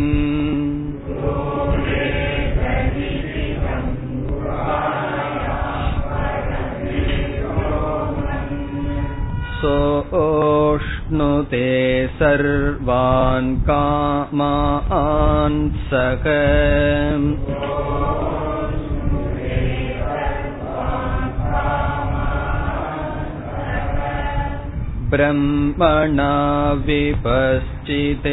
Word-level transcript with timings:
सोऽश्नुते 9.63 11.67
सर्वान् 12.23 13.55
कामान् 13.69 15.61
सः 15.93 16.27
ब्रह्मणा 25.13 26.33
विपश्चितेति 26.87 28.29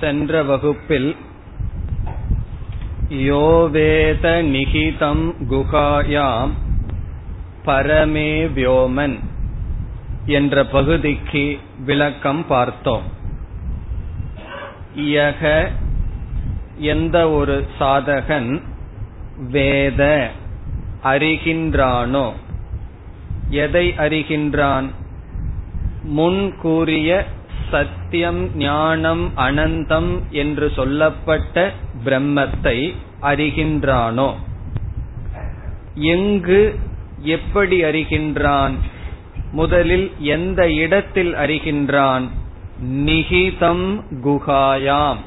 சென்ற 0.00 0.42
வகுப்பில் 0.42 1.10
யோவேத 3.26 4.26
நிகிதம் 4.52 5.24
குகாயாம் 5.50 6.54
பரமே 7.66 8.30
வியோமன் 8.56 9.16
என்ற 10.38 10.64
பகுதிக்கு 10.66 11.44
விளக்கம் 11.84 12.42
பார்த்தோம் 12.46 13.06
யக 15.12 15.42
எந்த 16.77 17.29
ஒரு 17.29 17.67
சாதகன் 17.79 18.61
வேத 19.49 20.31
அறிகின்றானோ? 21.03 22.31
எதை 23.49 23.93
அறிகின்றான்? 23.97 24.89
முன் 26.03 26.55
கூறிய 26.57 27.25
சத்தியம் 27.71 28.57
ஞானம் 28.57 29.31
அனந்தம் 29.37 30.21
என்று 30.29 30.71
சொல்லப்பட்ட 30.75 31.71
பிரம்மத்தை 32.05 32.93
அறிகின்றானோ? 33.21 34.33
எங்கு 35.93 36.79
எப்படி 37.19 37.83
அறிகின்றான்? 37.83 38.73
முதலில் 39.51 40.11
எந்த 40.19 40.71
இடத்தில் 40.71 41.33
அறிகின்றான்? 41.33 42.27
நிகிதம் 42.83 44.01
குகாயாம் 44.11 45.17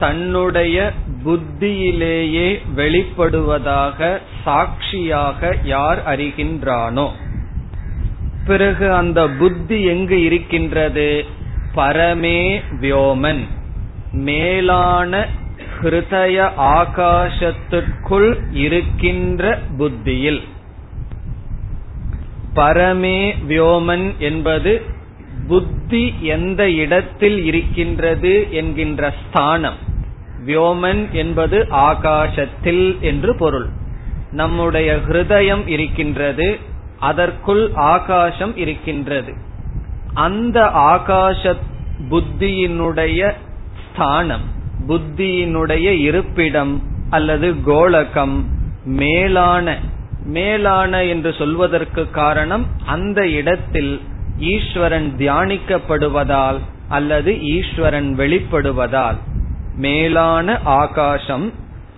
தன்னுடைய 0.00 0.92
புத்தியிலேயே 1.24 2.60
வெளிப்படுவதாக 2.76 4.18
சாட்சியாக 4.44 5.56
யார் 5.64 6.02
அறிகின்றானோ? 6.06 7.10
பிறகு 8.46 8.92
அந்த 8.92 9.28
புத்தி 9.28 9.82
எங்கு 9.82 10.24
இருக்கின்றது? 10.24 11.24
பரமே 11.74 12.62
வியோமன். 12.80 13.44
மேலான 14.12 15.26
ஹிருதய 15.82 16.50
ஆகாசத்திற்குள் 16.76 18.34
இருக்கின்ற 18.52 19.58
புத்தியில். 19.76 20.42
பரமே 22.54 23.34
வியோமன் 23.48 24.16
என்பது 24.18 24.82
புத்தி 25.48 26.14
எந்த 26.20 26.70
இடத்தில் 26.70 27.44
இருக்கின்றது 27.44 28.48
என்கின்ற 28.50 29.14
ஸ்தானம். 29.26 29.88
வியோமன் 30.46 31.10
என்பது 31.10 31.66
ஆகாசத்தில் 31.70 33.00
என்று 33.00 33.36
பொருள். 33.36 33.68
நம்முடைய 34.30 34.98
ஹிருதயம் 35.08 35.66
இருக்கின்றது 35.66 36.58
அதற்குள் 36.98 37.70
ஆகாசம் 37.74 38.56
இருக்கின்றது. 38.56 39.32
அந்த 40.14 40.60
ஆகாச 40.64 41.56
புத்தியினுடைய 42.10 43.32
ஸ்தானம் 43.84 44.46
புத்தியினுடைய 44.88 45.86
இருப்பிடம் 46.00 46.82
அல்லது 47.10 47.54
கோலகம் 47.66 48.44
மேலான 48.84 49.78
மேலான 50.24 51.04
என்று 51.04 51.34
சொல்வதற்கு 51.38 52.10
காரணம் 52.10 52.66
அந்த 52.86 53.28
இடத்தில் 53.28 54.00
ஈஸ்வரன் 54.38 55.14
தியானிக்கப்படுவதால் 55.18 56.58
அல்லது 56.88 57.30
ஈஸ்வரன் 57.40 58.16
வெளிப்படுவதால். 58.18 59.18
மேலான 59.76 60.58
ஆகாசம் 60.64 61.52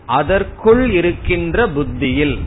அதற்குள் 0.06 0.90
இருக்கின்ற 0.90 1.68
புத்தியில். 1.68 2.38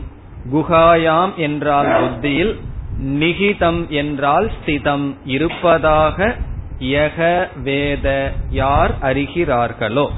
குகாயாம் 0.52 1.34
என்றால் 1.34 1.96
புத்தியில் 2.00 2.60
நிகிதம் 3.02 3.88
என்றால் 3.88 4.50
ஸ்திதம். 4.50 5.16
இருப்பதாக 5.24 6.34
யக 6.78 7.48
வேத 7.62 8.32
யார் 8.50 8.98
அறிகிறார்களோ. 9.02 10.08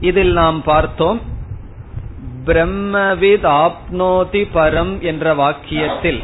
இதில் 0.00 0.32
நாம் 0.32 0.62
பார்த்தோம் 0.62 1.20
பிரம்மவித் 2.44 3.70
ஆப்னோதி 3.70 4.46
பரம் 4.54 5.00
என்ற 5.00 5.34
வாக்கியத்தில் 5.34 6.22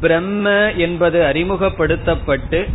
பிரம்ம 0.00 0.72
என்பது 0.72 1.24
அறிமுகப்படுத்தப்பட்டு 1.24 2.68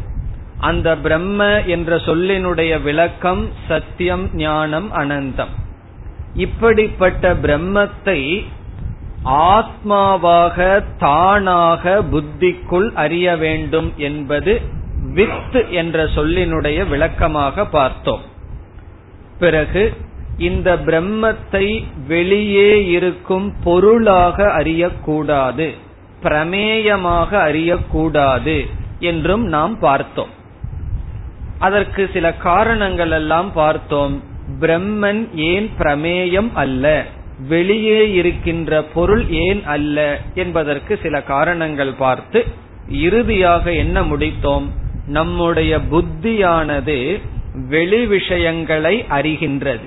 அந்த 0.62 0.98
பிரம்ம 0.98 1.62
என்ற 1.62 1.96
சொல்லினுடைய 1.96 2.82
விளக்கம் 2.82 3.44
சத்தியம் 3.68 4.26
ஞானம் 4.36 4.90
அனந்தம். 4.94 5.54
இப்படிப்பட்ட 6.36 7.34
பிரம்மத்தை 7.34 8.22
ஆத்மாவாக 9.24 10.58
தானாக 10.98 12.04
புத்திக்குள் 12.12 12.88
அறிய 12.94 13.36
வேண்டும் 13.36 13.94
என்பது 13.98 14.54
வித் 15.14 15.58
என்ற 15.70 16.04
சொல்லினுடைய 16.04 16.90
விளக்கமாக 16.90 17.66
பார்த்தோம். 17.66 18.26
பிறகு 19.40 19.94
இந்த 20.38 20.70
பிரம்மத்தை 20.86 21.66
வெளியே 22.08 22.72
இருக்கும் 22.88 23.54
பொருளாக 23.64 24.44
அறியக்கூடாது 24.60 25.68
பிரமேயமாக 26.24 27.32
அறியக்கூடாது 27.50 28.58
என்றும் 29.00 29.46
நாம் 29.48 29.80
பார்த்தோம். 29.80 30.40
அதற்கு 31.62 32.10
சில 32.14 32.34
காரணங்கள் 32.34 33.12
எல்லாம் 33.12 33.54
பார்த்தோம். 33.54 34.24
பிரம்மன் 34.60 35.36
ஏன் 35.36 35.70
பிரமேயம் 35.78 36.50
அல்ல? 36.54 37.06
வெளியே 37.48 38.12
இருக்கின்ற 38.12 38.84
பொருள் 38.84 39.30
ஏன் 39.30 39.66
அல்ல? 39.66 40.22
என்பதற்கு 40.36 41.00
சில 41.02 41.24
காரணங்கள் 41.24 41.94
பார்த்து 41.94 42.46
இறுதியாக 42.90 43.74
என்ன 43.74 44.02
முடித்தோம்? 44.02 44.68
நம்முடைய 45.08 45.78
புத்தியானது 45.78 47.22
வெளி 47.70 48.06
விஷயங்களை 48.06 49.06
அறிகின்றது. 49.10 49.86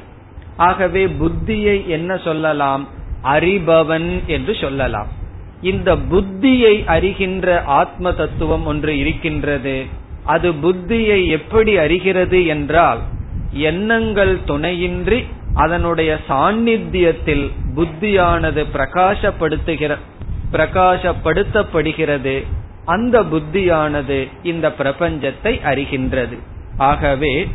ஆகவே 0.56 1.06
புத்தியை 1.06 1.86
என்ன 1.86 2.16
சொல்லலாம்? 2.16 2.88
அறிபவன் 3.22 4.24
என்று 4.26 4.56
சொல்லலாம். 4.60 5.08
இந்த 5.62 5.96
புத்தியை 5.96 6.84
அறிகின்ற 6.86 7.62
ஆத்ம 7.64 8.12
தத்துவம் 8.12 8.66
ஒன்று 8.66 8.98
இருக்கின்றது. 8.98 10.02
அது 10.24 10.52
புத்தியை 10.52 11.26
எப்படி 11.26 11.76
அறிகிறது 11.76 12.46
என்றால் 12.46 12.98
எண்ணங்கள் 13.52 14.38
துணையின்றி 14.44 15.24
அதனுடைய 15.54 16.18
சாநித்தியத்தில் 16.28 17.50
புத்தியானது 17.74 18.66
பிரகாசப்படுத்துகிற 18.72 19.96
பிரகாசப்படுத்தப்படுகிறது. 20.52 22.44
அந்த 22.84 23.22
புத்தியானது 23.22 24.28
இந்த 24.42 24.68
பிரபஞ்சத்தை 24.68 25.52
அறிகின்றது. 25.64 26.38
ஆகவே 26.76 27.48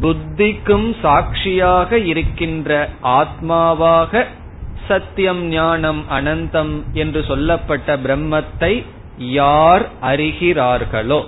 புத்திக்கும் 0.00 0.96
சாட்சியாக 1.02 1.98
இருக்கின்ற 1.98 2.88
ஆத்மாவாக 3.02 4.24
சத்தியம் 4.88 5.44
ஞானம் 5.46 6.04
அனந்தம் 6.10 6.82
என்று 6.92 7.24
சொல்லப்பட்ட 7.24 7.96
பிரம்மத்தை 7.96 8.84
யார் 9.18 9.84
அறிகிறார்களோ? 10.02 11.24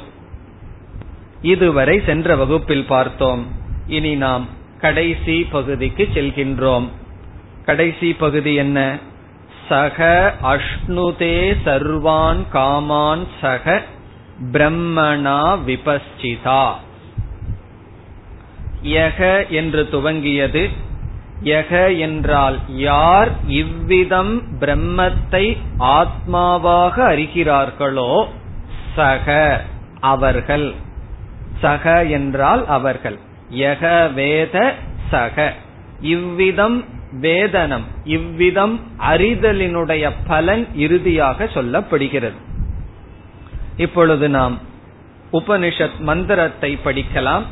இதுவரை 1.42 2.02
சென்ற 2.06 2.36
வகுப்பில் 2.36 2.84
பார்த்தோம். 2.84 3.46
இனி 3.86 4.14
நாம் 4.14 4.48
கடைசி 4.80 5.46
பகுதிக்கு 5.50 6.08
செல்கின்றோம். 6.14 6.88
கடைசி 7.64 8.12
பகுதி 8.12 8.54
என்ன? 8.54 8.98
சக 9.68 10.34
அஷ்ணுதே 10.42 11.56
சர்வான் 11.64 12.42
காமான் 12.52 13.26
சக 13.40 13.82
பிரம்மணா 14.52 15.58
விபஸ்சிதா. 15.66 16.72
யக 18.82 19.48
என்று 19.48 19.88
துவங்கியது. 19.92 20.68
யக 21.44 21.98
என்றால் 21.98 22.58
யார் 22.68 23.28
இவ்விதம் 23.46 24.42
பிரம்மத்தை 24.60 25.56
ஆத்மாவாக 25.78 27.02
அறிகிறார்களோ 27.14 28.26
சக 28.96 29.64
அவர்கள். 30.00 30.74
சக 31.60 32.04
என்றால் 32.04 32.66
அவர்கள். 32.66 33.18
யக 33.50 34.12
வேத 34.12 34.74
சக. 35.10 35.52
இவ்விதம் 36.00 36.84
வேதனம் 37.20 37.86
இவ்விதம் 38.04 38.80
அறிதலினுடைய 38.98 40.10
பலன் 40.26 40.66
இறுதியாக 40.74 41.44
சொல்லப்படுகிறது. 41.44 42.38
இப்பொழுது 43.76 44.28
நாம் 44.28 44.58
உபனிஷத் 45.32 45.98
மந்திரத்தை 45.98 46.78
படிக்கலாம். 46.84 47.42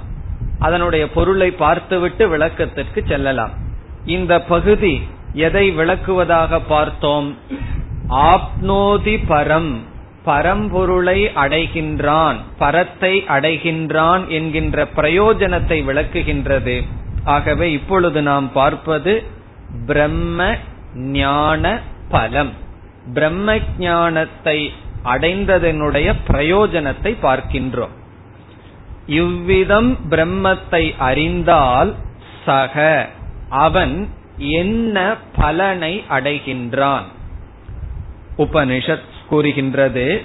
அதனுடைய 0.58 1.08
பொருளை 1.08 1.50
பார்த்துவிட்டு 1.50 2.28
விளக்கத்திற்கு 2.28 3.04
செல்லலாம். 3.06 3.50
இந்த 4.06 4.40
பகுதி 4.40 5.00
எதை 5.32 5.76
விளக்குவதாக 5.76 6.60
பார்த்தோம்? 6.68 7.36
ஆப்னோதி 8.08 9.18
பரம். 9.28 9.76
பரம்பொருளை 10.26 11.18
அடைகின்றான் 11.34 12.38
பரத்தை 12.58 13.14
அடைகின்றான் 13.28 14.22
என்கின்ற 14.28 14.86
பிரயோஜனத்தை 14.96 15.78
விளக்குகின்றது. 15.88 16.76
ஆகவே 17.24 17.66
இப்பொழுது 17.72 18.22
நாம் 18.22 18.48
பார்ப்பது 18.52 19.14
பிரம்ம 19.86 20.48
ஞான 20.94 21.64
பலம். 22.08 22.52
பிரம்ம 23.14 23.58
ஞானத்தை 23.78 24.58
அடைந்ததனுடைய 25.04 26.08
பிரயோஜனத்தை 26.28 27.12
பார்க்கின்றோம். 27.22 27.94
இவ்விதம் 29.06 29.90
பிரம்மத்தை 30.10 30.84
அறிந்தால் 30.98 31.90
சக 32.46 32.76
அவன் 33.64 33.94
என்ன 34.38 34.96
பலனை 35.36 35.92
அடைகின்றான்? 36.10 37.06
உபனிஷத் 38.38 39.12
கூறுகின்றது. 39.28 40.22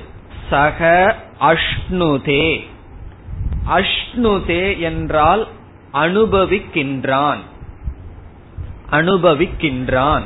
சக 0.50 1.16
அஷ்ணுதே. 1.42 2.68
அஷ்ணுதே 3.70 4.80
என்றால் 4.80 5.48
அனுபவிக்கின்றான். 5.94 7.38
அனுபவிக்கின்றான். 8.92 10.22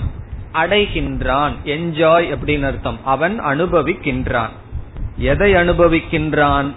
அடைகின்றான். 0.54 1.51
என்ஜாய் 1.66 2.36
அப்படின்னு 2.36 2.62
அர்த்தம். 2.62 3.00
அவன் 3.06 3.42
அனுபவிக்கின்றான். 3.42 4.50
எதை 5.18 5.54
அனுபவிக்கின்றான்? 5.54 6.72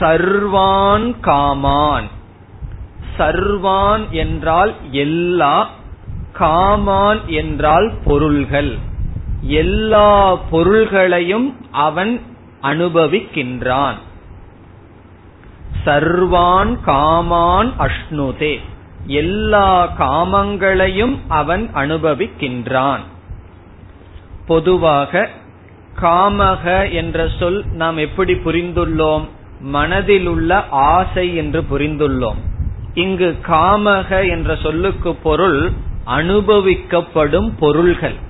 சர்வான் 0.00 1.14
காமான். 1.20 2.04
சர்வான் 3.18 4.10
என்றால் 4.10 4.74
எல்லா 4.90 5.70
காமான் 6.38 7.24
என்றால் 7.26 7.92
பொருள்கள். 8.04 8.78
எல்லா 9.40 10.34
பொருள்களையும் 10.34 11.56
அவன் 11.70 12.20
அனுபவிக்கின்றான். 12.62 13.94
சர்வான் 15.86 16.78
காமான் 16.86 17.72
அஷ்ணுதே. 17.78 18.60
எல்லா 19.06 19.92
காமங்களையும் 19.98 21.18
அவன் 21.28 21.70
அனுபவிக்கின்றான். 21.74 23.00
பொதுவாக 24.46 25.28
காமக 26.02 26.92
என்ற 26.92 27.28
சொல் 27.38 27.64
நாம் 27.64 27.96
எப்படி 27.96 28.32
புரிந்துள்ளோம்? 28.32 29.28
மனதில் 29.60 30.26
உள்ள 30.26 30.68
ஆசை 30.68 31.36
என்று 31.36 31.64
புரிந்துள்ளோம். 31.70 32.36
இங்கு 32.94 33.38
காமக 33.48 34.30
என்ற 34.30 34.56
சொல்லுக்கு 34.56 35.14
பொருள் 35.14 35.70
அனுபவிக்கப்படும் 36.06 37.52
பொருள்கள். 37.58 38.28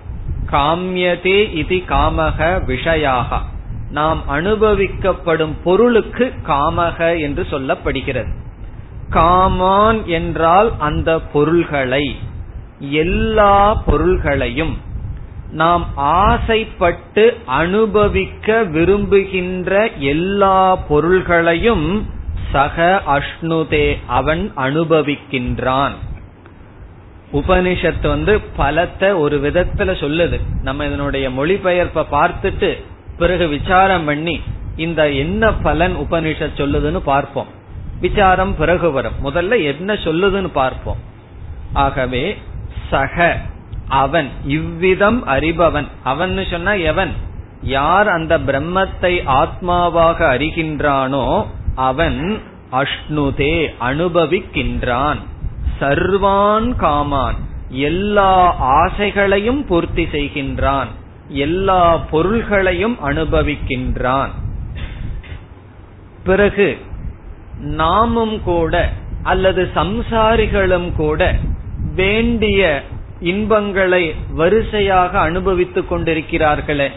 காமியதே 0.53 1.55
இது 1.55 1.77
காமக 1.77 2.39
விஷயாக. 2.67 3.39
நாம் 3.91 4.23
அனுபவிக்கப்படும் 4.31 5.55
பொருளுக்கு 5.65 6.33
காமக 6.47 7.21
என்று 7.21 7.47
சொல்லப்படுகிறது. 7.51 8.33
காமான் 9.11 10.05
என்றால் 10.05 10.73
அந்த 10.79 11.21
பொருள்களை 11.21 12.19
எல்லா 12.79 13.75
பொருள்களையும் 13.75 14.79
நாம் 15.51 15.87
ஆசைப்பட்டு 15.95 17.37
அனுபவிக்க 17.47 18.63
விரும்புகின்ற 18.65 19.91
எல்லா 19.99 20.77
பொருள்களையும் 20.77 22.07
சக 22.53 23.03
அஷ்ணுதே 23.07 23.99
அவன் 24.07 24.53
அனுபவிக்கின்றான். 24.57 25.97
உபனிஷத்து 27.33 28.09
வந்து 28.09 28.41
பலத்தை 28.59 29.19
ஒரு 29.19 29.37
விதத்துல 29.39 29.91
சொல்லுது. 30.03 30.41
நம்ம 30.63 30.85
இதனுடைய 30.85 31.31
மொழிபெயர்ப்ப 31.31 32.05
பார்த்துட்டு 32.13 32.83
பிறகு 33.19 33.49
விசாரம் 33.49 34.05
பண்ணி 34.05 34.41
இந்த 34.77 35.11
என்ன 35.11 35.53
பலன் 35.53 35.97
உபனிஷத் 35.97 36.61
சொல்லுதுன்னு 36.61 36.99
பார்ப்போம். 36.99 37.47
விசாரம் 38.01 38.57
பிறகு 38.57 38.91
வரும். 38.91 39.13
முதல்ல 39.25 39.63
என்ன 39.63 39.93
சொல்லுதுன்னு 39.95 40.47
பார்ப்போம். 40.47 40.97
ஆகவே 41.73 42.39
சக 42.91 43.39
அவன் 43.89 44.29
இவ்விதம் 44.45 45.27
அறிபவன். 45.27 45.87
அவன் 46.03 46.47
சொன்னா 46.51 46.73
எவன்? 46.73 47.13
யார் 47.63 48.09
அந்த 48.09 48.39
பிரம்மத்தை 48.39 49.15
ஆத்மாவாக 49.27 50.19
அறிகின்றானோ 50.35 51.47
அவன் 51.75 52.39
அஷ்ணுதே 52.73 53.69
அனுபவிக்கின்றான். 53.81 55.19
சர்வான் 55.81 56.77
காமான். 56.77 57.35
எல்லா 57.69 58.57
ஆசைகளையும் 58.73 59.67
பூர்த்தி 59.67 60.05
செய்கின்றான். 60.05 60.87
எல்லா 61.29 61.97
பொருள்களையும் 61.97 62.99
அனுபவிக்கின்றான். 63.05 64.29
பிறகு 66.25 66.79
நாமும் 67.61 68.43
கூட 68.43 68.93
அல்லது 69.23 69.71
சம்சாரிகளும் 69.75 70.93
கூட 70.93 71.37
வேண்டிய 71.95 72.83
இன்பங்களை 73.21 74.15
வரிசையாக 74.31 75.19
அனுபவித்துக் 75.19 75.93
கொண்டிருக்கிறார்களே. 75.93 76.89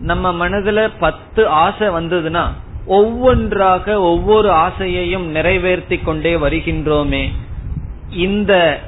நம்ம 0.00 0.48
மனதுல 0.48 0.90
பத்து 0.98 1.48
ஆசை 1.48 1.88
வந்ததுன்னா 1.88 2.46
ஒவ்வொன்றாக 2.86 4.00
ஒவ்வொரு 4.00 4.50
ஆசையையும் 4.50 5.24
நிறைவேற்றி 5.24 5.98
கொண்டே 5.98 6.36
வருகின்றோமே. 6.36 7.28
இந்த 8.10 8.80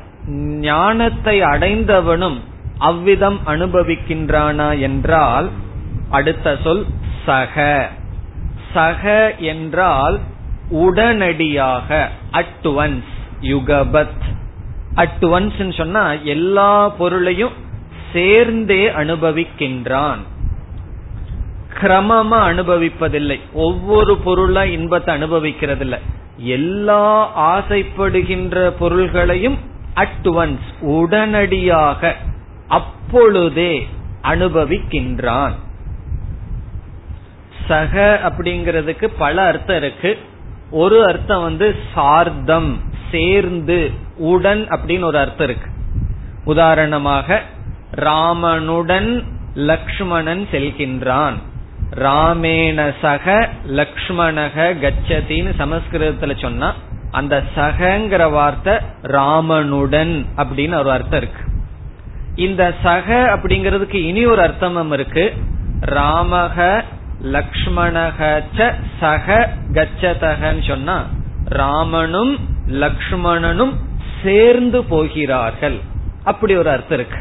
ஞானத்தை 0.61 1.41
அடைந்தவனும் 1.41 2.39
அவ்விதம் 2.79 3.41
அனுபவிக்கின்றானா 3.47 4.81
என்றால் 4.81 5.49
அடுத்த 6.11 6.57
சொல் 6.65 6.87
சக. 7.27 7.89
சக 8.73 9.35
என்றால் 9.39 10.19
உடனடியாக 10.71 12.09
அட் 12.31 12.65
ஒன்ஸ் 12.65 13.13
யுகபத். 13.41 14.23
அட் 14.95 15.23
ஒன்ஸ் 15.23 15.77
சொன்னா 15.77 16.13
எல்லா 16.13 16.89
பொருளையும் 16.89 17.53
சேர்ந்தே 18.13 18.89
அனுபவிக்கின்றான். 18.89 20.19
கிரமமா 21.81 22.41
அனுபவிப்பதில்லை. 22.53 23.41
ஒவ்வொரு 23.53 24.17
பொருளா 24.17 24.65
இன்பத்தை 24.65 25.15
அனுபவிக்கிறது 25.15 25.81
இல்லை 25.81 25.99
எல்லா 26.41 27.33
ஆசைப்படுகின்ற 27.41 28.71
பொருள்களையும் 28.71 29.59
அட் 29.95 30.25
ஒன்ஸ் 30.25 30.81
உடனடியாக 30.81 32.17
அப்பொழுதே 32.69 33.89
அனுபவிக்கின்றான். 34.23 35.53
சக 37.69 38.21
அப்படிங்கிறதுக்கு 38.25 39.09
பல 39.19 39.43
அர்த்தம் 39.43 39.77
இருக்கு. 39.77 40.19
ஒரு 40.71 41.07
அர்த்தம் 41.07 41.43
வந்து 41.43 41.77
சார்தம் 41.95 42.81
சேர்ந்து 43.11 43.91
உடன் 44.17 44.69
அப்படின்னு 44.69 45.05
ஒரு 45.05 45.19
அர்த்தம் 45.19 45.49
இருக்கு. 45.49 45.71
உதாரணமாக 46.45 47.43
ராமனுடன் 47.95 49.25
லக்ஷ்மணன் 49.55 50.47
செல்கின்றான். 50.53 51.35
ராமேண 51.91 52.93
சக 53.01 53.49
லக்ஷ்மணக 53.67 54.75
கச்சதின்னு 54.81 55.53
சமஸ்கிருதத்துல 55.59 56.41
சொன்னா 56.41 56.75
அந்த 57.11 57.43
சகங்கிற 57.57 58.31
வார்த்தை 58.31 58.77
ராமனுடன் 59.03 60.27
அப்படின்னு 60.37 60.79
ஒரு 60.79 60.91
அர்த்தம் 60.91 61.21
இருக்கு. 61.21 61.43
இந்த 62.35 62.75
சக 62.83 63.15
அப்படிங்கிறதுக்கு 63.37 63.95
இனி 63.95 64.27
ஒரு 64.27 64.43
அர்த்தமும் 64.43 64.93
இருக்கு. 64.93 65.35
ராமக 65.81 66.83
லக்ஷ்மணக 67.23 68.45
சக 69.01 69.51
கச்சதகன்னு 69.73 70.69
சொன்னா 70.69 71.07
ராமனும் 71.45 72.39
லக்ஷ்மணனும் 72.67 73.73
சேர்ந்து 74.23 74.85
போகிறார்கள். 74.85 75.79
அப்படி 76.25 76.57
ஒரு 76.57 76.71
அர்த்தம் 76.71 76.99
இருக்கு. 76.99 77.19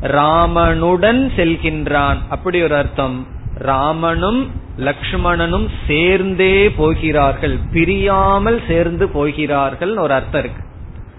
ராமனுடன் 0.00 1.30
செல்கின்றான். 1.36 2.16
அப்படி 2.28 2.62
ஒரு 2.62 2.76
அர்த்தம். 2.76 3.26
ராமனும் 3.60 4.50
லக்ஷ்மணனும் 4.78 5.68
சேர்ந்தே 5.86 6.70
போகிறார்கள். 6.70 7.58
பிரியாமல் 7.72 8.60
சேர்ந்து 8.68 9.08
போகிறார்கள் 9.08 9.96
ஒரு 9.96 10.14
அர்த்தம் 10.14 10.42
இருக்கு. 10.42 10.62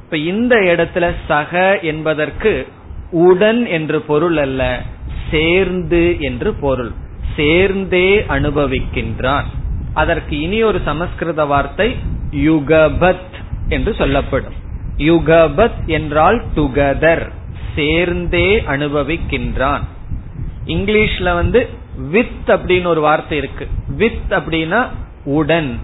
இப்ப 0.04 0.18
இந்த 0.18 0.56
இடத்துல 0.56 1.12
சக 1.28 1.80
என்பதற்கு 1.80 2.68
உடன் 3.12 3.66
என்று 3.66 4.02
பொருள் 4.02 4.38
அல்ல 4.38 4.82
சேர்ந்து 5.32 6.18
என்று 6.20 6.54
பொருள். 6.54 6.92
சேர்ந்தே 7.36 8.20
அனுபவிக்கின்றான். 8.20 9.44
அதற்கு 9.94 10.40
இனி 10.40 10.64
ஒரு 10.64 10.80
சமஸ்கிருத 10.86 11.46
வார்த்தை 11.46 11.96
யுகபத் 12.32 13.32
என்று 13.70 13.94
சொல்லப்படும். 13.94 14.54
யுகபத் 14.98 15.86
என்றால் 15.86 16.44
டுகதர் 16.56 17.30
சேர்ந்தே 17.76 18.60
அனுபவிக்கின்றான். 18.68 19.82
இங்கிலீஷ்ல 20.66 21.34
வந்து 21.34 21.70
வித் 22.10 22.50
அப்படின்னு 22.50 22.86
ஒரு 22.86 23.02
வார்த்தை 23.02 23.38
இருக்கு. 23.38 23.68
வித் 23.88 24.30
அப்படின்னா 24.30 24.88
உடன். 25.24 25.80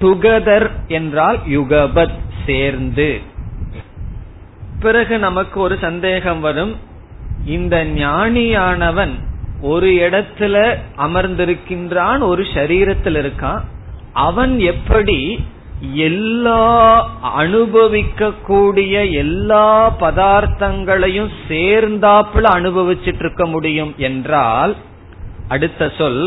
டுகெதர் 0.00 0.70
என்றால் 0.88 1.38
யுகபத் 1.48 2.18
சேர்ந்து. 2.46 3.20
பிறகு 4.80 5.18
நமக்கு 5.18 5.60
ஒரு 5.60 5.78
சந்தேகம் 5.80 6.40
வரும். 6.40 6.76
இந்த 7.46 7.84
ஞானியானவன் 7.84 9.10
ஒரு 9.60 9.90
இடத்துல 9.90 10.76
அமர்ந்திருக்கின்றான் 10.96 12.20
ஒரு 12.20 12.42
சரீரத்தில் 12.42 13.32
இருக்கான். 13.32 13.60
அவன் 14.12 14.58
எப்படி 14.58 15.44
எல்லா 15.92 17.10
அனுபவிக்க 17.22 18.32
கூடிய 18.32 19.04
எல்லா 19.04 19.96
பதார்த்தங்களையும் 20.00 21.30
சேர்ந்தாப்புல 21.48 22.42
அனுபவிச்சிட்டு 22.42 23.18
இருக்க 23.18 23.46
முடியும் 23.46 23.94
என்றால் 23.96 24.76
அடுத்த 25.48 25.88
சொல் 25.98 26.22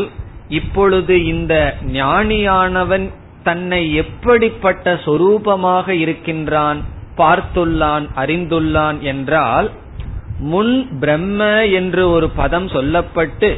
இப்பொழுது 0.48 1.24
இந்த 1.24 1.54
ஞானியானவன் 1.92 3.06
தன்னை 3.42 3.94
எப்படிப்பட்ட 3.94 4.94
சொரூபமாக 5.04 5.88
இருக்கின்றான் 5.88 6.80
பார்த்துள்ளான் 7.16 8.06
அறிந்துள்ளான் 8.16 8.98
என்றால் 9.00 9.70
முன் 10.38 10.74
பிரம்ம 11.00 11.42
என்று 11.70 12.10
ஒரு 12.10 12.30
பதம் 12.30 12.66
சொல்லப்பட்டு 12.66 13.50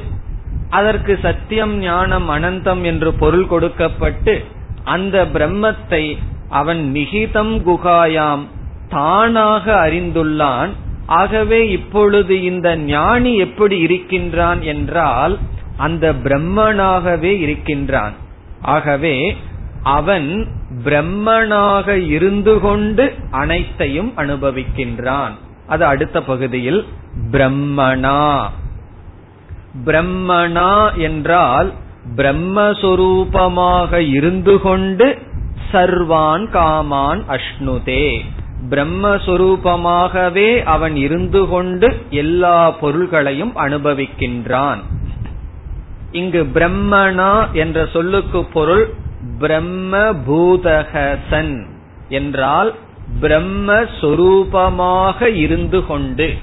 அதற்கு 0.71 1.19
சத்தியம் 1.23 1.79
ஞானம் 1.79 2.29
அனந்தம் 2.29 2.83
என்று 2.85 3.13
பொருள் 3.13 3.47
கொடுக்கப்பட்டு 3.47 4.35
அந்த 4.85 5.25
பிரம்மத்தை 5.25 6.05
அவன் 6.49 6.83
நிகிதம் 6.93 7.55
குகாயாம் 7.61 8.45
தானாக 8.89 9.65
அறிந்துள்ளான் 9.89 10.73
ஆகவே 11.09 11.71
இப்பொழுது 11.71 12.43
இந்த 12.43 12.77
ஞானி 12.77 13.37
எப்படி 13.37 13.79
இருக்கின்றான் 13.79 14.63
என்றால் 14.63 15.39
அந்த 15.77 16.13
பிரம்மனாகவே 16.25 17.33
இருக்கின்றான். 17.41 18.13
ஆகவே 18.63 19.37
அவன் 19.83 20.47
பிரம்மனாக 20.85 21.89
இருந்து 22.07 22.61
கொண்டு 22.61 23.15
அனைத்தையும் 23.31 24.13
அனுபவிக்கின்றான். 24.17 25.35
அது 25.67 25.85
அடுத்த 25.85 26.23
பகுதியில் 26.23 26.87
பிரம்மனா 27.31 28.43
பிரம்மனா 29.85 30.73
என்றால் 30.97 31.73
பிரம்மஸ்வரூபமாக 32.17 33.93
இருந்து 34.13 34.61
கொண்டு 34.61 35.19
சர்வான் 35.73 36.45
காமான் 36.51 37.23
அஷ்ணுதே. 37.29 38.21
பிரம்மஸ்வரூபமாகவே 38.71 40.65
அவன் 40.65 40.97
இருந்து 40.97 41.49
கொண்டு 41.49 42.07
எல்லா 42.11 42.71
பொருள்களையும் 42.71 43.57
அனுபவிக்கின்றான். 43.57 44.79
இங்கு 46.13 46.47
பிரம்மனா 46.55 47.53
என்ற 47.53 47.87
சொல்லுக்கு 47.87 48.45
பொருள் 48.45 48.95
பிரம்ம 49.39 50.13
பூதகசன் 50.13 51.67
என்றால் 52.09 52.75
பிரம்மஸ்வரூபமாக 53.21 55.35
இருந்து 55.35 55.87
கொண்டு. 55.87 56.35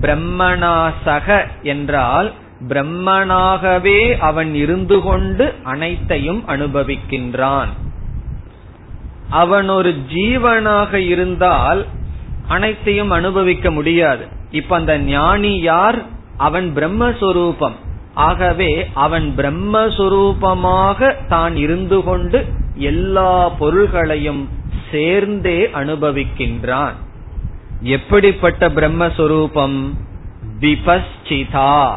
பிரம்மனாசக 0.00 1.46
என்றால் 1.62 2.32
பிரம்மனாகவே 2.68 4.18
அவன் 4.18 4.54
இருந்து 4.54 5.00
கொண்டு 5.00 5.54
அனைத்தையும் 5.62 6.48
அனுபவிக்கின்றான். 6.48 7.68
அவன் 9.30 9.68
ஒரு 9.68 9.96
ஜீவனாக 10.14 10.94
இருந்தால் 10.94 11.86
அனைத்தையும் 12.48 13.10
அனுபவிக்க 13.10 13.70
முடியாது. 13.70 14.26
இப்ப 14.50 14.76
அந்த 14.76 14.98
ஞானி 14.98 15.60
யார்? 15.60 16.02
அவன் 16.36 16.72
பிரம்மஸ்வரூபம். 16.74 17.72
ஆகவே 18.14 18.88
அவன் 18.94 19.34
பிரம்மஸ்வரூபமாக 19.36 21.26
தான் 21.28 21.56
இருந்து 21.56 22.02
கொண்டு 22.02 22.44
எல்லா 22.74 23.48
பொருள்களையும் 23.48 24.48
சேர்ந்தே 24.90 25.70
அனுபவிக்கின்றான். 25.74 26.92
எப்படிப்பட்ட 27.80 28.68
பிரம்மஸ்வரூபம்? 28.68 29.94
விபஸ்சிதா. 30.60 31.96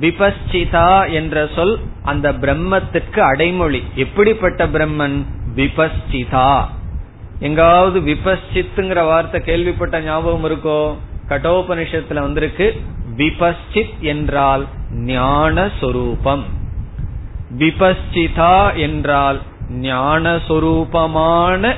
விபஸ்சிதா 0.00 1.12
என்ற 1.12 1.48
சொல் 1.54 1.78
அந்த 2.02 2.32
பிரம்மத்திற்கு 2.32 3.18
அடைமொழி. 3.18 3.82
எப்படிப்பட்ட 3.94 4.66
பிரம்மன்? 4.66 5.24
விபஸ்சிதா 5.56 6.64
எங்காவது 7.38 8.00
விபஸ்சித்துங்கிற 8.00 9.04
வார்த்தை 9.04 9.40
கேள்விப்பட்ட 9.40 10.00
ஞாபகம் 10.00 10.44
இருக்கோ? 10.44 10.94
கட்டோபனிஷத்துல 11.28 12.14
வந்திருக்கு. 12.14 12.82
விபஸ்சித் 13.16 14.00
என்றால் 14.00 14.66
ஞான 14.90 15.70
சொரூபம் 15.80 16.44
விபஸ்சிதா 17.58 18.76
என்றால் 18.76 19.40
ஞானஸ்வரூபமான 19.72 21.74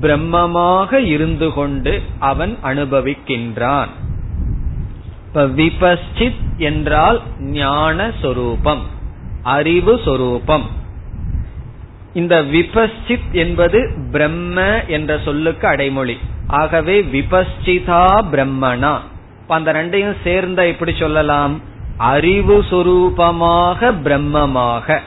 பிரம்மமாக 0.00 0.92
இருந்து 0.92 1.52
கொண்டு 1.52 2.02
அவன் 2.18 2.56
அனுபவிக்கின்றான். 2.64 3.88
இப்ப 5.26 5.34
விபஸ்சித் 5.34 6.56
என்றால் 6.56 7.22
ஞான 7.38 8.10
சொரூபம் 8.20 8.80
அறிவு 9.42 10.00
சொரூபம். 10.04 10.78
இந்த 12.14 12.42
விபஸ்சித் 12.42 13.32
என்பது 13.32 13.92
பிரம்ம 14.12 14.84
என்ற 14.84 15.18
சொல்லுக்கு 15.24 15.66
அடைமொழி. 15.66 16.18
ஆகவே 16.46 17.02
விபஸ்சிதா 17.02 18.24
பிரம்மனா. 18.32 18.98
அந்த 19.48 19.72
ரெண்டையும் 19.72 20.16
சேர்ந்த 20.24 20.66
எப்படி 20.66 20.94
சொல்லலாம்? 20.98 21.60
அறிவு 21.96 22.64
சுரூபமாக 22.70 23.94
பிரம்மமாக 24.04 24.98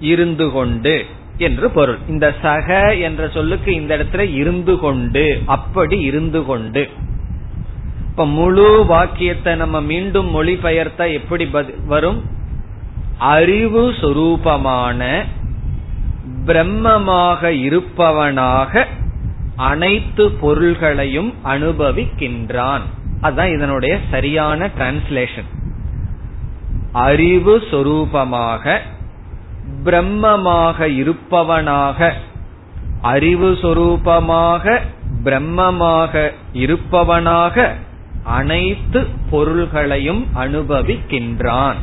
இருந்து 0.00 0.50
கொண்டு 0.50 1.04
என்று 1.38 1.70
பொருள். 1.70 1.98
இந்த 2.08 2.34
சக 2.42 2.94
என்ற 2.94 3.28
சொல்லுக்கு 3.28 3.74
இந்த 3.74 3.96
இடத்துல 3.96 4.34
இருந்து 4.34 4.78
கொண்டு 4.78 5.42
அப்படி 5.46 6.00
இருந்து 6.00 6.44
கொண்டு. 6.44 6.88
இப்ப 8.10 8.26
முழு 8.26 8.84
வாக்கியத்தை 8.86 9.54
நம்ம 9.54 9.80
மீண்டும் 9.80 10.30
மொழிபெயர்த்த 10.30 11.08
எப்படி 11.08 11.50
வரும்? 11.86 12.22
அறிவு 13.18 13.94
சொரூபமான 14.00 15.24
பிரம்மமாக 16.46 17.50
இருப்பவனாக 17.66 18.84
அனைத்து 19.56 20.30
பொருள்களையும் 20.30 21.34
அனுபவிக்கின்றான். 21.44 22.84
அதுதான் 23.20 23.54
இதனுடைய 23.54 23.98
சரியான 24.10 24.70
டிரான்ஸ்லேஷன் 24.78 25.50
அறிவு 26.92 27.56
சொரூபமாக 27.70 28.78
பிரம்மமாக 29.84 30.78
இருப்பவனாக 31.02 32.12
அறிவு 33.02 33.52
சொரூபமாக 33.52 34.80
பிரம்மமாக 35.24 36.32
இருப்பவனாக 36.52 37.66
அனைத்து 38.24 39.06
பொருள்களையும் 39.30 40.26
அனுபவிக்கின்றான். 40.36 41.80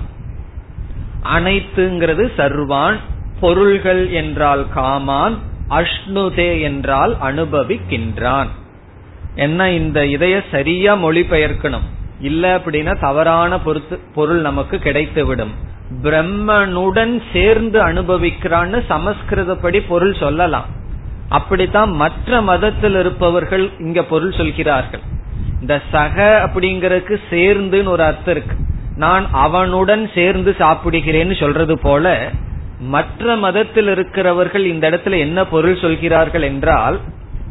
அனைத்துங்கிறது 1.36 2.24
சர்வான் 2.38 2.98
பொருள்கள் 3.44 4.04
என்றால் 4.12 4.64
காமான் 4.76 5.36
அஷ்ணுதே 5.70 6.50
என்றால் 6.62 7.14
அனுபவிக்கின்றான். 7.24 8.52
என்ன 9.36 9.70
இந்த 9.72 10.00
இதைய 10.16 10.38
சரியா 10.52 10.92
மொழிபெயர்க்கணும்? 10.96 11.88
இல்ல 12.20 12.56
அப்படின்னா 12.58 12.94
தவறான 13.00 13.60
பொருத்து 13.60 13.96
பொருள் 14.16 14.42
நமக்கு 14.42 14.78
கிடைத்துவிடும். 14.78 15.54
பிரம்மனுடன் 16.04 17.14
சேர்ந்து 17.34 17.80
அனுபவிக்கிறான்னு 17.88 18.80
சமஸ்கிருதப்படி 18.90 19.80
பொருள் 19.88 20.16
சொல்லலாம். 20.16 20.70
அப்படித்தான் 21.30 21.92
மற்ற 21.96 22.42
மதத்தில் 22.42 22.98
இருப்பவர்கள் 23.00 23.66
இங்க 23.80 24.04
பொருள் 24.04 24.38
சொல்கிறார்கள். 24.40 25.04
இந்த 25.62 25.76
சக 25.92 26.16
அப்படிங்கறதுக்கு 26.46 27.16
சேர்ந்துன்னு 27.32 27.94
ஒரு 27.96 28.04
அர்த்தம் 28.04 28.36
இருக்கு. 28.36 28.56
நான் 28.96 29.26
அவனுடன் 29.32 30.04
சேர்ந்து 30.16 30.52
சாப்பிடுகிறேன்னு 30.60 31.36
சொல்றது 31.40 31.76
போல 31.80 32.08
மற்ற 32.80 33.36
மதத்தில் 33.36 33.88
இருக்கிறவர்கள் 33.88 34.66
இந்த 34.66 34.90
இடத்துல 34.90 35.18
என்ன 35.18 35.46
பொருள் 35.46 35.76
சொல்கிறார்கள் 35.76 36.42
என்றால் 36.42 37.00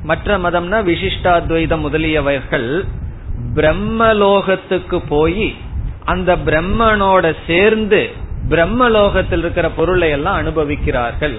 மற்ற 0.04 0.38
மதம்னா 0.38 0.78
விசிஷ்டாத்வைதம் 0.82 1.84
முதலியவர்கள் 1.86 2.84
பிரம்மலோகத்துக்கு 3.54 5.02
போய் 5.08 5.54
அந்த 6.04 6.36
பிரம்மனோட 6.36 7.34
சேர்ந்து 7.46 8.10
பிரம்மலோகத்தில் 8.48 9.38
இருக்கிற 9.38 9.70
பொருளை 9.70 10.10
எல்லாம் 10.10 10.36
அனுபவிக்கிறார்கள். 10.36 11.38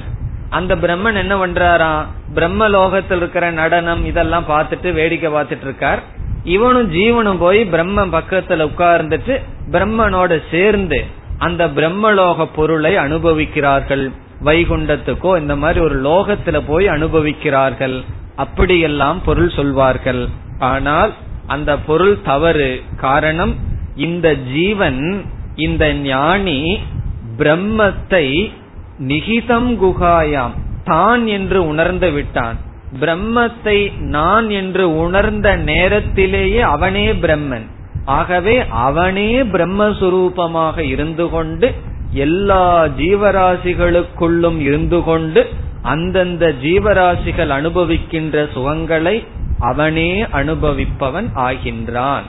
அந்த 0.49 0.75
பிரம்மன் 0.75 1.17
என்ன 1.17 1.45
பண்றாரா 1.45 2.05
பிரம்மலோகத்தில் 2.35 3.15
இருக்கிற 3.15 3.51
நடனம் 3.51 4.05
இதெல்லாம் 4.05 4.45
பார்த்துட்டு 4.49 4.93
வேடிக்கை 4.93 5.31
பார்த்துட்டு 5.31 5.61
இருக்கார். 5.61 6.03
இவனும் 6.43 6.91
ஜீவனும் 6.91 7.37
போய் 7.37 7.65
பிரம்ம 7.65 8.05
பக்கத்துல 8.05 8.69
உட்கார்ந்துட்டு 8.69 9.41
பிரம்மனோட 9.71 10.41
சேர்ந்து 10.51 11.05
அந்த 11.45 11.63
பிரம்மலோக 11.77 12.47
பொருளை 12.55 12.93
அனுபவிக்கிறார்கள். 13.05 14.05
வைகுண்டத்துக்கோ 14.47 15.31
இந்த 15.41 15.53
மாதிரி 15.61 15.79
ஒரு 15.87 15.97
லோகத்துல 16.07 16.57
போய் 16.69 16.87
அனுபவிக்கிறார்கள். 16.87 17.97
அப்படியெல்லாம் 18.43 19.19
பொருள் 19.27 19.51
சொல்வார்கள். 19.57 20.23
ஆனால் 20.71 21.13
அந்த 21.53 21.71
பொருள் 21.87 22.17
தவறு. 22.21 22.71
காரணம் 23.05 23.53
இந்த 24.07 24.27
ஜீவன் 24.51 25.01
இந்த 25.65 25.85
ஞானி 26.09 26.59
பிரம்மத்தை 27.39 28.25
நிகிதம் 29.09 29.71
குகாயாம். 29.81 30.55
தான் 30.85 31.23
என்று 31.35 31.59
உணர்ந்து 31.71 32.09
விட்டான். 32.11 32.57
பிரம்மத்தை 33.01 33.77
நான் 34.15 34.47
என்று 34.59 34.83
உணர்ந்த 35.03 35.49
நேரத்திலேயே 35.69 36.61
அவனே 36.73 37.05
பிரம்மன். 37.23 37.67
ஆகவே 38.05 38.67
அவனே 38.67 39.43
பிரம்மஸ்வரூபமாக 39.43 40.77
இருந்து 40.77 41.29
கொண்டு 41.29 41.73
எல்லா 42.11 42.85
ஜீவராசிகளுக்குள்ளும் 42.85 44.59
இருந்து 44.59 45.03
கொண்டு 45.03 45.49
அந்தந்த 45.81 46.53
ஜீவராசிகள் 46.61 47.49
அனுபவிக்கின்ற 47.49 48.49
சுகங்களை 48.55 49.25
அவனே 49.59 50.23
அனுபவிப்பவன் 50.23 51.27
ஆகின்றான். 51.35 52.21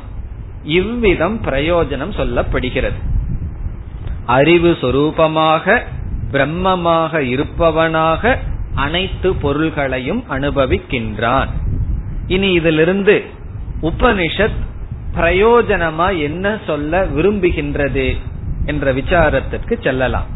இவ்விதம் 0.63 1.41
பிரயோஜனம் 1.43 2.15
சொல்லப்படுகிறது. 2.17 3.01
அறிவு 4.27 4.77
சொரூபமாக 4.81 5.83
பிரம்மமாக 6.33 7.19
இருப்பவனாக 7.19 8.39
அனைத்து 8.75 9.35
பொருள்களையும் 9.35 10.25
அனுபவிக்கின்றான். 10.31 11.49
இனி 12.27 12.53
இதிலிருந்து 12.53 13.25
உபனிஷத் 13.83 14.59
பிரயோஜனமா 15.17 16.21
என்ன 16.21 16.59
சொல்ல 16.67 17.05
விரும்புகின்றது 17.05 18.17
என்ற 18.67 18.93
விசாரத்திற்கு 18.95 19.83
செல்லலாம். 19.83 20.27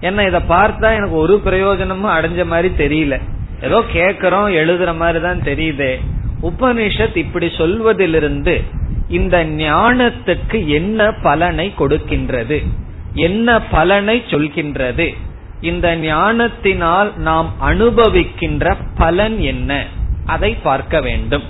என்ன 0.00 0.26
இதை 0.26 0.40
பார்த்தா 0.48 0.94
எனக்கு 0.94 1.16
ஒரு 1.16 1.38
பிரயோஜனமும் 1.38 2.10
அடைஞ்ச 2.10 2.46
மாதிரி 2.46 2.68
தெரியல. 2.76 3.20
ஏதோ 3.62 3.84
கேக்குறோம் 3.92 4.52
எழுதுற 4.60 4.96
மாதிரி 4.96 5.20
தான் 5.20 5.40
தெரியுதே. 5.40 6.00
உபனிஷத் 6.42 7.16
இப்படி 7.16 7.46
சொல்வதிலிருந்து 7.46 8.62
இந்த 9.08 9.44
ஞானத்துக்கு 9.44 10.66
என்ன 10.66 11.12
பலனை 11.22 11.72
கொடுக்கின்றது? 11.78 12.66
என்ன 13.14 13.62
பலனை 13.62 14.22
சொல்கின்றது? 14.26 15.14
இந்த 15.60 15.96
ஞானத்தினால் 15.96 17.16
நாம் 17.16 17.52
அனுபவிக்கின்ற 17.62 18.76
பலன் 18.96 19.38
என்ன? 19.38 19.86
அதை 20.26 20.54
பார்க்க 20.54 21.00
வேண்டும். 21.00 21.42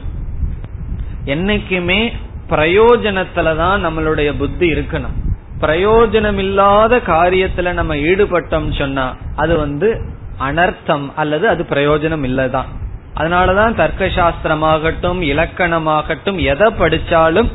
என்னைக்குமே 1.25 2.13
பிரயோஜனத்துலதான் 2.51 3.85
நம்மளுடைய 3.87 4.37
புத்தி 4.39 4.73
இருக்கணும். 4.73 5.17
பிரயோஜனம் 5.61 6.39
இல்லாத 6.39 6.97
காரியத்துல 6.97 7.73
நம்ம 7.73 7.95
ஈடுபட்டோம் 7.95 8.79
சொன்னா 8.79 9.17
அது 9.37 9.57
வந்து 9.57 10.05
அனர்த்தம் 10.41 11.11
அல்லது 11.17 11.49
அது 11.49 11.67
பிரயோஜனம் 11.71 12.25
இல்லதான். 12.25 12.69
அதனாலதான் 13.17 13.75
தர்க்க 13.75 14.07
சாஸ்திரமாகட்டும் 14.07 15.21
இலக்கணமாகட்டும் 15.21 16.39
எதை 16.43 16.73
படிச்சாலும் 16.79 17.49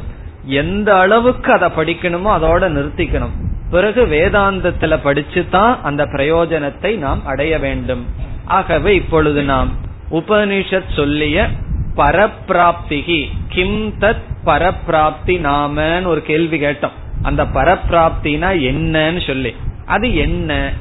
எந்த 0.45 0.97
அளவுக்கு 0.97 1.51
அதை 1.51 1.69
படிக்கணுமோ 1.69 2.29
அதோட 2.37 2.67
நிறுத்திக்கணும். 2.69 3.35
பிறகு 3.71 4.05
வேதாந்தத்துல 4.05 4.99
படிச்சுதான் 5.03 5.81
அந்த 5.81 6.05
பிரயோஜனத்தை 6.05 6.97
நாம் 6.97 7.25
அடைய 7.25 7.59
வேண்டும். 7.59 8.05
ஆகவே 8.45 8.95
இப்பொழுது 8.95 9.43
நாம் 9.43 9.69
உபனிஷத் 10.11 10.95
சொல்லிய 10.95 11.47
பரப்பிராப்திகி 11.95 13.27
கிம் 13.49 13.93
தத் 13.99 14.33
பரப்பிராப்தி 14.45 15.35
நாமன்னு 15.43 16.05
ஒரு 16.05 16.21
கேள்வி 16.21 16.61
கேட்டோம். 16.61 16.95
அந்த 17.21 17.43
பரப்பிராப்தினா 17.43 18.49
என்னன்னு 18.69 19.27
சொல்லி. 19.27 19.55
அது 19.85 20.15
என்ன 20.15 20.71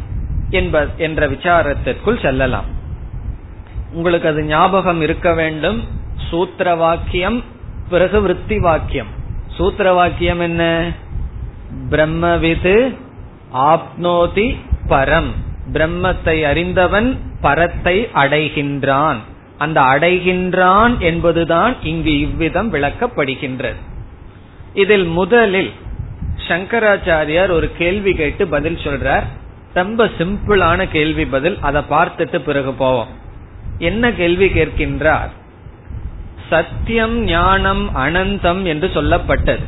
என்ப 0.50 0.86
என்ற 0.96 1.28
விசாரத்திற்குள் 1.28 2.22
செல்லலாம். 2.22 2.64
உங்களுக்கு 3.92 4.28
அது 4.28 4.42
ஞாபகம் 4.42 5.00
இருக்க 5.00 5.34
வேண்டும். 5.34 5.84
சூத்திர 6.16 6.74
வாக்கியம் 6.74 7.44
பிறகு 7.90 8.28
விற்பி 8.28 8.58
வாக்கியம் 8.58 9.06
சூத்திர 9.46 9.92
வாக்கியம் 9.92 10.40
என்ன? 10.40 10.90
பிரம்மவிது 11.90 12.94
ஆப்னோதி 13.54 14.56
பரம். 14.88 15.30
பிரம்மத்தை 15.72 16.42
அறிந்தவன் 16.42 17.20
பரத்தை 17.40 18.08
அடைகின்றான். 18.14 19.16
அந்த 19.58 19.80
அடைகின்றான் 19.80 20.98
என்பதுதான் 20.98 21.76
இங்கு 21.82 22.20
இவ்விதம் 22.20 22.72
விளக்கப்படுகின்றது. 22.72 23.76
இதில் 24.74 25.04
முதலில் 25.04 25.72
சங்கராச்சாரியார் 26.48 27.50
ஒரு 27.50 27.72
கேள்வி 27.78 28.12
கேட்டு 28.12 28.48
பதில் 28.48 28.76
சொல்றார். 28.76 29.22
ரொம்ப 29.74 30.04
சிம்பிளான 30.04 30.90
கேள்வி 30.90 31.24
பதில். 31.24 31.58
அதை 31.60 31.82
பார்த்துட்டு 31.90 32.38
பிறகு 32.38 32.72
போவோம். 32.72 33.08
என்ன 33.78 34.12
கேள்வி 34.12 34.48
கேட்கின்றார்? 34.48 35.28
சத்தியம் 36.48 37.22
ஞானம் 37.22 37.96
அனந்தம் 37.96 38.62
என்று 38.62 38.90
சொல்லப்பட்டது. 38.94 39.64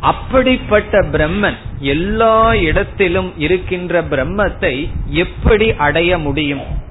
அப்படிப்பட்ட 0.00 1.00
பிரம்மன் 1.00 1.56
எல்லா 1.78 2.54
இடத்திலும் 2.54 3.32
இருக்கின்ற 3.38 4.02
பிரம்மத்தை 4.02 4.90
எப்படி 5.06 5.74
அடைய 5.74 6.18
முடியும்? 6.18 6.83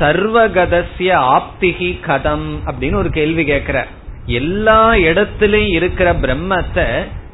சர்வகதசிய 0.00 1.12
ஆப்திகி 1.28 1.90
கதம் 2.06 2.48
அப்படின்னு 2.66 2.94
ஒரு 2.94 3.10
கேள்வி 3.10 3.44
கேட்கிற 3.44 3.86
எல்லா 4.26 4.92
இடத்திலையும் 4.92 5.72
இருக்கிற 5.72 6.12
பிரம்மத்தை 6.12 6.86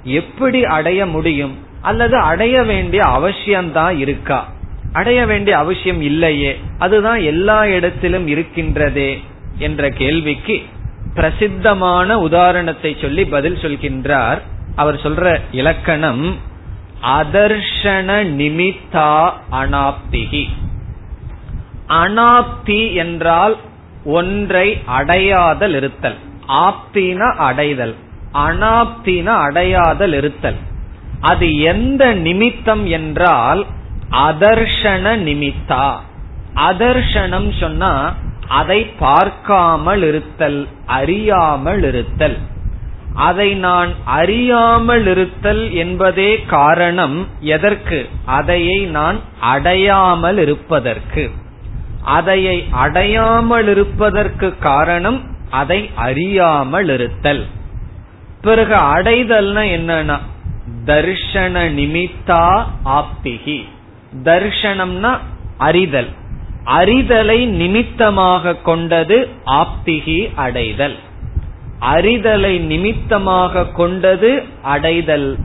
எப்படி 0.04 0.64
அடைய 0.64 1.06
முடியும்? 1.06 1.58
அல்லது 1.82 2.16
அடைய 2.16 2.62
வேண்டிய 2.62 3.02
அவசியம்தான் 3.02 3.98
இருக்கா? 3.98 4.52
அடைய 4.92 5.26
வேண்டிய 5.26 5.58
அவசியம் 5.58 6.00
இல்லையே. 6.00 6.60
அதுதான் 6.78 7.20
எல்லா 7.22 7.66
இடத்திலும் 7.66 8.28
இருக்கின்றதே 8.28 9.18
என்ற 9.58 9.88
கேள்விக்கு 9.88 10.62
பிரசித்தமான 11.14 12.18
உதாரணத்தை 12.18 12.96
சொல்லி 13.00 13.24
பதில் 13.24 13.56
சொல்கின்றார். 13.56 14.40
அவர் 14.76 14.94
சொல்ற 14.94 15.40
இலக்கணம் 15.52 16.36
அதர்ஷன 17.02 18.08
நிமித்தா 18.38 19.30
அனாப்திகி 19.52 20.48
அனாப்தி 21.88 22.94
என்றால் 22.94 23.56
ஒன்றை 24.04 24.82
அடையாதல் 24.98 25.74
இருத்தல். 25.74 26.16
ஆப்தின 26.48 27.36
அடைதல். 27.36 27.94
அனாப்தின 28.32 29.26
அடையாதல் 29.26 30.12
இருத்தல். 30.12 30.56
அது 31.20 31.58
எந்த 31.58 32.14
நிமித்தம் 32.14 32.86
என்றால் 32.86 33.66
அதர்ஷன 34.10 35.16
நிமித்தா. 35.16 35.96
அதர்ஷனம் 36.54 37.58
சொன்னா 37.60 38.14
அதை 38.48 38.84
பார்க்காமல் 38.84 40.02
இருத்தல் 40.02 40.68
அறியாமல் 40.86 41.82
இருத்தல். 41.82 42.38
அதை 43.14 43.54
நான் 43.54 43.94
அறியாமல் 44.04 45.06
இருத்தல் 45.06 45.72
என்பதே 45.72 46.44
காரணம் 46.46 47.28
எதற்கு? 47.40 48.08
அதையை 48.24 48.84
நான் 48.84 49.20
அடையாமல் 49.40 50.38
இருப்பதற்கு. 50.38 51.30
அதையை 52.04 52.66
அடையாமல் 52.70 53.68
இருப்பதற்கு 53.68 54.58
காரணம் 54.58 55.20
அதை 55.50 55.90
அறியாமல் 55.94 56.88
இருத்தல். 56.88 57.46
பிறகு 58.40 58.74
அடைதல்னா 58.74 59.62
என்னன்னா 59.76 60.18
தர்ஷன 60.86 61.56
நிமித்தா 61.78 62.66
ஆப்திகி 62.84 63.64
தர்ஷனம்னா 64.24 65.18
அறிதல். 65.58 66.08
அறிதலை 66.66 67.46
நிமித்தமாக 67.46 68.54
கொண்டது 68.54 69.28
ஆப்திகி 69.46 70.34
அடைதல். 70.34 70.96
அறிதலை 71.80 72.60
நிமித்தமாக 72.60 73.64
கொண்டது 73.66 74.42
அடைதல். 74.62 75.36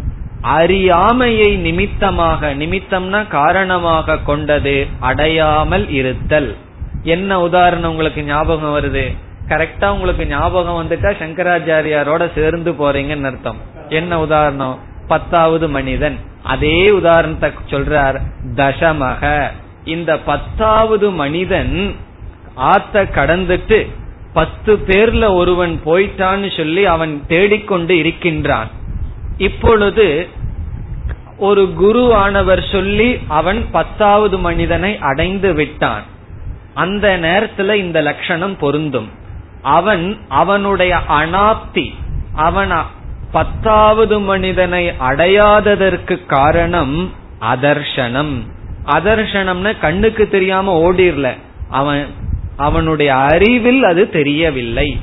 அறியாமையை 0.42 1.56
நிமித்தமாக 1.56 2.54
நிமித்தம்னா 2.54 3.28
காரணமாக 3.28 4.18
கொண்டது 4.18 4.88
அடையாமல் 5.00 5.90
இருத்தல். 5.90 6.56
என்ன 7.04 7.42
உதாரணம் 7.42 7.92
உங்களுக்கு 7.92 8.24
ஞாபகம் 8.24 8.78
வருது? 8.78 9.16
கரெக்டா 9.48 9.88
உங்களுக்கு 9.88 10.26
ஞாபகம் 10.26 10.88
வந்துட்டா 10.88 11.12
சங்கராச்சாரியாரோட 11.20 12.34
சேர்ந்து 12.36 12.72
போறீங்கன்னு 12.72 13.24
அர்த்தம். 13.24 13.58
என்ன 13.90 14.20
உதாரணம்? 14.20 14.80
பத்தாவது 15.08 15.70
மனிதன். 15.70 16.18
அதே 16.44 16.90
உதாரணத்தை 16.90 17.52
சொல்றார் 17.70 18.20
தசமக. 18.56 19.52
இந்த 19.84 20.20
பத்தாவது 20.20 21.12
மனிதன் 21.12 21.96
ஆத்த 22.58 22.94
கடந்துட்டு 22.94 23.88
பத்து 24.34 24.78
பேர்ல 24.78 25.34
ஒருவன் 25.34 25.82
போயிட்டான்னு 25.86 26.58
சொல்லி 26.58 26.86
அவன் 26.86 27.24
தேடிக்கொண்டு 27.28 27.98
இருக்கின்றான். 27.98 28.70
இப்பொழுது 29.40 30.28
ஒரு 31.38 31.74
குரு 31.74 32.14
ஆனவர் 32.14 32.66
சொல்லி 32.72 33.20
அவன் 33.28 33.66
பத்தாவது 33.72 34.40
மனிதனை 34.40 34.98
அடைந்து 34.98 35.54
விட்டான். 35.54 36.04
அந்த 36.74 37.20
நேரத்துல 37.22 37.74
இந்த 37.74 38.02
லட்சணம் 38.02 38.58
பொருந்தும். 38.58 39.10
அவன் 39.62 40.18
அவனுடைய 40.28 41.00
அனாப்தி 41.10 41.94
அவன் 42.36 42.72
பத்தாவது 43.32 44.20
மனிதனை 44.20 44.92
அடையாததற்கு 45.10 46.26
காரணம் 46.26 47.12
அதர்ஷனம் 47.42 48.34
அதர்ஷனம்னா 48.86 49.80
கண்ணுக்கு 49.80 50.30
தெரியாம 50.30 50.92
ஓடிரல. 50.92 51.34
அவன் 51.70 52.08
அவனுடைய 52.58 53.16
அறிவில் 53.16 53.84
அது 53.84 54.10
தெரியவில்லை. 54.10 55.00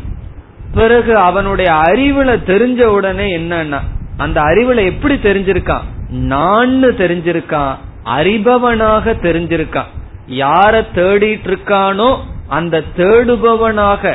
பிறகு 0.72 1.18
அவனுடைய 1.18 1.70
அறிவுல 1.72 2.38
தெரிஞ்ச 2.46 2.82
உடனே 2.82 3.38
என்னன்னா 3.38 3.80
அந்த 4.16 4.40
அறிவுல 4.40 4.84
எப்படி 4.84 5.14
தெரிஞ்சிருக்கான்? 5.14 5.82
நான் 6.08 6.84
தெரிஞ்சிருக்கான். 6.84 7.74
அறிபவனாக 8.04 9.12
தெரிஞ்சிருக்கான். 9.22 9.90
யார 10.30 10.84
தேடிட்டு 10.94 11.46
இருக்கானோ 11.46 12.18
அந்த 12.48 12.82
தேடுபவனாக 12.96 14.14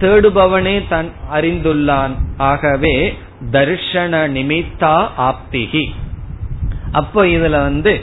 தேடுபவனே 0.00 0.88
தன் 0.88 1.10
அறிந்துள்ளான். 1.34 2.14
ஆகவே 2.36 3.18
தர்ஷன 3.52 4.14
நிமித்தா 4.28 5.08
ஆப்திகி 5.18 5.84
அப்போ 6.92 7.24
இதுல 7.24 7.50
வந்து 7.50 8.00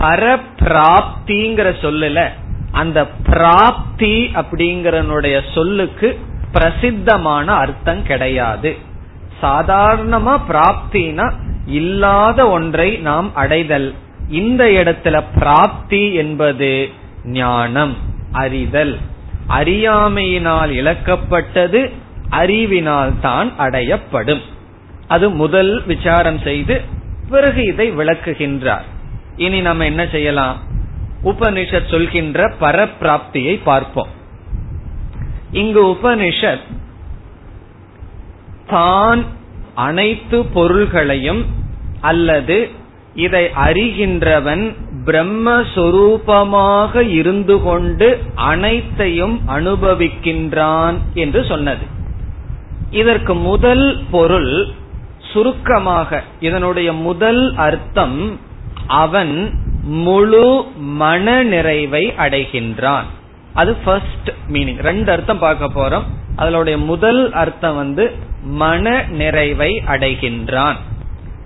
பரப்பிராப்திங்கிற 0.00 1.74
சொல்லுல 1.82 2.28
அந்த 2.72 3.06
பிராப்தி 3.06 4.30
அப்படிங்கறனுடைய 4.34 5.40
சொல்லுக்கு 5.54 6.18
பிரசித்தமான 6.52 7.52
அர்த்தம் 7.52 8.02
கிடையாது. 8.02 8.76
சாதாரணமா 9.42 10.40
பிராப்தினா 10.48 11.32
இல்லாத 11.66 12.48
ஒன்றை 12.48 12.96
நாம் 12.96 13.34
அடைதல். 13.34 13.94
இந்த 14.28 14.64
இடத்துல 14.64 15.22
பிராப்தி 15.38 16.14
என்பது 16.14 16.90
ஞானம் 17.24 17.96
அறிதல். 18.32 18.98
அறியாமையினால் 19.48 20.70
இழக்கப்பட்டது 20.70 21.92
அறிவினால் 22.28 23.20
தான் 23.20 23.52
அடையப்படும். 23.58 24.40
அது 25.08 25.30
முதல் 25.30 25.86
விசாரம் 25.86 26.38
செய்து 26.38 26.80
பிறகு 27.30 27.64
இதை 27.64 27.92
விளக்குகின்றார். 27.92 28.84
இனி 29.36 29.60
நம்ம 29.60 29.84
என்ன 29.84 30.06
செய்யலாம்? 30.06 30.56
உபனிஷத் 31.24 31.90
சொல்கின்ற 31.90 32.52
பரப்பிராப்தியை 32.60 33.60
பார்ப்போம். 33.64 34.08
இங்கு 35.52 35.84
உபனிஷத் 35.86 36.66
தான் 38.66 39.24
அனைத்து 39.74 40.44
பொருள்களையும் 40.44 41.44
அல்லது 42.00 42.68
இதை 43.14 43.44
அறிகின்றவன் 43.66 44.64
பிரம்மஸ்வரூபமாக 45.04 47.02
இருந்து 47.10 47.62
கொண்டு 47.62 48.08
அனைத்தையும் 48.34 49.40
அனுபவிக்கின்றான் 49.48 50.96
என்று 51.14 51.44
சொன்னது. 51.44 51.84
இதற்கு 52.90 53.34
முதல் 53.34 53.86
பொருள் 54.10 54.68
சுருக்கமாக 55.32 56.22
இதனுடைய 56.40 56.92
முதல் 56.92 57.54
அர்த்தம் 57.56 58.38
அவன் 58.86 59.34
முழு 60.04 60.64
மன 60.74 61.42
நிறைவை 61.42 62.04
அடைகின்றான். 62.18 63.08
அது 63.54 63.74
ஃபர்ஸ்ட் 63.84 64.30
மீனிங் 64.52 64.80
ரெண்டு 64.80 65.12
அர்த்தம் 65.12 65.38
பார்க்க 65.38 65.66
போறோம். 65.66 66.06
அதனுடைய 66.36 66.78
முதல் 66.78 67.32
அர்த்தம் 67.32 67.76
வந்து 67.76 68.04
மன 68.46 69.04
நிறைவை 69.08 69.82
அடைகின்றான். 69.86 70.76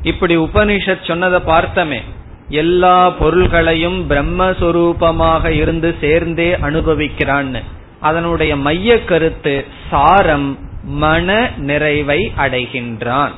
இப்படி 0.02 0.36
உபனிஷத் 0.36 1.06
சொன்னதை 1.06 1.40
பார்த்தமே 1.40 2.00
எல்லா 2.48 3.10
பொருள்களையும் 3.10 4.10
பிரம்மஸ்வரூபமாக 4.10 5.48
இருந்து 5.48 5.94
சேர்ந்தே 6.00 6.56
அனுபவிக்கிறான்னு. 6.56 7.62
அதனுடைய 8.00 8.56
மைய 8.56 9.04
கருத்து 9.04 9.66
சாரம் 9.90 10.58
மன 10.84 11.50
நிறைவை 11.56 12.32
அடைகின்றான். 12.38 13.30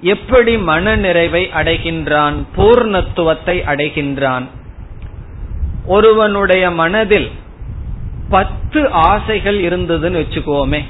எப்படி 0.00 0.58
மன 0.58 0.96
நிறைவை 0.96 1.50
அடைகின்றான் 1.54 2.34
பூர்ணத்துவத்தை 2.56 3.62
அடைகின்றான்? 3.66 4.44
ஒருவனுடைய 5.86 6.70
மனதில் 6.70 7.30
பத்து 8.28 8.90
ஆசைகள் 8.90 9.60
இருந்ததுன்னு 9.60 10.26
வச்சுக்கோமே 10.26 10.84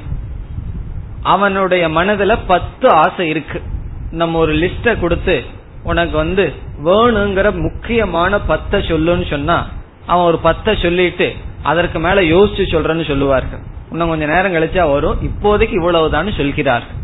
அவனுடைய 1.22 1.88
மனதுல 1.88 2.38
பத்து 2.46 2.88
ஆசை 2.88 3.28
இருக்கு. 3.28 3.62
நம்ம 4.10 4.38
ஒரு 4.38 4.54
லிஸ்ட 4.54 5.00
கொடுத்து 5.00 5.44
உனக்கு 5.82 6.16
வந்து 6.16 6.52
வேணுங்கிற 6.84 7.54
முக்கியமான 7.54 8.36
பத்த 8.36 8.72
சொல்லுன்னு 8.72 9.30
சொன்னா 9.30 9.66
அவன் 10.06 10.24
ஒரு 10.24 10.38
பத்த 10.44 10.82
சொல்லிட்டு 10.82 11.34
அதற்கு 11.62 11.98
மேல 11.98 12.20
யோசிச்சு 12.20 12.62
சொல்றேன்னு 12.72 13.06
சொல்லுவார்கள். 13.06 13.58
இன்னும் 13.90 14.08
கொஞ்ச 14.08 14.26
நேரம் 14.26 14.54
கழிச்சா 14.54 14.92
வரும். 14.92 15.18
இப்போதைக்கு 15.20 15.72
இவ்வளவுதான் 15.72 16.32
சொல்கிறார்கள். 16.32 16.98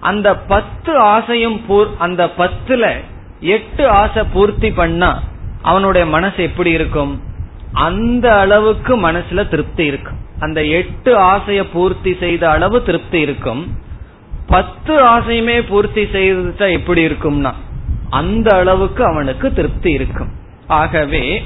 அந்த 0.00 0.36
பத்து 0.36 0.98
ஆசையும் 0.98 1.64
அந்த 1.98 2.30
பத்துல 2.38 2.96
எட்டு 3.40 3.88
ஆசை 3.88 4.22
பூர்த்தி 4.32 4.72
பண்ணா 4.72 5.22
அவனுடைய 5.62 6.06
மனசு 6.06 6.42
எப்படி 6.42 6.70
இருக்கும்? 6.70 7.20
அந்த 7.84 8.26
அளவுக்கு 8.38 8.92
மனசுல 9.08 9.48
திருப்தி 9.48 9.84
இருக்கும். 9.84 10.18
அந்த 10.40 10.64
எட்டு 10.78 11.12
ஆசைய 11.18 11.60
பூர்த்தி 11.72 12.12
செய்த 12.20 12.50
அளவு 12.50 12.82
திருப்தி 12.82 13.20
இருக்கும். 13.20 13.62
பத்து 14.46 14.94
ஆசையுமே 15.04 15.56
பூர்த்தி 15.68 16.02
செய்துட்டா 16.02 16.66
எப்படி 16.72 17.02
இருக்கும்னா 17.06 17.52
அந்த 18.10 18.56
அளவுக்கு 18.56 19.04
அவனுக்கு 19.04 19.52
திருப்தி 19.52 19.90
இருக்கும். 19.90 20.30
ஆகவே 20.66 21.42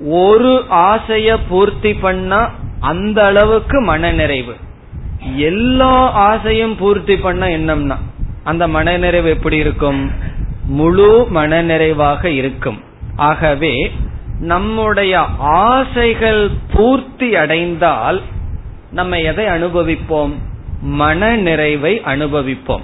ஒரு 0.00 0.52
ஆசைய 0.68 1.38
பூர்த்தி 1.48 1.94
பண்ணா 1.94 2.40
அந்த 2.80 3.24
அளவுக்கு 3.24 3.80
மன 3.80 4.12
நிறைவு 4.12 4.54
எல்லா 5.36 5.92
ஆசையும் 6.10 6.76
பூர்த்தி 6.76 7.16
பண்ண 7.16 7.44
என்னம்னா 7.58 7.96
அந்த 8.44 8.68
மனநிறைவு 8.68 9.28
எப்படி 9.30 9.56
இருக்கும்? 9.56 10.10
முழு 10.78 11.28
மனநிறைவாக 11.34 12.24
இருக்கும். 12.24 12.80
ஆகவே 13.16 13.74
நம்முடைய 14.40 15.26
ஆசைகள் 15.38 16.50
பூர்த்தி 16.72 17.36
அடைந்தால் 17.36 18.20
நம்ம 18.90 19.20
எதை 19.20 19.44
அனுபவிப்போம்? 19.44 20.32
மன 20.82 21.36
நிறைவை 21.36 22.02
அனுபவிப்போம். 22.06 22.80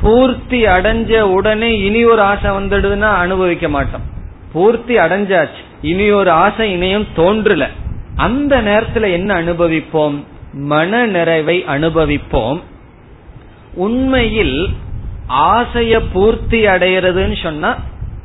பூர்த்தி 0.00 0.66
அடைஞ்ச 0.66 1.20
உடனே 1.20 1.78
இனி 1.78 2.04
ஒரு 2.04 2.20
ஆசை 2.20 2.50
வந்துடுதுன்னா 2.50 3.00
அனுபவிக்க 3.00 3.68
மாட்டோம். 3.68 4.00
பூர்த்தி 4.52 4.98
அடைஞ்சாச்சு. 4.98 5.64
இனி 5.82 6.10
ஒரு 6.10 6.30
ஆசை 6.30 6.72
இனியும் 6.72 7.06
தோன்றல. 7.16 7.66
அந்த 8.16 8.62
நேரத்துல 8.62 9.12
என்ன 9.12 9.42
அனுபவிப்போம்? 9.42 10.24
மன 10.52 11.06
நிறைவை 11.06 11.64
அனுபவிப்போம். 11.68 12.60
உண்மையில் 13.74 14.68
ஆசைய 15.28 16.02
பூர்த்தி 16.12 16.66
அடைகிறதுன்னு 16.66 17.42
சொன்னா 17.42 17.76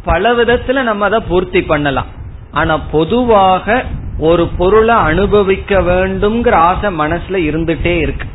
பல 0.04 0.32
விதத்துல 0.32 0.84
நம்ம 0.84 1.06
அதை 1.06 1.20
பூர்த்தி 1.20 1.62
பண்ணலாம். 1.62 2.20
ஆனா 2.52 2.78
பொதுவாக 2.78 3.86
ஒரு 4.20 4.48
பொருளை 4.48 4.96
அனுபவிக்க 4.96 5.82
வேண்டும்ங்கிற 5.82 6.52
ஆசை 6.52 6.98
மனசுல 6.98 7.38
இருந்துட்டே 7.50 7.98
இருக்கு. 7.98 8.28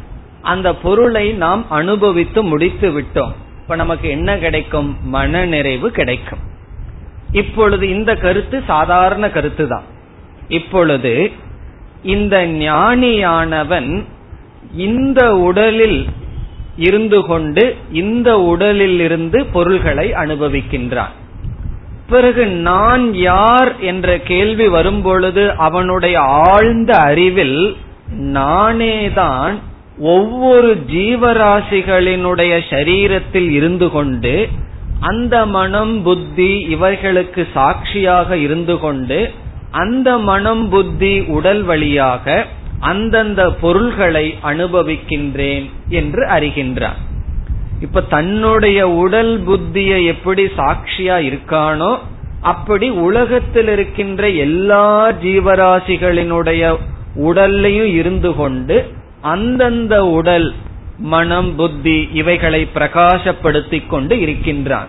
அந்த 0.43 0.75
பொருளை 0.75 1.33
நாம் 1.33 1.71
அனுபவித்து 1.71 2.43
முடித்து 2.43 3.01
விட்டோம். 3.01 3.33
இப்ப 3.63 3.75
நமக்கு 3.75 4.09
என்ன 4.09 4.37
கிடைக்கும்? 4.37 4.97
மன 5.03 5.45
நிறைவு 5.45 5.91
கிடைக்கும். 5.91 6.39
இப்பொழுது 7.33 7.89
இந்த 7.89 8.15
கருத்து 8.15 8.63
சாதாரண 8.67 9.31
கருத்து 9.31 9.69
தான் 9.69 9.83
இப்பொழுது 10.49 11.33
இந்த 12.03 12.47
ஞானியானவன் 12.47 14.05
இந்த 14.77 15.37
உடலில் 15.37 16.07
இருந்து 16.77 17.23
கொண்டு 17.23 17.77
இந்த 17.93 18.41
உடலில் 18.41 19.01
இருந்து 19.01 19.47
பொருள்களை 19.47 20.11
அனுபவிக்கின்றான். 20.13 21.15
பிறகு 22.09 22.47
நான் 22.47 23.15
யார் 23.15 23.81
என்ற 23.81 24.19
கேள்வி 24.19 24.69
வரும்பொழுது 24.69 25.55
அவனுடைய 25.57 26.21
ஆழ்ந்த 26.21 26.97
அறிவில் 26.97 27.77
நானேதான் 28.19 29.55
ஒவ்வொரு 29.99 30.77
ஜீவராசிகளினுடைய 30.93 32.61
சரீரத்தில் 32.71 33.51
இருந்து 33.51 33.91
கொண்டு 33.91 34.49
அந்த 35.01 35.47
மனம் 35.47 36.03
புத்தி 36.03 36.67
இவைகளுக்கு 36.69 37.47
சாட்சியாக 37.55 38.37
இருந்து 38.37 38.79
கொண்டு 38.79 39.31
அந்த 39.71 40.19
மனம் 40.19 40.69
புத்தி 40.69 41.21
உடல் 41.21 41.63
வழியாக 41.63 42.47
அந்தந்த 42.81 43.51
பொருள்களை 43.51 44.35
அனுபவிக்கின்றேன் 44.45 45.71
என்று 45.89 46.27
அறிகின்றான். 46.27 47.01
இப்ப 47.81 48.01
தன்னுடைய 48.01 48.89
உடல் 48.89 49.43
புத்திய 49.47 50.05
எப்படி 50.05 50.45
சாட்சியா 50.45 51.29
இருக்கானோ 51.29 51.99
அப்படி 52.43 52.91
உலகத்தில் 52.91 53.69
இருக்கின்ற 53.69 54.29
எல்லா 54.29 55.11
ஜீவராசிகளினுடைய 55.11 56.79
உடல்லையும் 57.15 57.95
இருந்து 57.95 58.35
கொண்டு 58.35 58.91
அந்தந்த 59.21 60.07
உடல் 60.07 60.55
மனம் 60.99 61.55
புத்தி 61.55 62.09
இவைகளை 62.13 62.69
பிரகாசப்படுத்திக் 62.75 63.87
கொண்டு 63.87 64.21
இருக்கின்றான். 64.21 64.87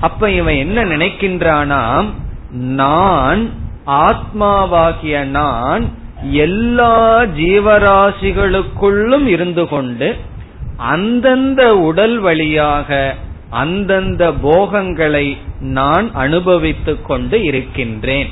அப்ப 0.00 0.30
இவன் 0.30 0.56
என்ன 0.56 0.84
நினைக்கின்றானாம் 0.84 2.06
நான் 2.50 3.50
ஆத்மாவாகிய 3.86 5.24
நான் 5.24 5.90
எல்லா 6.30 7.22
ஜீவராசிகளுக்குள்ளும் 7.22 9.26
இருந்து 9.26 9.68
கொண்டு 9.68 10.16
அந்தந்த 10.76 11.76
உடல் 11.76 12.18
வழியாக 12.18 13.14
அந்தந்த 13.50 14.32
போகங்களை 14.32 15.36
நான் 15.60 16.10
அனுபவித்துக் 16.14 17.04
கொண்டு 17.04 17.42
இருக்கின்றேன். 17.42 18.28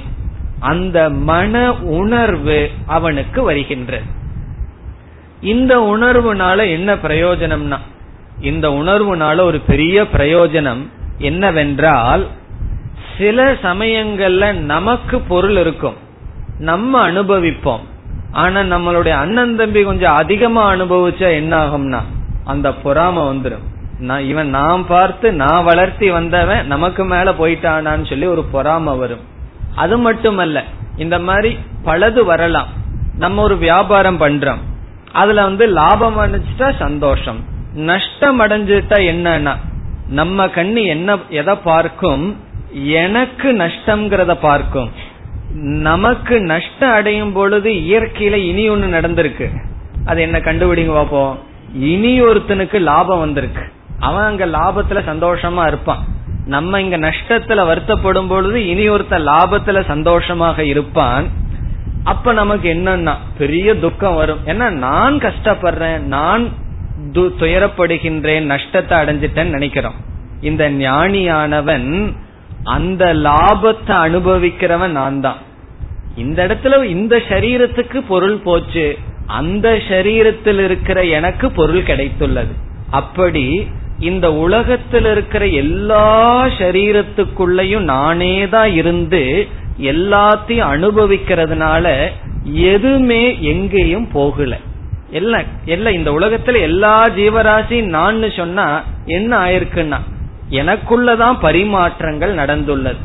அந்த 0.60 1.10
மன 1.10 1.72
உணர்வு 1.74 2.70
அவனுக்கு 2.86 3.42
வருகின்றது. 3.42 4.02
இந்த 5.40 5.78
உணர்வுனால 5.78 6.68
என்ன 6.70 6.94
பிரயோஜனம்னா 6.94 7.78
இந்த 8.40 8.68
உணர்வுனால 8.68 9.40
ஒரு 9.40 9.58
பெரிய 9.58 10.02
பிரயோஜனம் 10.02 10.86
என்னவென்றால் 11.18 12.26
சில 13.18 13.52
சமயங்கள்ல 13.52 14.52
நமக்கு 14.52 15.20
பொருள் 15.20 15.56
இருக்கும். 15.56 15.94
நம்ம 16.58 17.10
அனுபவிப்போம். 17.10 17.80
ஆனா 18.32 18.60
நம்மளுடைய 18.60 19.08
அண்ணன் 19.08 19.56
தம்பி 19.56 19.82
கொஞ்சம் 19.82 20.14
அதிகமா 20.14 20.72
அனுபவிச்சா 20.72 21.30
என்ன 21.30 21.66
ஆகும்னா 21.66 22.00
அந்த 22.44 22.70
பொறாம 22.70 23.16
வந்துடும் 23.30 23.66
நான் 23.98 24.24
இவன் 24.24 24.48
நான் 24.48 24.86
பார்த்து 24.86 25.32
நான் 25.32 25.64
வளர்த்தி 25.64 26.10
வந்தவன் 26.10 26.66
நமக்கு 26.66 27.04
மேல 27.04 27.32
போயிட்டானான்னு 27.32 28.08
சொல்லி 28.08 28.26
ஒரு 28.26 28.44
பொறாம 28.52 28.98
வரும். 28.98 29.20
அது 29.74 29.98
மட்டுமல்ல 29.98 30.64
இந்த 30.96 31.18
மாதிரி 31.18 31.58
பலது 31.84 32.24
வரலாம். 32.24 32.66
நம்ம 33.18 33.42
ஒரு 33.42 33.56
வியாபாரம் 33.56 34.20
பண்றோம். 34.20 34.58
அதுல 35.12 35.42
வந்து 35.42 35.66
லாபம் 35.66 36.18
அடைஞ்சிட்டா 36.18 36.76
சந்தோஷம். 36.78 37.44
நஷ்டம் 37.74 38.40
அடைஞ்சிட்டா 38.40 38.98
என்னன்னா 39.12 39.56
நம்ம 40.08 40.46
கண்ணு 40.46 40.84
என்ன 40.86 41.18
எதை 41.28 41.54
பார்க்கும்? 41.54 42.36
எனக்கு 42.72 43.52
நஷ்டம்ங்கிறத 43.52 44.36
பார்க்கும். 44.40 44.90
நமக்கு 45.54 46.40
நஷ்டம் 46.40 46.92
அடையும் 46.92 47.32
பொழுது 47.32 47.70
இயற்கையில 47.70 48.32
இனி 48.32 48.70
ஒண்ணு 48.70 48.94
நடந்திருக்கு. 48.94 49.48
அது 50.04 50.20
என்ன 50.20 50.38
கண்டுபிடிங்க 50.38 50.94
பாப்போம். 50.94 51.36
இனி 51.74 52.22
ஒருத்தனுக்கு 52.22 52.80
லாபம் 52.80 53.18
வந்திருக்கு. 53.18 53.62
அவன் 53.98 54.24
அங்க 54.24 54.46
லாபத்துல 54.46 55.00
சந்தோஷமா 55.10 55.66
இருப்பான். 55.66 56.02
நம்ம 56.46 56.80
இங்க 56.80 56.98
நஷ்டத்துல 56.98 57.60
வருத்தப்படும் 57.70 58.28
பொழுது 58.28 58.66
இனி 58.66 58.88
ஒருத்த 58.88 59.18
லாபத்துல 59.30 59.84
சந்தோஷமாக 59.84 60.64
இருப்பான். 60.64 61.28
அப்ப 62.04 62.32
நமக்கு 62.32 62.74
என்னன்னா 62.74 63.14
பெரிய 63.38 63.78
துக்கம் 63.78 64.14
வரும். 64.14 64.38
ஏன்னா 64.46 64.70
நான் 64.70 65.14
கஷ்டப்படுறேன் 65.18 66.00
நான் 66.00 66.48
துயரப்படுகின்றேன் 67.14 68.44
நஷ்டத்தை 68.44 68.98
அடைஞ்சிட்டேன்னு 68.98 69.56
நினைக்கிறோம். 69.58 69.94
இந்த 70.40 70.70
ஞானியானவன் 70.70 72.14
அந்த 72.62 73.14
லாபத்தை 73.14 73.94
அனுபவிக்கிறவன் 74.06 74.94
நான் 75.00 75.20
தான். 75.20 75.36
இந்த 76.16 76.46
இடத்துல 76.46 76.84
இந்த 76.84 77.16
சரீரத்துக்கு 77.28 78.02
பொருள் 78.08 78.36
போச்சு. 78.36 78.98
அந்த 79.26 79.80
சரீரத்தில் 79.88 80.64
இருக்கிற 80.64 81.04
எனக்கு 81.04 81.50
பொருள் 81.50 81.82
கிடைத்துள்ளது. 81.82 82.52
அப்படி 82.90 83.66
இந்த 83.98 84.32
உலகத்தில் 84.32 85.04
இருக்கிற 85.04 85.46
எல்லா 85.46 86.46
சரீரத்துக்குள்ளயும் 86.46 87.80
நானே 87.80 88.48
தான் 88.48 88.72
இருந்து 88.72 89.46
எல்லாத்தையும் 89.80 90.70
அனுபவிக்கிறதுனால 90.74 92.10
எதுவுமே 92.44 93.40
எங்கேயும் 93.40 94.08
போகல. 94.12 94.56
எல்லாம் 95.10 95.42
எல்லாம் 95.64 95.92
இந்த 95.92 96.10
உலகத்துல 96.10 96.60
எல்லா 96.60 97.06
ஜீவராசி 97.06 97.82
நான் 97.82 98.30
சொன்னா 98.30 98.82
என்ன 99.04 99.38
ஆயிருக்குன்னா 99.38 99.98
எனக்குள்ளதான் 100.50 101.36
பரிமாற்றங்கள் 101.42 102.34
நடந்துள்ளது. 102.34 102.96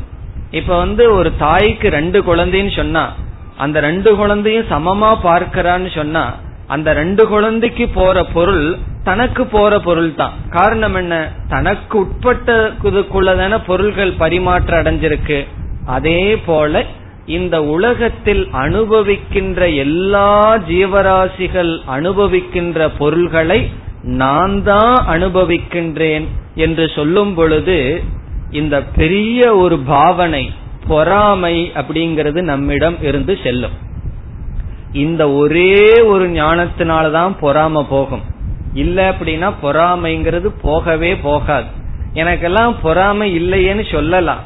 இப்ப 0.50 0.78
வந்து 0.78 1.12
ஒரு 1.12 1.32
தாய்க்கு 1.38 1.88
ரெண்டு 1.88 2.20
குழந்தைன்னு 2.20 2.76
சொன்னா 2.76 3.14
அந்த 3.62 3.80
ரெண்டு 3.80 4.10
குழந்தையும் 4.16 4.70
சமமா 4.72 5.10
பார்க்கிறான்னு 5.28 5.90
சொன்னா 5.94 6.24
அந்த 6.68 6.88
ரெண்டு 6.92 7.22
குழந்தைக்கு 7.28 7.84
போற 7.88 8.16
பொருள் 8.24 8.64
தனக்கு 9.04 9.42
போற 9.46 9.72
பொருள் 9.80 10.10
தான் 10.14 10.34
காரணம் 10.50 10.94
என்ன? 10.94 11.14
தனக்கு 11.48 11.96
உட்பட்டதுக்குள்ளதான 12.04 13.54
பொருள்கள் 13.66 14.12
பரிமாற்றம் 14.12 14.80
அடைஞ்சிருக்கு. 14.80 15.38
அதே 15.86 16.22
போல 16.46 16.82
இந்த 17.26 17.56
உலகத்தில் 17.74 18.42
அனுபவிக்கின்ற 18.64 19.60
எல்லா 19.76 20.30
ஜீவராசிகள் 20.70 21.72
அனுபவிக்கின்ற 21.96 22.88
பொருள்களை 22.98 23.60
நான் 24.20 24.56
தான் 24.62 24.96
அனுபவிக்கின்றேன் 25.06 26.26
என்று 26.54 26.84
சொல்லும் 26.88 27.34
பொழுது 27.34 27.78
இந்த 28.50 28.76
பெரிய 28.98 29.40
ஒரு 29.54 29.78
பாவனை 29.92 30.44
பொறாமை 30.90 31.72
அப்படிங்கிறது 31.74 32.40
நம்மிடம் 32.42 33.02
இருந்து 33.02 33.38
செல்லும். 33.42 33.76
இந்த 34.92 35.30
ஒரே 35.30 36.00
ஒரு 36.00 36.28
ஞானத்தினாலதான் 36.28 37.34
பொறாம 37.42 37.86
போகும். 37.88 38.22
இல்ல 38.74 39.10
அப்படின்னா 39.10 39.52
பொறாமைங்கிறது 39.62 40.50
போகவே 40.62 41.16
போகாது. 41.16 41.66
எனக்கெல்லாம் 42.14 42.74
பொறாமை 42.82 43.42
இல்லையேன்னு 43.42 43.92
சொல்லலாம். 43.92 44.40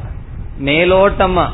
மேலோட்டமா. 0.64 1.46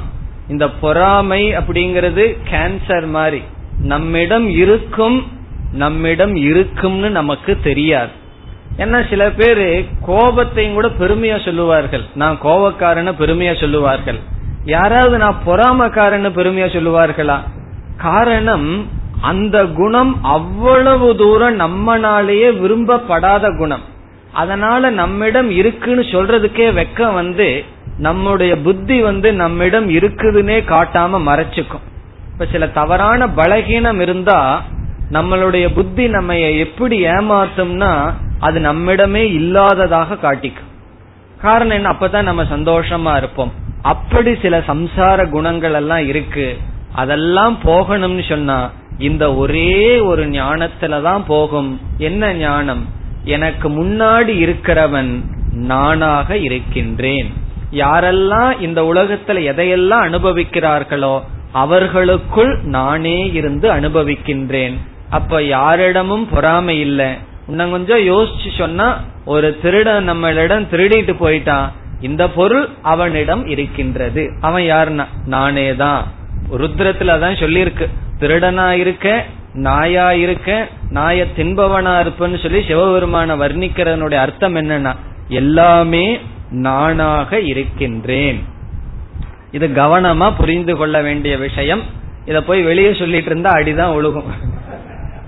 இந்த 0.49 0.71
பொறாமை 0.71 1.57
அப்படிங்கிறது 1.57 2.39
கேன்சர் 2.51 3.07
மாதிரி. 3.07 3.43
நம்மிடம் 3.83 4.49
இருக்கும் 4.49 5.27
நம்மிடம் 5.73 6.35
இருக்கும்னு 6.35 7.11
நமக்கு 7.11 7.59
தெரியாது. 7.63 8.19
ஏன்னா 8.77 9.09
சில 9.09 9.31
பேரு 9.31 9.87
கோபத்தையும் 10.07 10.73
கூட 10.73 10.89
பெருமையா 10.89 11.45
சொல்லுவார்கள். 11.45 12.03
நான் 12.15 12.39
கோபக்காரன 12.43 13.13
பெருமையா 13.13 13.61
சொல்லுவார்கள். 13.61 14.19
யாராவது 14.65 15.19
நான் 15.19 15.41
பொறாமக்காரன்னு 15.47 16.31
பெருமையா 16.31 16.67
சொல்லுவார்களா? 16.67 17.39
காரணம் 17.97 18.89
அந்த 19.21 19.65
குணம் 19.65 20.23
அவ்வளவு 20.23 21.17
தூரம் 21.17 21.61
நம்மனாலேயே 21.61 22.61
விரும்பப்படாத 22.61 23.57
குணம். 23.59 23.83
அதனால 24.33 24.91
நம்மிடம் 24.91 25.51
இருக்குன்னு 25.51 26.03
சொல்றதுக்கே 26.03 26.71
வெக்கம் 26.71 27.15
வந்து 27.15 27.65
நம்முடைய 27.99 28.59
புத்தி 28.59 29.03
வந்து 29.03 29.33
நம்மிடம் 29.33 29.89
இருக்குதுன்னே 29.89 30.63
காட்டாம 30.69 31.21
மறைச்சுக்கும். 31.29 31.89
இப்ப 32.33 32.47
சில 32.53 32.69
தவறான 32.69 33.27
பலகீனம் 33.27 34.01
இருந்தா 34.01 34.63
நம்மளுடைய 35.13 35.75
புத்தி 35.75 36.09
நம்ம 36.09 36.39
எப்படி 36.39 37.05
ஏமாத்தும்னா 37.05 38.13
அது 38.41 38.61
நம்மிடமே 38.61 39.25
இல்லாததாக 39.33 40.19
காட்டிக்கும். 40.23 40.69
காரணம் 41.41 41.77
என்ன? 41.77 41.91
அப்பதான் 41.91 42.23
நம்ம 42.23 42.43
சந்தோஷமா 42.43 43.17
இருப்போம். 43.17 43.69
அப்படி 43.83 44.35
சில 44.43 44.59
சம்சார 44.59 45.29
குணங்கள் 45.29 45.73
எல்லாம் 45.73 46.07
இருக்கு. 46.07 46.59
அதெல்லாம் 46.93 47.59
போகணும்னு 47.65 48.29
சொன்னா 48.29 48.71
இந்த 48.99 49.35
ஒரே 49.35 49.99
ஒரு 49.99 50.27
ஞானத்துலதான் 50.27 51.25
போகும். 51.27 51.81
என்ன 51.99 52.33
ஞானம்? 52.35 52.89
எனக்கு 53.25 53.69
முன்னாடி 53.69 54.29
இருக்கிறவன் 54.29 55.21
நானாக 55.53 56.37
இருக்கின்றேன். 56.37 57.33
யாரெல்லாம் 57.73 58.61
இந்த 58.61 58.83
உலகத்துல 58.83 59.31
எதையெல்லாம் 59.31 60.05
அனுபவிக்கிறார்களோ 60.09 61.21
அவர்களுக்குள் 61.53 62.59
நானே 62.63 63.33
இருந்து 63.33 63.73
அனுபவிக்கின்றேன். 63.73 64.75
அப்ப 65.11 65.43
யாரிடமும் 65.43 66.29
பொறாமை 66.29 66.81
இல்லை. 66.81 67.11
இன்னும் 67.49 67.71
கொஞ்சம் 67.71 67.99
யோசிச்சு 67.99 68.59
சொன்னா 68.59 69.01
ஒரு 69.25 69.59
திருடன் 69.63 70.11
நம்மளிடம் 70.11 70.67
திருடிட்டு 70.73 71.15
போயிட்டான். 71.21 71.69
இந்த 72.01 72.29
பொருள் 72.29 72.69
அவனிடம் 72.83 73.47
இருக்கின்றது. 73.47 74.33
அவன் 74.41 74.63
யாருன்னா 74.63 75.07
நானே 75.27 75.75
தான். 75.75 76.07
ருத்ரத்துல 76.53 77.19
தான் 77.19 77.41
சொல்லியிருக்கு. 77.43 77.87
திருடனா 78.21 78.71
இருக்க 78.71 79.25
நாயா 79.55 80.13
இருக்க 80.13 80.69
நாய 80.91 81.27
தின்பவனா 81.37 81.93
இருப்பேன்னு 82.03 82.43
சொல்லி 82.43 82.61
சிவபெருமான 82.61 83.37
வர்ணிக்கிறதனுடைய 83.37 84.15
அர்த்தம் 84.15 84.55
என்னன்னா 84.55 84.93
எல்லாமே 85.29 86.21
நானாக 86.51 87.41
இருக்கின்றேன். 87.41 88.45
இது 89.53 89.69
கவனமா 89.69 90.33
புரிந்து 90.37 90.77
கொள்ள 90.77 91.03
வேண்டிய 91.03 91.37
விஷயம். 91.37 91.83
இத 92.27 92.43
போய் 92.43 92.63
வெளியே 92.63 92.95
சொல்லிட்டு 92.95 93.31
இருந்தா 93.31 93.53
அடிதான் 93.53 93.95
ஒழுகும். 93.95 94.29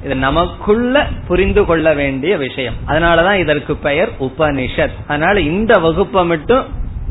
இது 0.05 0.15
நமக்குள்ள 0.15 1.07
புரிந்து 1.27 1.65
கொள்ள 1.65 1.95
வேண்டிய 1.95 2.37
விஷயம். 2.37 2.75
அதனாலதான் 2.87 3.35
இதற்கு 3.35 3.77
பெயர் 3.77 4.09
உபனிஷத். 4.21 4.93
அதனால 5.07 5.41
இந்த 5.41 5.79
வகுப்பை 5.79 6.25
மட்டும் 6.25 6.65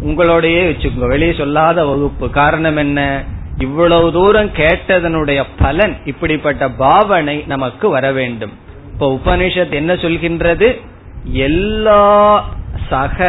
உங்களோடயே 0.06 0.64
வச்சுக்கோங்க. 0.70 1.08
வெளியே 1.08 1.34
சொல்லாத 1.34 1.86
வகுப்பு. 1.86 2.30
காரணம் 2.30 2.78
என்ன? 2.78 3.24
இவ்வளவு 3.58 4.12
தூரம் 4.12 4.50
கேட்டதனுடைய 4.50 5.44
பலன் 5.60 5.98
இப்படிப்பட்ட 6.06 6.70
பாவனை 6.70 7.44
நமக்கு 7.48 7.90
வர 7.90 8.12
வேண்டும். 8.12 8.52
இப்ப 8.94 9.20
உபனிஷத் 9.24 9.70
என்ன 9.70 9.94
சொல்கின்றது? 9.94 10.82
எல்லா 11.24 12.46
சக 12.90 13.28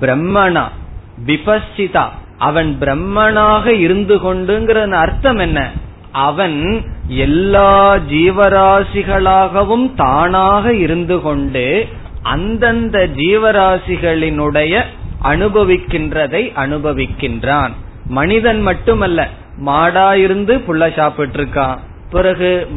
பிரம்மணா 0.00 0.64
விபஸ்சிதா 1.26 2.08
அவன் 2.38 2.76
பிரம்மனாக 2.80 3.66
இருந்து 3.66 4.16
கொண்டுங்கிற 4.16 4.90
அர்த்தம் 4.90 5.38
என்ன? 5.38 5.70
அவன் 6.22 6.58
எல்லா 7.08 7.96
ஜீவராசிகளாகவும் 7.96 9.94
தானாக 9.94 10.74
இருந்து 10.74 11.20
கொண்டு 11.20 11.86
அந்தந்த 12.22 13.06
ஜீவராசிகளினுடைய 13.06 14.82
அனுபவிக்கின்றதை 15.22 16.42
அனுபவிக்கின்றான். 16.62 17.72
மனிதன் 18.08 18.62
மட்டுமல்ல 18.62 19.28
மாடா 19.66 20.12
இருந்து 20.12 20.54
புள்ள 20.68 20.94
சாப்பிட்டு 20.96 21.38
இருக்கான் 21.38 21.78
பிறகு 22.10 22.68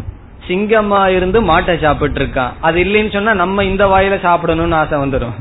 சிங்கமா 0.47 1.08
இருந்து 1.08 1.41
மாட்டை 1.41 1.82
சாப்பிட்டு 1.82 2.19
இருக்கான் 2.19 2.54
அது 2.62 2.84
இல்லைன்னு 2.84 3.13
சொன்னா 3.13 3.34
நம்ம 3.34 3.63
இந்த 3.63 3.86
வாயில 3.86 4.17
சாப்பிடணும்னு 4.28 4.73
ஆசை 4.73 5.00
வந்துடும் 5.00 5.38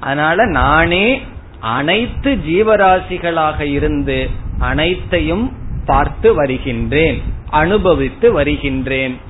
அதனால 0.00 0.46
நானே 0.46 1.22
அனைத்து 1.60 2.30
ஜீவராசிகளாக 2.48 3.60
இருந்து 3.60 4.30
அனைத்தையும் 4.58 5.46
பார்த்து 5.86 6.34
வருகின்றேன். 6.34 7.20
அனுபவித்து 7.50 8.32
வருகின்றேன். 8.32 9.20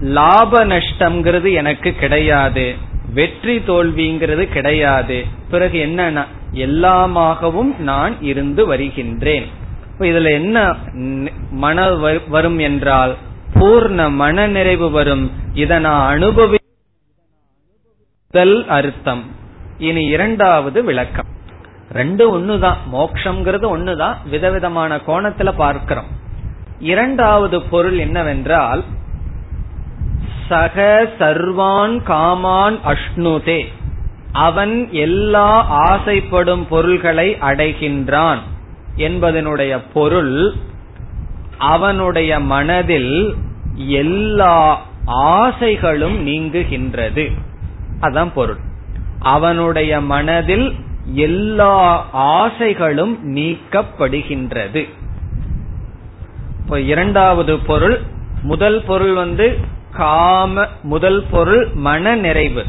லாப 0.00 0.64
நஷ்டம்ங்கிறது 0.66 1.52
எனக்கு 1.52 1.92
கிடையாது. 1.92 2.74
வெற்றி 3.14 3.58
தோல்விங்கிறது 3.58 4.44
கிடையாது. 4.44 5.24
பிறகு 5.50 5.86
என்னன்னா? 5.86 6.24
எல்லாமாகவும் 6.54 7.78
நான் 7.78 8.22
இருந்து 8.22 8.66
வருகின்றேன். 8.66 9.46
இதுல 9.98 10.30
என்ன 10.30 10.76
மன 11.50 11.90
வரும் 12.28 12.58
என்றால் 12.58 13.16
பூர்ண 13.54 14.10
மன 14.10 14.46
நிறைவு 14.46 14.90
வரும். 14.90 15.30
இதை 15.54 15.78
நான் 15.78 16.18
அனுபவித்தல் 16.18 16.58
அர்த்தம். 18.66 19.22
இனி 19.78 20.04
இரண்டாவது 20.04 20.84
விளக்கம். 20.84 21.26
ரெண்டு 21.92 22.38
ஒண்ணுதான். 22.38 22.76
மோக்ஷங்கிறது 22.92 23.66
ஒண்ணுதான். 23.76 24.16
விதவிதமான 24.28 24.96
கோணத்துல 24.96 25.52
பார்க்கிறோம். 25.56 26.20
இரண்டாவது 26.78 27.62
பொருள் 27.62 27.98
என்னவென்றால் 27.98 28.84
சக 30.48 31.08
சர்வான் 31.18 32.02
காமான் 32.02 32.78
அஷ்ணுதே. 32.84 33.64
அவன் 34.32 34.92
எல்லா 34.92 35.64
ஆசைப்படும் 35.66 36.68
பொருள்களை 36.68 37.36
அடைகின்றான் 37.40 38.38
என்பதனுடைய 38.96 39.80
பொருள் 39.92 40.52
அவனுடைய 41.58 42.40
மனதில் 42.40 43.34
எல்லா 43.74 44.82
ஆசைகளும் 45.04 46.26
நீங்குகின்றது. 46.26 47.30
அதான் 48.00 48.32
பொருள். 48.34 48.56
அவனுடைய 49.18 50.00
மனதில் 50.00 50.74
எல்லா 51.12 52.06
ஆசைகளும் 52.12 53.36
நீக்கப்படுகின்றது. 53.36 54.88
இப்போ 56.72 56.84
இரண்டாவது 56.84 57.58
பொருள் 57.58 58.00
முதல் 58.42 58.82
பொருள் 58.82 59.12
வந்து 59.12 59.58
காம 59.90 60.66
முதல் 60.82 61.24
பொருள் 61.30 61.68
மன 61.74 62.14
நிறைவு. 62.14 62.64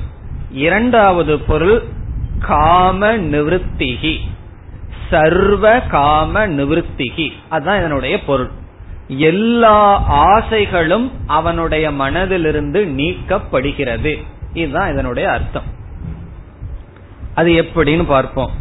இரண்டாவது 0.52 1.39
பொருள் 1.39 1.84
காம 2.39 3.18
நிவத்திகி. 3.18 4.18
சர்வ 5.10 5.80
காம 5.80 6.48
நிவத்திகி. 6.48 7.32
அதுதான் 7.50 7.78
இதனுடைய 7.78 8.24
பொருள். 8.24 8.50
எல்லா 9.08 10.04
ஆசைகளும் 10.08 11.12
அவனுடைய 11.28 11.92
மனதிலிருந்து 11.92 12.86
நீக்கப்படுகிறது. 12.86 14.24
இதுதான் 14.54 14.92
இதனுடைய 14.92 15.32
அர்த்தம். 15.32 15.63
அது 17.36 17.50
எப்படின்னு 17.50 18.04
பார்ப்போம். 18.04 18.52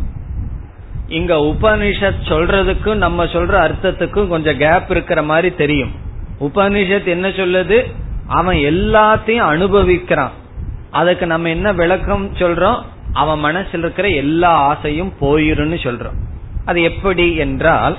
இங்க 1.12 1.34
உபனிஷத் 1.34 2.24
சொல்றதுக்கும் 2.24 2.94
நம்ம 2.94 3.24
சொல்ற 3.24 3.54
அர்த்தத்துக்கும் 3.62 4.28
கொஞ்சம் 4.28 4.58
கேப் 4.58 4.90
இருக்கிற 4.90 5.22
மாதிரி 5.22 5.54
தெரியும். 5.54 5.90
உபனிஷத் 6.40 7.04
என்ன 7.04 7.28
சொல்லுது? 7.28 7.92
அவன் 8.26 8.56
எல்லாத்தையும் 8.56 9.46
அனுபவிக்கிறான். 9.52 10.30
அதுக்கு 10.90 11.26
நம்ம 11.26 11.48
என்ன 11.48 11.72
விளக்கம் 11.72 12.34
சொல்றோம்? 12.34 12.82
அவன் 13.12 13.38
மனசில் 13.38 13.80
இருக்கிற 13.80 14.08
எல்லா 14.08 14.50
ஆசையும் 14.50 15.12
போயிருன்னு 15.20 15.78
சொல்றோம். 15.82 16.18
அது 16.64 16.82
எப்படி 16.82 17.36
என்றால் 17.36 17.96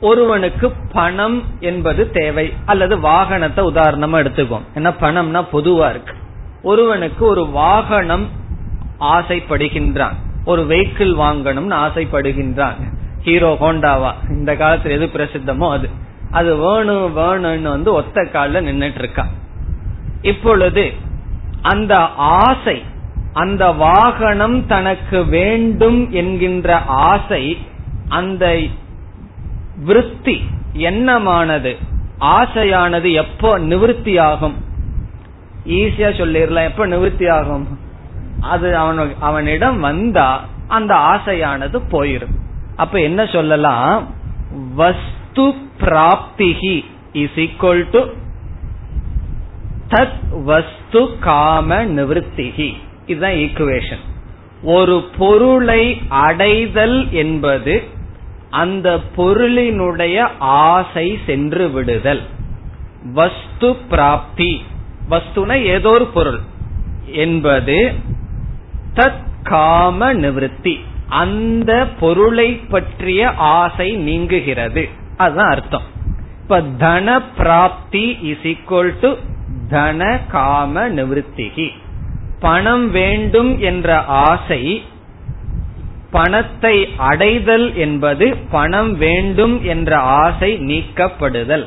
ஒருவனுக்கு 0.00 0.72
பணம் 0.92 1.42
என்பது 1.60 2.10
தேவை 2.10 2.52
அல்லது 2.64 2.96
வாகனத்தை 2.96 3.62
உதாரணமா 3.64 4.18
எடுத்துக்கோம் 4.22 4.66
ஏன்னா 4.74 4.94
பணம்னா 5.00 5.46
பொதுவா 5.52 5.90
இருக்கு. 5.90 6.14
ஒருவனுக்கு 6.62 7.24
ஒரு 7.24 7.46
வாகனம் 7.46 8.28
ஆசைப்படுகின்றான். 9.00 10.14
ஒரு 10.44 10.62
வெஹிக்கிள் 10.62 11.12
வாங்கணும்னு 11.22 11.76
ஆசைப்படுகின்றான் 11.86 12.74
ஹீரோ 13.22 13.56
ஹோண்டாவா 13.60 14.12
இந்த 14.28 14.54
காலத்துல 14.54 14.90
எது 14.90 15.06
பிரசித்தமோ 15.06 15.70
அது. 15.70 15.88
அது 16.30 16.56
வேணும் 16.56 17.16
வேணும்னு 17.16 17.68
வந்து 17.68 17.92
ஒத்த 17.92 18.24
காலில் 18.24 18.66
நின்றுட்டு 18.66 19.00
இருக்கான் 19.02 19.32
இப்பொழுது 20.22 20.92
அந்த 21.62 21.94
ஆசை 22.16 22.82
அந்த 23.32 23.72
வாகனம் 23.72 24.66
தனக்கு 24.66 25.24
வேண்டும் 25.24 26.10
என்கின்ற 26.10 26.78
ஆசை 26.84 27.58
அந்த 28.08 28.60
விருத்தி 29.76 30.42
எண்ணமானது 30.72 31.76
ஆசையானது 32.20 33.12
எப்போ 33.12 33.58
நிவர்த்தி 33.58 34.18
ஆகும் 34.18 34.56
ஈஸியா 35.66 36.10
சொல்லிடலாம். 36.20 36.64
எப்ப 36.64 36.86
நிவர்த்தி 36.86 37.28
ஆகும் 37.28 37.78
அது 38.40 38.76
அவன் 38.76 39.14
அவனிடம் 39.20 39.80
வந்தா 39.80 40.44
அந்த 40.68 40.94
ஆசையானது 40.94 41.80
போயிரும். 41.90 42.34
அப்ப 42.76 43.00
என்ன 43.00 43.26
சொல்லலாம்? 43.26 44.14
வஸ்து 44.74 45.54
பிராப்திகி 45.80 46.84
இஸ் 47.12 47.30
ஈக்வல் 47.34 47.86
டு 47.90 48.06
தத் 49.88 50.44
வஸ்து 50.44 51.18
காம 51.18 51.84
நிவத்திகி 51.84 52.74
இதுதான் 53.06 53.32
ஈக்குவேஷன் 53.32 53.98
ஒரு 54.62 55.08
பொருளை 55.18 56.02
அடைதல் 56.08 57.10
என்பது 57.10 57.82
அந்த 58.50 59.00
பொருளினுடைய 59.16 60.26
ஆசை 60.38 61.18
சென்று 61.26 61.70
விடுதல். 61.70 62.22
வஸ்து 63.12 63.76
பிராப்தி. 63.76 64.64
வஸ்துன 65.10 65.62
ஏதோ 65.62 65.88
ஒரு 65.88 66.06
பொருள். 66.06 66.40
என்பது 67.06 67.94
தத் 68.94 69.22
காம 69.42 70.14
நிவத்தி 70.14 70.80
அந்த 71.08 71.88
பொருளை 72.00 72.52
பற்றிய 72.52 73.30
ஆசை 73.34 73.96
நீங்குகிறது. 73.96 74.88
அதுதான் 75.16 75.50
அர்த்தம். 75.50 75.82
இப்ப 76.42 76.62
தன 76.62 77.22
பிராப்தி 77.22 78.18
இஸ் 78.22 78.42
ஈக்வல் 78.42 78.94
டு 79.00 79.12
தன 79.68 80.18
காம 80.28 80.88
நிவத்திகி 80.88 81.68
பணம் 82.40 82.90
வேண்டும் 82.90 83.60
என்ற 83.60 84.04
ஆசை 84.04 84.82
பணத்தை 86.10 86.88
அடைதல் 86.96 87.74
என்பது 87.74 88.36
பணம் 88.50 88.96
வேண்டும் 88.96 89.64
என்ற 89.64 89.98
ஆசை 89.98 90.58
நீக்கப்படுதல். 90.58 91.66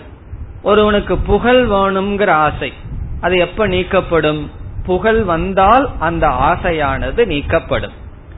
ஒருவனுக்கு 0.63 1.17
புகழ் 1.17 1.69
வேணுங்கிற 1.69 2.27
ஆசை 2.29 2.73
அது 3.21 3.37
எப்ப 3.37 3.67
நீக்கப்படும்? 3.67 4.49
புகழ் 4.85 5.23
வந்தால் 5.23 5.89
அந்த 5.99 6.27
ஆசையானது 6.27 7.25
நீக்கப்படும். 7.25 7.93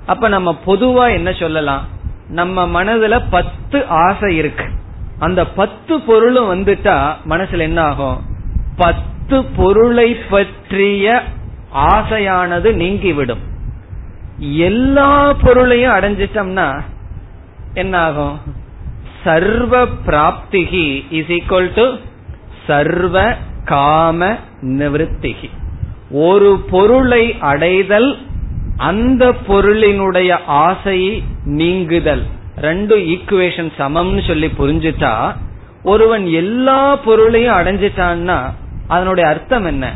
அப்ப 0.05 0.27
நம்ம 0.27 0.57
பொதுவா 0.65 1.13
என்ன 1.13 1.31
சொல்லலாம்? 1.31 1.85
நம்ம 2.29 2.83
மனதுல 2.83 3.23
பத்து 3.29 3.85
ஆசை 3.85 4.35
இருக்கு. 4.35 4.65
அந்த 5.19 5.47
பத்து 5.47 6.01
பொருளும் 6.01 6.51
வந்துட்டா 6.53 7.15
மனசுல 7.29 7.59
என்ன 7.59 7.81
ஆகும்? 7.81 8.21
பத்து 8.75 9.45
பொருளை 9.45 10.15
பற்றிய 10.15 11.23
ஆசையானது 11.75 12.73
நீங்கிவிடும். 12.73 13.39
எல்லா 14.39 15.33
பொருளையும் 15.33 15.93
அடைஞ்சிட்டோம்னா 15.93 16.81
என்ன 17.73 17.99
ஆகும்? 17.99 18.39
சர்வ 19.23 19.85
பிராப்திகி 19.85 21.05
இஸ் 21.09 21.27
ஈக்வல் 21.27 21.71
டு 21.75 21.95
சர்வ 22.67 23.35
காம 23.65 24.35
நிவத்திகி. 24.61 25.49
ஒரு 26.09 26.63
பொருளை 26.69 27.37
அடைதல் 27.39 28.17
அந்த 28.77 29.33
பொருளினுடைய 29.47 30.37
ஆசையை 30.45 31.23
நீங்குதல். 31.45 32.23
ரெண்டு 32.57 32.97
ஈக்குவேஷன் 32.97 33.71
சமம்னு 33.79 34.27
சொல்லி 34.27 34.51
புரிஞ்சுட்டா 34.59 35.35
ஒருவன் 35.83 36.25
எல்லா 36.25 36.95
பொருளையும் 36.95 37.55
அடைஞ்சிட்டான்னா 37.55 38.53
அதனுடைய 38.87 39.29
அர்த்தம் 39.29 39.65
என்ன? 39.65 39.93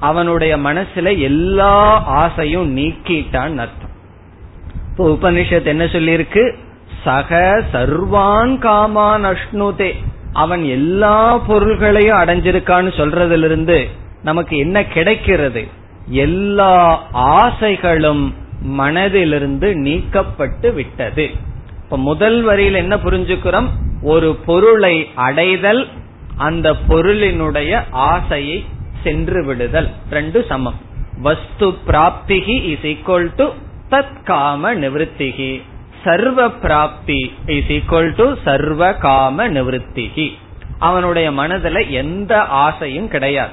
அவனுடைய 0.00 0.56
மனசுல 0.56 1.18
எல்லா 1.18 2.02
ஆசையும் 2.04 2.76
நீக்கிட்டான் 2.76 3.56
அர்த்தம். 3.56 3.94
இப்போ 4.90 5.08
உபனிஷத் 5.08 5.64
என்ன 5.64 5.84
சொல்லியிருக்கு? 5.84 6.54
சக 7.04 7.62
சர்வான் 7.72 8.58
காமான் 8.58 9.24
அஷ்ணுதே. 9.24 9.94
அவன் 10.32 10.64
எல்லா 10.64 11.38
பொருள்களையும் 11.38 12.18
அடைஞ்சிருக்கான்னு 12.18 12.92
சொல்றதிலிருந்து 12.96 13.44
இருந்து 13.44 14.04
நமக்கு 14.22 14.56
என்ன 14.56 14.84
கிடைக்கிறது? 14.84 15.68
எல்லா 16.08 17.02
ஆசைகளும் 17.12 18.34
மனதிலிருந்து 18.78 19.74
நீக்கப்பட்டு 19.74 20.74
விட்டது. 20.74 21.30
இப்ப 21.84 21.98
முதல் 21.98 22.42
வரியில் 22.42 22.74
என்ன 22.74 22.96
புரிஞ்சுக்கிறோம்? 22.96 23.66
ஒரு 24.02 24.34
பொருளை 24.34 25.10
அடைதல் 25.14 25.88
அந்த 26.36 26.76
பொருளினுடைய 26.88 27.82
ஆசையை 27.90 28.64
சென்று 29.02 29.44
விடுதல். 29.44 29.90
ரெண்டு 30.10 30.44
சமம். 30.48 30.74
வஸ்து 31.22 31.66
பிராப்திகி 31.86 32.64
இஸ் 32.64 32.82
ஈக்வல் 32.82 33.32
டு 33.36 33.48
தத் 33.90 34.22
காம 34.24 34.74
நிவத்திகி 34.74 35.62
சர்வ 36.04 36.50
பிராப்தி 36.50 37.32
இஸ் 37.46 37.68
ஈக்வல் 37.68 38.12
டு 38.16 38.32
சர்வ 38.44 38.94
காம 38.94 39.48
நிவத்திகி 39.48 40.30
அவனுடைய 40.78 41.30
மனதுல 41.30 41.88
எந்த 41.88 42.42
ஆசையும் 42.42 43.08
கிடையாது. 43.08 43.52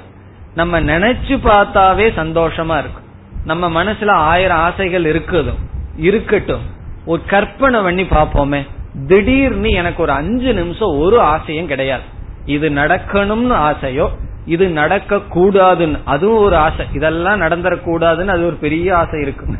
நம்ம 0.55 0.81
நினைச்சு 0.81 1.35
பார்த்தாவே 1.49 2.07
சந்தோஷமா 2.19 2.75
இருக்கும். 2.81 3.07
நம்ம 3.45 3.83
மனசுல 3.83 4.09
ஆயிரம் 4.09 4.57
ஆசைகள் 4.57 5.05
இருக்குதும் 5.13 5.61
இருக்கட்டும். 5.97 6.65
ஒரு 7.05 7.21
கற்பனை 7.25 7.81
பண்ணி 7.81 8.03
பார்ப்போமே. 8.03 8.61
திடீர்னு 9.07 9.69
எனக்கு 9.69 10.01
ஒரு 10.01 10.11
அஞ்சு 10.11 10.53
நிமிஷம் 10.53 10.97
ஒரு 10.97 11.19
ஆசையும் 11.19 11.67
கிடையாது. 11.67 12.05
இது 12.45 12.69
நடக்கணும்னு 12.69 13.55
ஆசையோ 13.69 14.07
இது 14.45 14.65
நடக்க 14.69 15.15
கூடாதுன்னு 15.15 15.99
அதுவும் 16.05 16.43
ஒரு 16.43 16.55
ஆசை. 16.55 16.85
இதெல்லாம் 16.93 17.41
நடந்துடக்கூடாதுன்னு 17.41 18.33
அது 18.35 18.45
ஒரு 18.45 18.55
பெரிய 18.55 18.87
ஆசை 18.97 19.19
இருக்கும். 19.21 19.55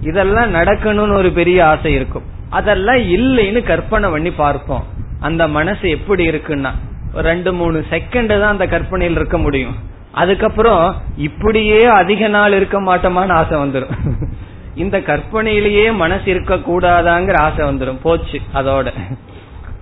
இதெல்லாம் 0.00 0.54
நடக்கணும்னு 0.54 1.16
ஒரு 1.22 1.30
பெரிய 1.30 1.66
ஆசை 1.66 1.92
இருக்கும். 1.94 2.26
அதெல்லாம் 2.50 3.00
இல்லைன்னு 3.16 3.62
கற்பனை 3.62 4.10
பண்ணி 4.10 4.30
பார்ப்போம். 4.30 4.84
அந்த 5.20 5.42
மனசு 5.48 5.90
எப்படி 5.90 6.28
இருக்குன்னா 6.28 6.70
ரெண்டு 7.14 7.52
மூணு 7.52 7.78
செகண்ட் 7.90 8.32
தான் 8.40 8.54
அந்த 8.54 8.66
கற்பனையில் 8.66 9.16
இருக்க 9.16 9.38
முடியும். 9.38 9.76
அதுக்கப்புறம் 10.12 10.96
இப்படியே 11.16 11.84
அதிக 11.84 12.28
நாள் 12.28 12.52
இருக்க 12.52 12.80
மாட்டோமான்னு 12.80 13.32
ஆசை 13.32 13.58
வந்துடும் 13.58 13.94
இந்த 14.74 14.98
கற்பனையிலேயே 14.98 15.96
மனசு 15.96 16.30
இருக்க 16.30 16.54
கூடாதாங்கிற 16.56 17.36
ஆசை 17.38 17.66
வந்துடும் 17.66 18.02
போச்சு 18.02 18.40
அதோட. 18.54 18.88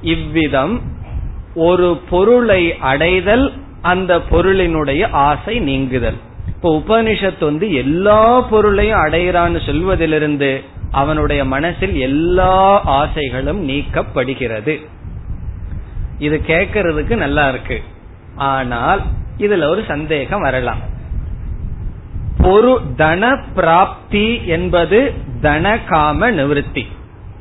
இவ்விதம் 0.03 0.81
ஒரு 1.55 2.01
பொருளை 2.11 2.77
அடைதல் 2.79 3.53
அந்த 3.83 4.19
பொருளினுடைய 4.19 5.11
ஆசை 5.11 5.59
நீங்குதல். 5.59 6.19
இப்ப 6.47 6.71
உபனிஷத்து 6.79 7.45
வந்து 7.45 7.73
எல்லா 7.73 8.41
பொருளையும் 8.41 9.01
அடையிறான்னு 9.01 9.67
சொல்வதிலிருந்து 9.67 10.63
அவனுடைய 10.91 11.45
மனசில் 11.45 11.97
எல்லா 11.97 12.81
ஆசைகளும் 12.83 13.69
நீக்கப்படுகிறது. 13.69 14.75
இது 16.19 16.41
கேட்கறதுக்கு 16.47 17.17
நல்லா 17.17 17.49
இருக்கு. 17.49 17.83
ஆனால் 18.37 19.03
இதுல 19.39 19.69
ஒரு 19.69 19.85
சந்தேகம் 19.89 20.41
வரலாம். 20.41 20.79
பொரு 22.43 22.95
தன 22.97 23.37
பிராப்தி 23.55 24.47
என்பது 24.47 25.13
தன 25.41 25.79
காம 25.79 26.31
நிவர்த்தி. 26.31 26.87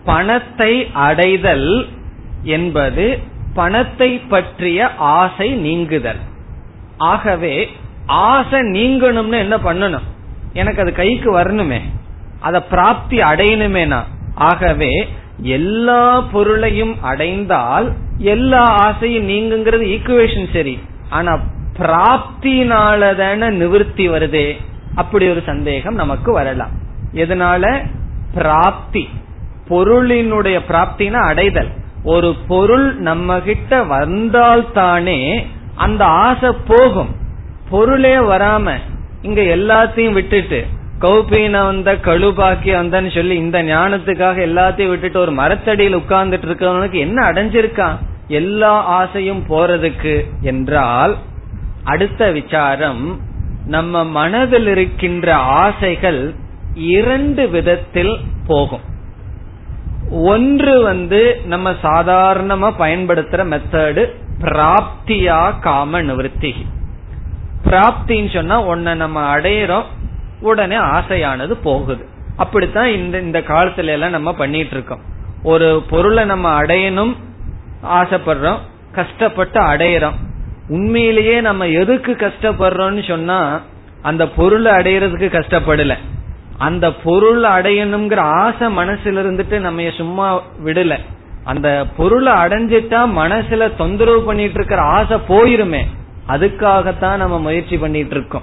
பணத்தை 0.05 0.87
அடைதல் 0.93 1.87
என்பது 2.43 3.19
பணத்தை 3.53 4.19
பற்றிய 4.19 4.95
ஆசை 4.95 5.51
நீங்குதல். 5.51 6.19
ஆகவே 6.97 7.69
ஆசை 8.05 8.59
நீங்கணும்னு 8.59 9.37
என்ன 9.37 9.57
பண்ணணும்? 9.57 10.07
எனக்கு 10.53 10.81
அது 10.81 10.93
கைக்கு 10.93 11.39
வரணுமே. 11.39 11.81
அத 12.39 12.63
பிராப்தி 12.63 13.17
அடையணுமேனா? 13.17 14.03
ஆகவே 14.35 15.07
எல்லா 15.41 16.21
பொருளையும் 16.21 17.03
அடைந்தால் 17.03 17.93
எல்லா 18.17 18.63
ஆசையும் 18.63 19.29
நீங்குங்கிறது 19.29 19.85
ஈக்குவேஷன் 19.95 20.53
சரி. 20.53 20.79
ஆனா 21.09 21.39
பிராப்தினாலதான 21.79 23.49
நிவர்த்தி 23.49 24.09
வருதே? 24.09 24.57
அப்படி 24.95 25.29
ஒரு 25.29 25.43
சந்தேகம் 25.45 25.95
நமக்கு 25.95 26.31
வரலாம். 26.31 26.69
எதனால? 27.13 27.85
பிராப்தி. 28.33 29.09
பொருளினுடைய 29.69 30.59
பிராப்தினா 30.69 31.13
அடைதல். 31.13 31.69
ஒரு 32.03 32.35
பொருள் 32.47 32.95
நம்ம 32.95 33.39
கிட்ட 33.39 33.83
வந்தால் 33.83 34.71
தானே 34.71 35.47
அந்த 35.75 36.05
ஆசை 36.05 36.51
போகும். 36.67 37.15
பொருளே 37.69 38.15
வராம 38.15 38.75
இங்க 39.21 39.41
எல்லாத்தையும் 39.41 40.13
விட்டுட்டு 40.13 40.65
கௌபீன 41.01 41.65
வந்த 41.65 41.93
கழுபாக்கி 41.93 42.71
வந்தன்னு 42.73 43.13
சொல்லி 43.15 43.35
இந்த 43.35 43.63
ஞானத்துக்காக 43.63 44.39
எல்லாத்தையும் 44.39 44.89
விட்டுட்டு 44.89 45.19
ஒரு 45.19 45.31
மரத்தடியில் 45.31 45.97
உட்கார்ந்துட்டு 45.97 46.47
இருக்கவனுக்கு 46.47 46.95
என்ன 46.95 47.31
அடைஞ்சிருக்கான்? 47.31 47.95
எல்லா 48.27 48.83
ஆசையும் 48.83 49.43
போறதுக்கு 49.49 50.25
என்றால் 50.41 51.17
அடுத்த 51.87 52.31
விசாரம் 52.31 53.19
நம்ம 53.65 54.03
மனதில் 54.03 54.67
இருக்கின்ற 54.67 55.35
ஆசைகள் 55.35 56.35
இரண்டு 56.73 57.49
விதத்தில் 57.49 58.15
போகும். 58.47 58.85
ஒன்று 60.11 60.81
வந்து 60.81 61.41
நம்ம 61.45 61.71
சாதாரணமா 61.71 62.69
பயன்படுத்துற 62.79 63.43
மெத்தடு 63.45 64.03
பிராப்தியா 64.41 65.59
காம 65.59 66.01
நிவர்த்தி. 66.01 66.53
பிராப்தின்னு 67.63 68.33
சொன்னா 68.33 68.57
ஒன்ன 68.67 68.95
நம்ம 68.95 69.37
அடையிறோம் 69.37 69.87
உடனே 70.41 70.75
ஆசையானது 70.75 71.51
போகுது. 71.51 72.05
அப்படித்தான் 72.37 72.89
இந்த 72.89 73.19
இந்த 73.19 73.39
காலத்துல 73.39 73.93
எல்லாம் 73.97 74.17
நம்ம 74.17 74.33
பண்ணிட்டு 74.33 74.71
இருக்கோம் 74.71 75.01
ஒரு 75.43 75.83
பொருளை 75.89 76.25
நம்ம 76.25 76.61
அடையணும் 76.61 77.15
ஆசைப்படுறோம் 77.83 78.59
கஷ்டப்பட்டு 78.91 79.59
அடையிறோம். 79.61 80.17
உண்மையிலேயே 80.67 81.41
நம்ம 81.41 81.67
எதுக்கு 81.67 82.11
கஷ்டப்படுறோம்னு 82.11 83.07
சொன்னா 83.07 83.61
அந்த 84.01 84.27
பொருளை 84.27 84.71
அடையிறதுக்கு 84.71 85.27
கஷ்டப்படல. 85.37 85.93
அந்த 86.57 86.93
பொருள் 86.93 87.43
அடையணுங்கிற 87.43 88.17
ஆசை 88.17 88.77
மனசுல 88.77 89.21
இருந்துட்டு 89.23 89.59
நம்ம 89.59 89.89
சும்மா 89.97 90.41
விடல. 90.65 90.97
அந்த 91.43 91.85
பொருளை 91.97 92.33
அடைஞ்சிட்டா 92.33 92.99
மனசுல 93.17 93.75
தொந்தரவு 93.75 94.21
பண்ணிட்டு 94.21 94.53
இருக்கிற 94.53 94.81
ஆசை 94.81 95.17
போயிருமே. 95.27 95.81
அதுக்காகத்தான் 96.27 97.15
நம்ம 97.15 97.39
முயற்சி 97.39 97.77
பண்ணிட்டு 97.77 98.15
இருக்கோம் 98.15 98.41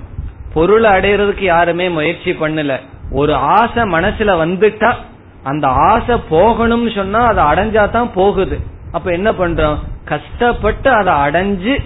பொருளை 0.54 0.90
அடையிறதுக்கு 0.90 1.42
யாருமே 1.42 1.88
முயற்சி 1.88 2.30
பண்ணல. 2.30 2.80
ஒரு 3.10 3.34
ஆசை 3.34 3.82
மனசுல 3.82 4.30
வந்துட்டா 4.44 4.94
அந்த 5.42 5.68
ஆசை 5.68 6.16
போகணும்னு 6.30 6.94
சொன்னா 6.94 7.20
அதை 7.26 7.44
அடைஞ்சா 7.44 7.90
தான் 7.90 8.12
போகுது. 8.14 8.58
அப்ப 8.92 9.10
என்ன 9.10 9.32
பண்றோம்? 9.32 9.78
கஷ்டப்பட்டு 10.04 10.90
அதை 10.90 11.12
அடைஞ்சு 11.12 11.84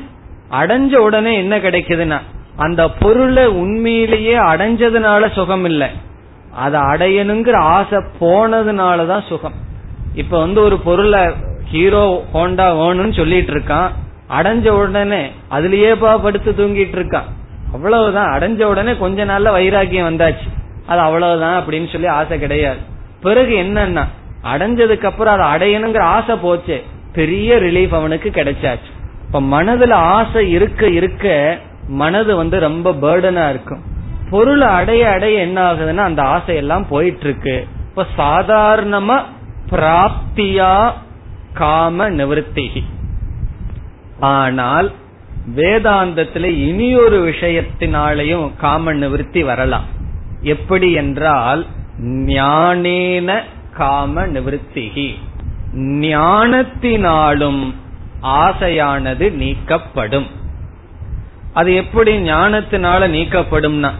அடைஞ்ச 0.52 0.96
உடனே 0.96 1.36
என்ன 1.36 1.58
கிடைக்குதுன்னா 1.58 2.18
அந்த 2.56 2.90
பொருளை 2.90 3.46
உண்மையிலேயே 3.46 4.36
அடைஞ்சதுனால 4.36 5.32
சுகம் 5.32 5.64
இல்லை 5.64 5.88
அதை 6.54 6.80
அடையணுங்கிற 6.80 7.54
ஆசை 7.54 7.98
போனதுனாலதான் 8.20 9.26
சுகம். 9.28 9.52
இப்ப 10.14 10.38
வந்து 10.38 10.60
ஒரு 10.60 10.78
பொருளை 10.78 11.20
ஹீரோ 11.64 12.24
ஹோண்டா 12.34 12.76
வேணும்னு 12.76 13.16
சொல்லிட்டு 13.16 13.54
இருக்கான் 13.54 13.90
அடைஞ்ச 14.38 14.68
உடனே 14.68 15.30
அதுலயேப்பா 15.50 16.22
படுத்து 16.22 16.52
தூங்கிட்டு 16.52 16.96
இருக்கான். 16.96 17.28
அவ்வளவுதான். 17.72 18.38
அடைஞ்ச 18.38 18.62
உடனே 18.62 18.96
கொஞ்ச 18.96 19.24
நாள்ல 19.24 19.50
வைராக்கியம் 19.50 20.08
வந்தாச்சு. 20.10 20.48
அது 20.86 21.00
அவ்வளவுதான் 21.00 21.62
அப்படின்னு 21.62 21.92
சொல்லி 21.92 22.06
ஆசை 22.06 22.38
கிடையாது. 22.38 22.78
பிறகு 23.22 23.54
என்னன்னா 23.56 24.04
அடைஞ்சதுக்கு 24.54 25.04
அப்புறம் 25.04 25.40
அதை 25.40 25.74
அடையணுங்கிற 25.74 25.98
ஆசை 25.98 26.36
போச்சு. 26.36 26.82
பெரிய 27.12 27.56
ரிலீஃப் 27.56 27.94
அவனுக்கு 27.94 28.30
கிடைச்சாச்சு. 28.30 28.96
இப்ப 29.28 29.40
மனதுல 29.40 29.92
ஆசை 29.92 30.50
இருக்க 30.50 30.86
இருக்க 30.88 31.26
மனது 31.88 32.36
வந்து 32.36 32.60
ரொம்ப 32.60 32.92
பேர்டனா 32.92 33.48
இருக்கும். 33.50 33.82
பொருள் 34.30 34.60
அடைய 34.60 35.10
அடைய 35.10 35.40
என்ன 35.40 35.72
ஆகுதுன்னா 35.72 36.06
அந்த 36.10 36.22
ஆசை 36.22 36.56
எல்லாம் 36.56 36.86
போயிட்டு 36.88 37.20
இருக்கு 37.20 37.66
இப்ப 37.88 38.06
சாதாரணமா 38.18 39.18
பிராப்தியா 39.70 40.92
காம 41.54 42.08
நிவர்த்தி 42.08 42.84
ஆனால் 44.20 44.92
வேதாந்தத்துல 45.56 46.44
இனியொரு 46.44 47.18
விஷயத்தினாலையும் 47.28 48.46
காம 48.56 48.92
நிவர்த்தி 48.92 49.42
வரலாம். 49.42 49.86
எப்படி 50.42 50.92
என்றால் 50.92 51.66
ஞானேன 52.02 53.40
காம 53.76 54.26
நிவர்த்திகி. 54.26 55.08
ஞானத்தினாலும் 56.06 57.62
ஆசையானது 58.22 59.26
நீக்கப்படும். 59.42 60.26
அது 61.52 61.74
எப்படி 61.74 62.18
ஞானத்தினால 62.18 63.00
நீக்கப்படும்னா 63.16 63.90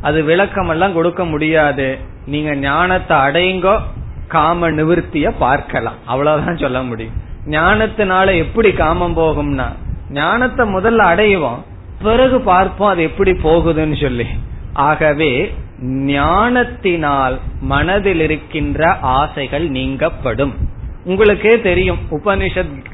அது 0.00 0.22
விளக்கம் 0.22 0.68
எல்லாம் 0.68 0.92
கொடுக்க 0.92 1.24
முடியாது. 1.24 1.98
நீங்க 2.26 2.54
ஞானத்தை 2.54 3.16
அடையுங்கோ 3.16 3.80
காம 4.28 4.70
நிவர்த்திய 4.70 5.32
பார்க்கலாம். 5.38 5.98
அவ்வளவுதான் 6.04 6.56
சொல்ல 6.56 6.82
முடியும். 6.82 7.16
ஞானத்தினால 7.46 8.36
எப்படி 8.36 8.72
காமம் 8.72 9.16
போகும்னா 9.16 9.66
ஞானத்தை 10.10 10.74
முதல்ல 10.74 11.02
அடையுவோம் 11.12 11.62
பிறகு 12.02 12.40
பார்ப்போம் 12.40 12.88
அது 12.88 13.02
எப்படி 13.02 13.32
போகுதுன்னு 13.32 14.02
சொல்லி. 14.02 14.26
ஆகவே 14.72 15.52
ஞானத்தினால் 15.82 17.38
மனதில் 17.60 18.20
இருக்கின்ற 18.20 18.98
ஆசைகள் 19.00 19.70
நீங்கப்படும். 19.70 20.54
உங்களுக்கே 21.04 21.60
தெரியும் 21.60 21.98
உபனிஷத் 22.10 22.84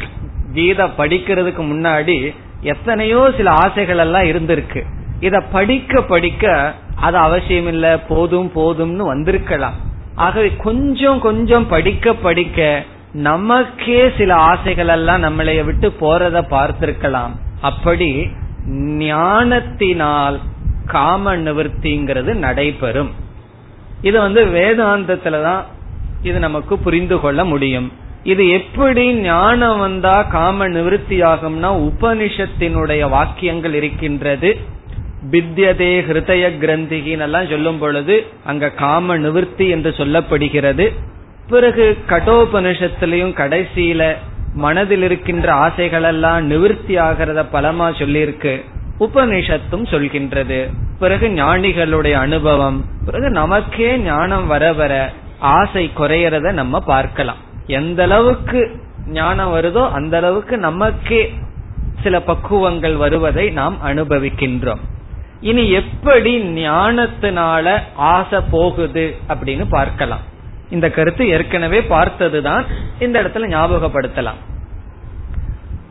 கீதை 0.55 0.87
படிக்கிறதுக்கு 0.99 1.63
முன்னாடி 1.73 2.19
எத்தனையோ 2.61 3.21
சில 3.37 3.51
ஆசைகள் 3.51 3.99
எல்லாம் 3.99 4.23
இருந்திருக்கு. 4.23 4.83
இத 5.21 5.41
படிக்க 5.41 6.03
படிக்க 6.03 6.75
அது 6.97 7.17
அவசியம் 7.17 7.67
இல்ல 7.67 7.87
போதும் 8.09 8.51
போதும்னு 8.57 9.05
வந்திருக்கலாம். 9.13 9.77
ஆகவே 10.15 10.51
கொஞ்சம் 10.57 11.21
கொஞ்சம் 11.21 11.67
படிக்க 11.69 12.15
படிக்க 12.15 12.85
நமக்கே 13.13 14.11
சில 14.19 14.35
ஆசைகள் 14.35 14.89
எல்லாம் 14.89 15.23
நம்மளைய 15.23 15.65
விட்டு 15.65 15.89
போறத 16.01 16.39
பார்த்திருக்கலாம். 16.51 17.35
அப்படி 17.61 18.11
ஞானத்தினால் 19.05 20.41
காம 20.87 21.37
நிவர்த்திங்கிறது 21.37 22.33
நடைபெறும். 22.35 23.13
இது 24.03 24.21
வந்து 24.21 24.41
வேதாந்தத்துலதான் 24.47 25.63
இது 26.23 26.39
நமக்கு 26.39 26.79
புரிந்து 26.79 27.21
கொள்ள 27.21 27.45
முடியும். 27.45 27.93
இது 28.25 28.49
எப்படி 28.49 29.15
ஞானம் 29.15 29.79
வந்தா 29.79 30.23
காம 30.23 30.69
நிவர்த்தி 30.69 31.23
ஆகும்னா 31.23 31.91
உபனிஷத்தினுடைய 31.91 33.09
வாக்கியங்கள் 33.09 33.75
இருக்கின்றது. 33.75 34.59
பித்தியதே 35.31 35.91
ஹிருதய 36.07 36.49
கிரந்திகின் 36.61 37.21
எல்லாம் 37.21 37.47
சொல்லும் 37.47 37.79
பொழுது 37.79 38.27
அங்க 38.45 38.71
காம 38.71 39.17
நிவர்த்தி 39.17 39.69
என்று 39.69 39.95
சொல்லப்படுகிறது. 39.97 40.93
பிறகு 41.49 41.99
கடோபனிஷத்திலையும் 42.09 43.37
கடைசியில 43.41 44.15
மனதில் 44.55 45.03
இருக்கின்ற 45.03 45.53
ஆசைகள் 45.53 46.03
எல்லாம் 46.03 46.47
நிவர்த்தி 46.47 46.97
ஆகிறத 46.97 47.45
பலமா 47.53 47.89
சொல்லியிருக்கு. 48.01 48.65
உபனிஷத்தும் 49.01 49.87
சொல்கின்றது. 49.91 50.73
பிறகு 50.99 51.29
ஞானிகளுடைய 51.29 52.13
அனுபவம். 52.13 52.85
பிறகு 53.05 53.31
நமக்கே 53.31 53.97
ஞானம் 53.99 54.47
வர 54.47 54.73
வர 54.73 55.13
ஆசை 55.39 55.91
குறையறத 55.99 56.53
நம்ம 56.53 56.81
பார்க்கலாம். 56.81 57.53
எந்த 57.67 58.03
அளவுக்கு 58.03 58.81
ஞானம் 59.07 59.55
வருதோ 59.55 59.91
அந்த 59.91 60.17
அளவுக்கு 60.17 60.59
நமக்கே 60.59 61.35
சில 62.03 62.19
பக்குவங்கள் 62.19 62.97
வருவதை 62.97 63.51
நாம் 63.51 63.77
அனுபவிக்கின்றோம். 63.87 64.79
இனி 65.41 65.71
எப்படி 65.71 66.43
ஞானத்தினால 66.43 67.79
ஆசை 67.95 68.41
போகுது 68.51 69.17
அப்படின்னு 69.29 69.69
பார்க்கலாம். 69.69 70.21
இந்த 70.71 70.91
கருத்து 70.91 71.29
ஏற்கனவே 71.29 71.83
பார்த்ததுதான். 71.83 72.65
இந்த 72.99 73.23
இடத்துல 73.23 73.47
ஞாபகப்படுத்தலாம். 73.47 74.41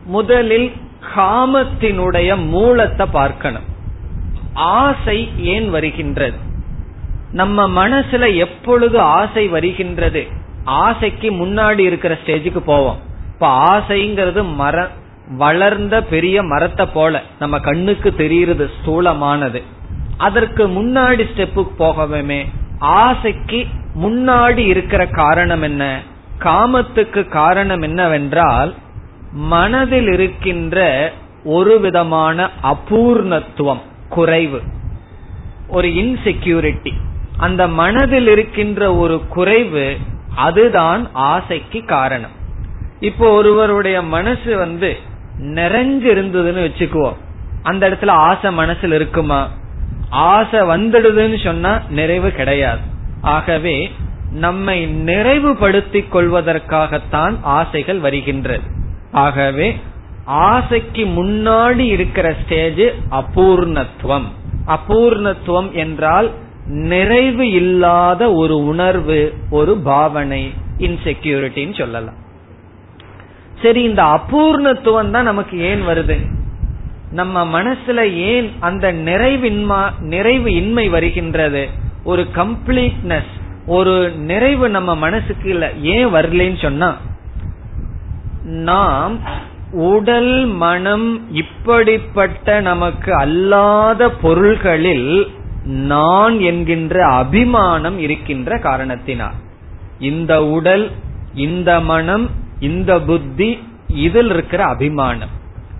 முதலில் 0.04 0.72
காமத்தினுடைய 1.16 2.48
மூலத்தை 2.48 3.06
பார்க்கணும். 3.12 3.72
ஆசை 4.54 5.32
ஏன் 5.38 5.70
வருகின்றது? 5.70 6.36
நம்ம 7.32 7.88
மனசுல 7.88 8.36
எப்பொழுது 8.36 9.00
ஆசை 9.00 9.48
வருகின்றது? 9.48 10.42
ஆசைக்கு 10.64 11.30
முன்னாடி 11.30 11.78
இருக்கிற 11.78 12.18
ஸ்டேஜுக்கு 12.24 12.58
போவோம். 12.58 12.98
இப்ப 13.32 13.64
ஆசைங்கிறது 13.64 14.54
மர 14.54 14.88
வளர்ந்த 15.36 16.02
பெரிய 16.02 16.42
மரத்தை 16.42 16.86
போல 16.86 17.22
நம்ம 17.38 17.58
கண்ணுக்கு 17.58 18.14
தெரியுறது 18.18 18.68
ஸ்தூலமானது. 18.76 19.62
அதற்கு 20.16 20.68
முன்னாடி 20.68 21.24
ஸ்டெப்புக்கு 21.36 21.72
போகவே 21.76 22.46
ஆசைக்கு 22.78 23.66
முன்னாடி 24.02 24.56
இருக்கிற 24.56 25.06
காரணம் 25.06 25.62
என்ன? 25.62 26.00
காமத்துக்கு 26.38 27.28
காரணம் 27.28 27.82
என்னவென்றால் 27.82 28.74
மனதில் 29.32 30.12
இருக்கின்ற 30.12 31.12
ஒரு 31.44 31.80
விதமான 31.80 32.50
அபூர்ணத்துவம் 32.62 33.80
குறைவு. 34.08 34.60
ஒரு 35.68 35.88
இன்செக்யூரிட்டி 35.88 36.92
அந்த 37.36 37.68
மனதில் 37.68 38.28
இருக்கின்ற 38.28 38.94
ஒரு 38.94 39.22
குறைவு 39.28 39.96
அதுதான் 40.34 41.10
ஆசைக்கு 41.12 41.84
காரணம். 41.84 42.30
இப்போ 43.00 43.30
ஒருவருடைய 43.30 44.02
மனசு 44.02 44.56
வந்து 44.56 44.96
நிறைஞ்சு 45.40 46.04
இருந்ததுன்னு 46.04 46.70
வச்சுக்குவோம். 46.70 47.16
அந்த 47.62 47.90
இடத்துல 47.90 48.08
ஆசை 48.08 48.58
மனசுல 48.58 48.92
இருக்குமா? 48.92 49.48
ஆசை 50.08 50.60
வந்துடுதுன்னு 50.60 51.44
சொன்னா 51.44 51.80
நிறைவு 51.88 52.30
கிடையாது. 52.30 52.80
ஆகவே 53.20 53.92
நம்மை 54.32 54.86
நிறைவுபடுத்திக் 54.86 56.08
கொள்வதற்காகத்தான் 56.12 57.36
ஆசைகள் 57.42 57.98
வருகின்றது. 57.98 58.62
ஆகவே 59.12 59.80
ஆசைக்கு 60.24 61.04
முன்னாடி 61.04 61.78
இருக்கிற 61.78 62.34
ஸ்டேஜ் 62.44 62.80
அபூர்ணத்துவம். 63.10 64.24
அபூர்ணத்துவம் 64.66 65.72
என்றால் 65.72 66.30
நிறைவு 66.66 67.50
இல்லாத 67.50 68.32
ஒரு 68.32 68.64
உணர்வு 68.64 69.32
ஒரு 69.50 69.76
பாவனை 69.76 70.52
இன்செக்யூரிட்டின்னு 70.78 71.78
சொல்லலாம். 71.78 72.16
சரி 73.62 73.82
இந்த 73.82 74.02
அபூர்ணத்துவம் 74.02 75.10
தான் 75.10 75.24
நமக்கு 75.24 75.58
ஏன் 75.58 75.86
வருது? 75.86 76.16
நம்ம 77.10 77.62
மனசுல 77.62 78.12
ஏன் 78.12 78.50
அந்த 78.60 78.92
நிறைவின்மா 78.92 79.90
நிறைவு 79.98 80.52
இன்மை 80.54 80.88
வருகின்றது? 80.88 81.68
ஒரு 82.04 82.26
கம்ப்ளீட்னஸ் 82.34 83.32
ஒரு 83.66 84.10
நிறைவு 84.10 84.68
நம்ம 84.68 84.94
மனசுக்கு 84.94 85.48
இல்ல 85.48 85.72
ஏன் 85.72 86.06
வரலன்னு 86.06 86.62
சொன்னா 86.62 86.96
நாம் 88.42 89.20
உடல் 89.72 90.46
மனம் 90.46 91.34
இப்படிப்பட்ட 91.34 92.60
நமக்கு 92.60 93.14
அல்லாத 93.14 94.10
பொருள்களில் 94.10 95.28
நான் 95.64 96.40
என்கின்ற 96.40 97.06
அபிமானம் 97.06 97.98
இருக்கின்ற 97.98 98.58
காரணத்தினால். 98.58 99.34
இந்த 99.98 100.44
உடல் 100.44 100.90
இந்த 101.34 101.80
மனம் 101.80 102.30
இந்த 102.60 103.00
புத்தி 103.00 103.58
இதில் 103.88 104.30
இருக்கிற 104.30 104.64
அபிமானம். 104.64 105.28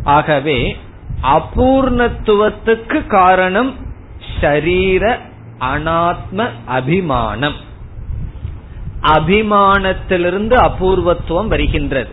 ஆகவே 0.04 0.76
அபூர்ணத்துவத்துக்கு 1.22 3.06
காரணம் 3.06 3.74
ஷரீர 4.40 5.18
அனாத்ம 5.60 6.48
அபிமானம். 6.64 7.54
அபிமானத்திலிருந்து 9.02 10.54
அபூர்வத்துவம் 10.54 11.46
வருகின்றது. 11.46 12.10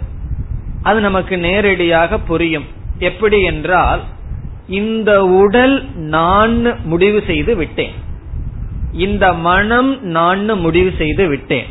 அது 0.83 0.99
நமக்கு 0.99 1.37
நேரடியாக 1.37 2.19
புரியும். 2.19 2.65
எப்படி 2.99 3.41
என்றால் 3.41 4.01
இந்த 4.79 5.11
உடல் 5.25 5.75
நான் 6.15 6.55
முடிவு 6.83 7.19
செய்து 7.27 7.55
விட்டேன். 7.55 7.95
இந்த 9.05 9.25
மனம் 9.47 9.91
நான் 10.17 10.43
முடிவு 10.65 10.91
செய்து 10.97 11.27
விட்டேன். 11.27 11.69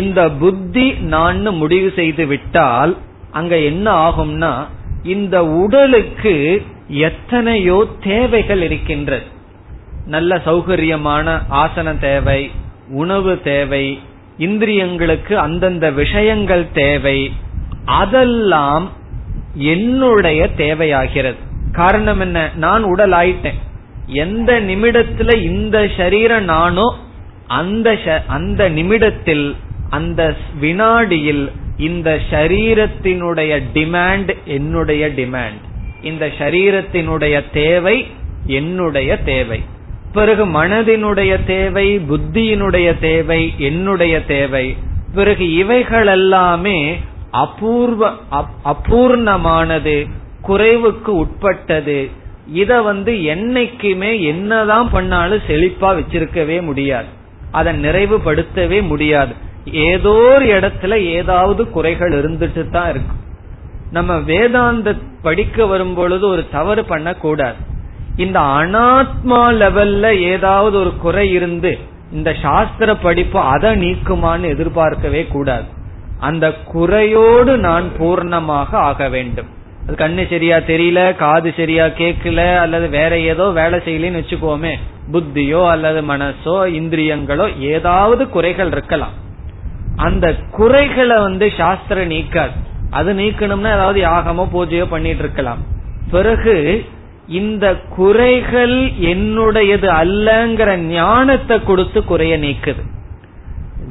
இந்த 0.00 0.20
புத்தி 0.42 0.86
நான் 1.14 1.40
முடிவு 1.62 1.92
செய்து 1.96 2.26
விட்டால் 2.26 2.92
அங்க 3.30 3.54
என்ன 3.70 3.86
ஆகும்னா 4.06 4.52
இந்த 5.02 5.36
உடலுக்கு 5.44 6.34
எத்தனையோ 6.88 7.78
தேவைகள் 8.04 8.62
இருக்கின்றது. 8.62 9.26
நல்ல 10.06 10.36
சௌகரியமான 10.46 11.26
ஆசன 11.62 11.88
தேவை 12.00 12.40
உணவு 12.90 13.32
தேவை 13.42 13.84
இந்திரியங்களுக்கு 14.38 15.34
அந்தந்த 15.46 15.86
விஷயங்கள் 16.02 16.66
தேவை 16.72 17.18
அதெல்லாம் 17.84 18.86
என்னுடைய 19.54 20.40
தேவையாகிறது. 20.62 21.40
காரணம் 21.72 22.20
என்ன? 22.20 22.50
நான் 22.54 22.82
உடல் 22.82 23.10
ஆயிட்டேன். 23.10 23.58
எந்த 24.06 24.60
நிமிடத்துல 24.60 25.42
இந்த 25.42 25.88
சரீரம் 25.96 26.44
நானோ 26.44 26.96
அந்த 27.46 27.98
அந்த 28.26 28.68
நிமிடத்தில் 28.68 29.56
அந்த 29.90 30.36
வினாடியில் 30.60 31.52
இந்த 31.76 32.18
சரீரத்தினுடைய 32.30 33.62
டிமாண்ட் 33.74 34.36
என்னுடைய 34.44 35.08
டிமாண்ட் 35.08 35.60
இந்த 36.02 36.30
சரீரத்தினுடைய 36.38 37.44
தேவை 37.52 38.06
என்னுடைய 38.46 39.16
தேவை. 39.16 39.62
பிறகு 40.12 40.46
மனதினுடைய 40.46 41.44
தேவை 41.44 41.98
புத்தியினுடைய 41.98 42.98
தேவை 42.98 43.54
என்னுடைய 43.58 44.24
தேவை. 44.24 44.76
பிறகு 45.14 45.54
இவைகள் 45.54 46.06
எல்லாமே 46.06 46.98
அபூர்வ 47.30 48.12
அபூர்ணமானது. 48.64 50.08
குறைவுக்கு 50.48 51.12
உட்பட்டது. 51.22 52.10
இத 52.46 52.82
வந்து 52.82 53.12
என்னைக்குமே 53.12 54.12
என்னதான் 54.20 54.88
பண்ணாலும் 54.90 55.46
செழிப்பா 55.48 55.90
வச்சிருக்கவே 55.98 56.62
முடியாது. 56.62 57.10
அதை 57.50 57.72
நிறைவுபடுத்தவே 57.84 58.78
முடியாது. 58.82 59.34
ஏதோ 59.72 60.12
ஒரு 60.32 60.46
இடத்துல 60.46 60.94
ஏதாவது 60.94 61.70
குறைகள் 61.70 62.10
இருந்துட்டு 62.10 62.70
தான் 62.70 62.90
இருக்கும் 62.90 63.20
நம்ம 63.90 64.12
வேதாந்த 64.18 64.94
படிக்க 65.22 65.66
வரும் 65.66 65.94
பொழுது 65.94 66.28
ஒரு 66.28 66.44
தவறு 66.50 66.84
பண்ண 66.84 67.08
கூடாது 67.14 67.60
இந்த 68.16 68.40
அனாத்மா 68.40 69.40
லெவல்ல 69.60 70.06
ஏதாவது 70.20 70.78
ஒரு 70.78 70.92
குறை 70.96 71.32
இருந்து 71.32 71.78
இந்த 72.12 72.30
சாஸ்திர 72.42 72.96
படிப்பு 72.96 73.38
அதை 73.40 73.70
நீக்குமான்னு 73.70 74.48
எதிர்பார்க்கவே 74.48 75.26
கூடாது. 75.26 75.68
அந்த 76.18 76.46
குறையோடு 76.74 77.56
நான் 77.56 77.86
பூர்ணமாக 77.98 78.70
ஆக 78.88 79.08
வேண்டும். 79.08 79.50
அது 79.86 79.94
கண்ணு 79.96 80.24
சரியா 80.30 80.56
தெரியல 80.56 81.00
காது 81.16 81.50
சரியா 81.56 81.84
கேட்கல 82.00 82.40
அல்லது 82.56 82.88
வேற 82.88 83.12
ஏதோ 83.32 83.44
வேலை 83.60 83.78
செய்யலன்னு 83.86 84.20
வச்சுக்கோமே 84.20 84.72
புத்தியோ 85.12 85.62
அல்லது 85.70 86.00
மனசோ 86.02 86.56
இந்திரியங்களோ 86.80 87.46
ஏதாவது 87.58 88.22
குறைகள் 88.28 88.70
இருக்கலாம். 88.70 89.14
அந்த 89.96 90.26
குறைகளை 90.50 91.16
வந்து 91.18 91.46
சாஸ்திரம் 91.56 92.10
நீக்காது. 92.10 92.54
அது 92.90 93.10
நீக்கணும்னா 93.14 93.72
ஏதாவது 93.78 94.00
யாகமோ 94.06 94.44
பூஜையோ 94.54 94.84
பண்ணிட்டு 94.84 95.18
இருக்கலாம். 95.18 95.60
பிறகு 96.10 96.56
இந்த 97.40 97.66
குறைகள் 97.96 98.76
என்னுடையது 99.12 99.88
அல்லங்கிற 100.02 100.70
ஞானத்தை 100.76 101.56
கொடுத்து 101.62 102.04
குறைய 102.04 102.36
நீக்குது. 102.38 102.82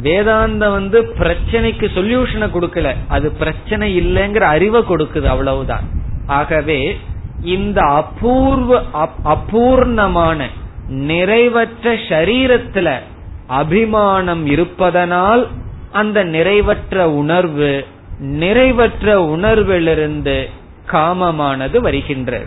வேதாந்தம் 0.04 0.72
வந்து 0.72 1.14
பிரச்சனைக்கு 1.20 1.88
சொல்யூஷனை 1.95 2.49
கொடுக்கல. 2.54 2.95
அது 3.08 3.32
பிரச்சனை 3.32 4.02
இல்லைங்கிற 4.02 4.39
அறிவை 4.39 4.82
கொடுக்குது 4.82 5.24
அவ்வளவுதான். 5.24 5.84
ஆகவே 6.28 6.97
இந்த 7.43 7.82
அபூர்வ 7.82 8.84
அபூர்ணமான 9.24 10.45
நிறைவற்ற 10.89 11.97
சரீரத்துல 12.10 12.99
அபிமானம் 13.47 14.45
இருப்பதனால் 14.45 15.47
அந்த 15.91 16.26
நிறைவற்ற 16.26 16.97
உணர்வு 16.97 17.86
நிறைவற்ற 18.22 19.16
உணர்விலிருந்து 19.16 20.49
காமமானது 20.91 21.78
வருகின்றது. 21.80 22.45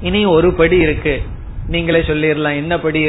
இனி 0.00 0.24
ஒரு 0.24 0.52
படி 0.52 0.78
இருக்கு. 0.78 1.22
நீங்களே 1.66 2.00
சொல்லிடலாம் 2.00 2.54
என்ன 2.54 2.78
படி? 2.78 3.06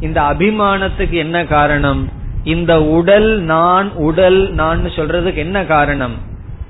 இந்த 0.00 0.20
அபிமானத்துக்கு 0.20 1.10
என்ன 1.10 1.44
காரணம்? 1.44 2.24
இந்த 2.46 2.82
உடல் 2.82 3.30
நான் 3.40 3.88
உடல் 3.92 4.40
நான் 4.50 4.84
சொல்றதுக்கு 4.84 5.34
என்ன 5.34 5.64
காரணம்? 5.64 6.16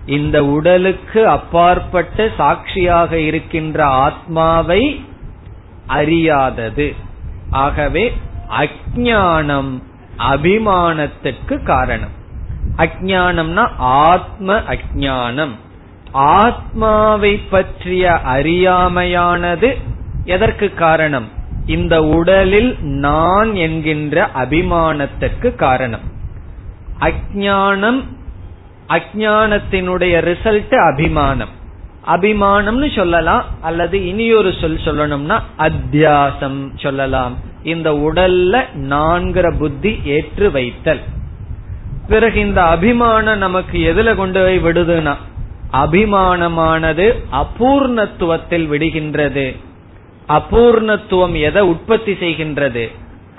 இந்த 0.07 0.45
உடலுக்கு 0.45 1.29
அப்பாற்பட்டு 1.29 2.33
சாட்சியாக 2.37 3.19
இருக்கின்ற 3.19 3.85
ஆத்மாவை 3.85 5.05
அறியாதது. 5.89 6.95
ஆகவே 7.51 8.05
அஜானம் 8.61 9.83
அபிமானத்துக்கு 10.31 11.63
காரணம். 11.63 12.15
அஜானம்னா 12.77 13.69
ஆத்ம 13.79 14.59
அஜானம் 14.59 15.55
ஆத்மாவை 16.13 17.37
பற்றிய 17.37 18.21
அறியாமையானது 18.25 19.77
எதற்கு 20.25 20.75
காரணம்? 20.75 21.29
இந்த 21.67 22.03
உடலில் 22.03 22.77
நான் 22.81 23.55
என்கின்ற 23.55 24.31
அபிமானத்துக்கு 24.35 25.55
காரணம். 25.55 26.01
அஜானம் 27.01 28.03
அஜானத்தினுடைய 28.89 30.35
ரிசல்ட் 30.35 30.75
அபிமானம். 30.75 31.49
அபிமானம்னு 32.07 32.97
சொல்லலாம் 32.97 33.45
அல்லது 33.61 34.07
இனியொரு 34.07 34.53
சொல் 34.61 34.81
சொல்லணும்னா 34.85 35.41
அத்தியாசம் 35.59 36.71
சொல்லலாம். 36.77 37.37
இந்த 37.63 37.93
உடல்ல 37.93 38.65
நான்கிற 38.77 39.57
புத்தி 39.59 40.01
ஏற்று 40.05 40.51
வைத்தல். 40.51 41.01
பிறகு 42.09 42.41
இந்த 42.41 42.65
அபிமானம் 42.65 43.39
நமக்கு 43.39 43.95
எதுல 43.95 44.15
கொண்டு 44.15 44.41
போய் 44.41 44.59
விடுதுன்னா 44.59 45.15
அபிமானமானது 45.73 47.13
அபூர்ணத்துவத்தில் 47.33 48.67
விடுகின்றது. 48.67 49.57
அபூர்ணத்துவம் 50.29 51.41
எதை 51.41 51.63
உற்பத்தி 51.63 52.13
செய்கின்றது? 52.13 52.93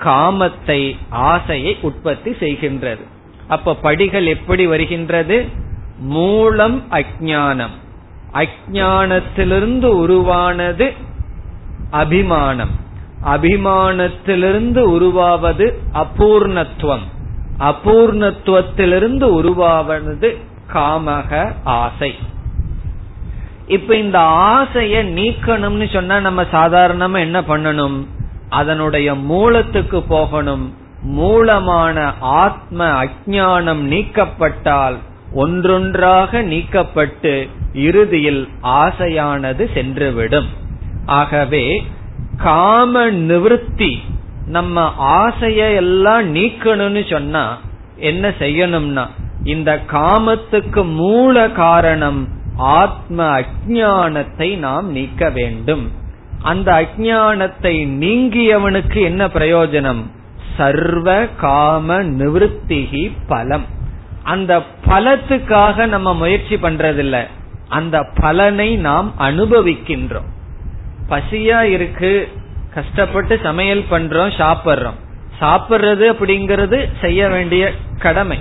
காமத்தை 0.04 0.96
ஆசையை 1.08 1.76
உற்பத்தி 1.80 2.30
செய்கின்றது. 2.30 3.02
அப்ப 3.48 3.74
படிகள் 3.74 4.26
எப்படி 4.26 4.66
வருகின்றது? 4.66 5.44
மூலம் 5.98 6.82
அஜானம் 6.90 7.76
அஜானத்திலிருந்து 8.32 9.84
உருவானது 9.84 10.92
அபிமானம். 11.90 12.70
அபிமானத்திலிருந்து 13.24 14.78
உருவாவது 14.78 15.72
அபூர்ணத்துவம். 15.94 17.06
அபூர்ணத்துவத்திலிருந்து 17.58 19.24
உருவாவது 19.24 20.36
காமக 20.72 21.52
ஆசை. 21.64 22.14
இப்ப 23.68 23.96
இந்த 23.96 24.18
ஆசைய 24.18 25.02
நீக்கணும்னு 25.18 25.92
சொன்னா 25.92 26.20
நம்ம 26.20 26.42
சாதாரணமா 26.42 27.18
என்ன 27.18 27.40
பண்ணணும்? 27.40 28.06
அதனுடைய 28.48 29.14
மூலத்துக்கு 29.14 30.02
போகணும். 30.02 30.74
மூலமான 31.02 32.12
ஆத்ம 32.20 33.04
அஜானம் 33.04 33.82
நீக்கப்பட்டால் 33.92 34.96
ஒன்றொன்றாக 35.34 36.42
நீக்கப்பட்டு 36.42 37.48
இறுதியில் 37.72 38.48
ஆசையானது 38.62 39.68
சென்றுவிடும். 39.74 40.48
ஆகவே 41.06 41.86
காம 42.36 43.10
நிவர்த்தி 43.10 44.02
நம்ம 44.46 44.92
ஆசைய 44.98 45.74
எல்லாம் 45.74 46.34
நீக்கணும்னு 46.34 47.10
சொன்னா 47.10 47.58
என்ன 47.96 48.28
செய்யணும்னா 48.28 49.06
இந்த 49.44 49.80
காமத்துக்கு 49.92 50.82
மூல 50.94 51.50
காரணம் 51.50 52.28
ஆத்ம 52.58 53.40
அஜானத்தை 53.40 54.56
நாம் 54.56 54.90
நீக்க 54.90 55.30
வேண்டும். 55.30 55.92
அந்த 56.42 56.72
அஜானத்தை 56.72 57.86
நீங்கியவனுக்கு 57.86 59.02
என்ன 59.02 59.26
பிரயோஜனம்? 59.26 60.02
சர்வ 60.56 61.26
காம 61.26 62.02
நிவத்திகி 62.02 63.12
பலம். 63.28 63.64
அந்த 64.22 64.62
பலத்துக்காக 64.86 65.86
நம்ம 65.86 66.14
முயற்சி 66.14 66.54
பண்றதில்ல. 66.54 67.26
அந்த 67.68 68.06
பலனை 68.14 68.76
நாம் 68.76 69.14
அனுபவிக்கின்றோம். 69.18 70.28
பசியா 71.08 71.60
இருக்கு 71.60 72.28
கஷ்டப்பட்டு 72.74 73.40
சமையல் 73.42 73.84
பண்றோம் 73.90 74.30
சாப்பிடுறோம். 74.38 74.98
சாப்பிடுறது 75.40 76.12
அப்படிங்கறது 76.12 76.88
செய்ய 77.00 77.28
வேண்டிய 77.28 77.72
கடமை. 77.98 78.38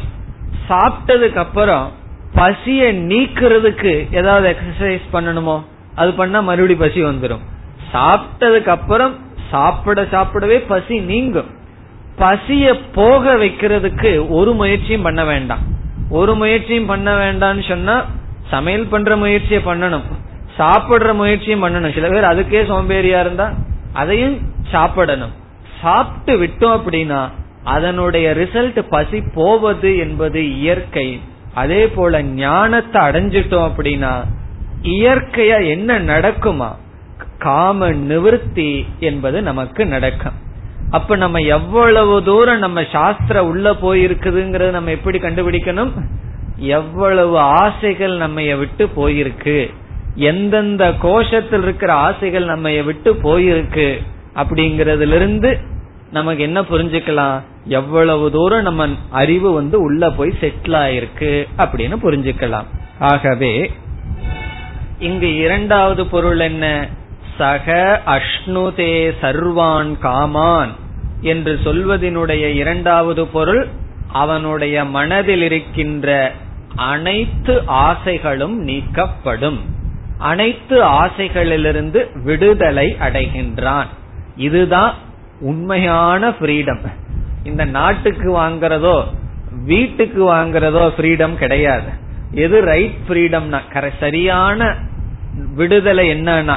சாப்பிட்டதுக்கு 0.69 1.35
அப்புறம் 1.35 2.05
பசிய 2.37 2.81
நீக்கிறதுக்கு 3.11 3.93
ஏதாவது 4.15 4.55
எக்ஸசைஸ் 4.55 5.05
பண்ணணுமோ 5.13 5.57
அது 5.95 6.11
பண்ணா 6.13 6.39
மறுபடி 6.39 6.75
பசி 6.75 7.03
வந்துடும் 7.03 7.45
சாப்பிட்டதுக்கு 7.93 8.67
அப்புறம் 8.67 9.13
சாப்பிட 9.51 10.01
சாப்பிடவே 10.01 10.57
பசி 10.67 10.95
நீங்கும். 10.99 11.49
பசிய 12.19 12.81
போக 12.93 13.35
வைக்கிறதுக்கு 13.35 14.11
ஒரு 14.29 14.53
முயற்சியும் 14.53 15.01
பண்ண 15.01 15.25
வேண்டாம். 15.25 15.59
ஒரு 16.09 16.35
முயற்சியும் 16.35 16.85
பண்ண 16.85 17.09
வேண்டாம்னு 17.13 17.67
சொன்னா 17.67 18.05
சமையல் 18.49 18.87
பண்ற 18.87 19.15
முயற்சியை 19.15 19.61
பண்ணணும். 19.65 20.05
சாப்பிடுற 20.57 21.13
முயற்சியும் 21.13 21.63
பண்ணணும். 21.63 21.93
சில 21.93 22.07
பேர் 22.09 22.29
அதுக்கே 22.31 22.61
சோம்பேறியா 22.71 23.19
இருந்தா 23.19 23.47
அதையும் 23.93 24.37
சாப்பிடணும். 24.71 25.33
சாப்பிட்டு 25.81 26.33
விட்டோம் 26.43 26.75
அப்படின்னா 26.79 27.21
அதனுடைய 27.63 28.27
ரிசல்ட் 28.41 28.79
பசி 28.89 29.23
போவது 29.33 29.97
என்பது 29.97 30.41
இயற்கை 30.57 31.07
அதே 31.61 31.83
போல 31.87 32.21
ஞானத்தை 32.39 33.01
அடைஞ்சிட்டோம் 33.01 33.67
அப்படின்னா 33.69 34.11
இயற்கையா 34.83 35.57
என்ன 35.67 35.99
நடக்குமா? 35.99 36.69
காம 37.39 37.89
நிவர்த்தி 37.91 38.69
என்பது 38.99 39.41
நமக்கு 39.41 39.85
நடக்கும். 39.85 40.37
அப்ப 40.91 41.15
நம்ம 41.15 41.39
எவ்வளவு 41.39 42.23
தூரம் 42.23 42.59
நம்ம 42.59 42.83
சாஸ்திர 42.91 43.45
உள்ள 43.45 43.71
போயிருக்குதுங்கிறத 43.71 44.69
நம்ம 44.71 44.91
எப்படி 44.91 45.17
கண்டுபிடிக்கணும்? 45.17 45.91
எவ்வளவு 46.57 47.37
ஆசைகள் 47.37 48.15
நம்ம 48.17 48.41
விட்டு 48.55 48.85
போயிருக்கு? 48.95 49.57
எந்தெந்த 50.15 50.85
கோஷத்தில் 51.01 51.63
இருக்கிற 51.63 51.93
ஆசைகள் 51.93 52.45
நம்ம 52.45 52.69
விட்டு 52.81 53.13
போயிருக்கு? 53.23 53.89
அப்படிங்கறதுல 54.35 55.15
இருந்து 55.15 55.51
நமக்கு 56.11 56.43
என்ன 56.43 56.61
புரிஞ்சுக்கலாம்? 56.61 57.41
எவ்வளவு 57.65 58.31
தூரம் 58.31 58.61
நம்ம 58.61 58.87
அறிவு 59.09 59.53
வந்து 59.53 59.81
உள்ள 59.81 60.09
போய் 60.09 60.33
செட்டில் 60.41 60.75
ஆயிருக்கு 60.75 61.47
அப்படின்னு 61.57 61.95
புரிஞ்சுக்கலாம். 62.03 62.65
ஆகவே 62.99 63.71
இங்கு 64.99 65.35
இரண்டாவது 65.35 66.05
பொருள் 66.05 66.39
என்ன? 66.39 66.87
சக 67.37 68.01
அஷ்ணுதே 68.05 69.11
சர்வான் 69.21 69.97
காமான் 69.99 70.71
என்று 71.21 71.59
சொல்வதனுடைய 71.63 72.53
இரண்டாவது 72.53 73.27
பொருள் 73.27 73.67
அவனுடைய 74.11 74.85
மனதில் 74.85 75.41
இருக்கின்ற 75.41 76.31
அனைத்து 76.75 77.63
ஆசைகளும் 77.65 78.67
நீக்கப்படும். 78.67 79.59
அனைத்து 80.17 80.83
ஆசைகளிலிருந்து 80.83 82.23
விடுதலை 82.23 82.97
அடைகின்றான். 82.99 83.85
இதுதான் 84.37 84.93
உண்மையான 85.39 86.29
ஃப்ரீடம் 86.29 86.85
இந்த 87.43 87.65
நாட்டுக்கு 87.65 88.37
வாங்குறதோ 88.37 89.03
வீட்டுக்கு 89.63 90.33
வாங்குறதோ 90.33 90.91
ஃப்ரீடம் 90.97 91.35
கிடையாது. 91.35 91.89
எது 92.31 92.61
ரைட் 92.61 92.95
ஃப்ரீடம்னா 93.09 93.91
சரியான 93.99 94.75
விடுதலை 95.55 96.09
என்னன்னா 96.09 96.55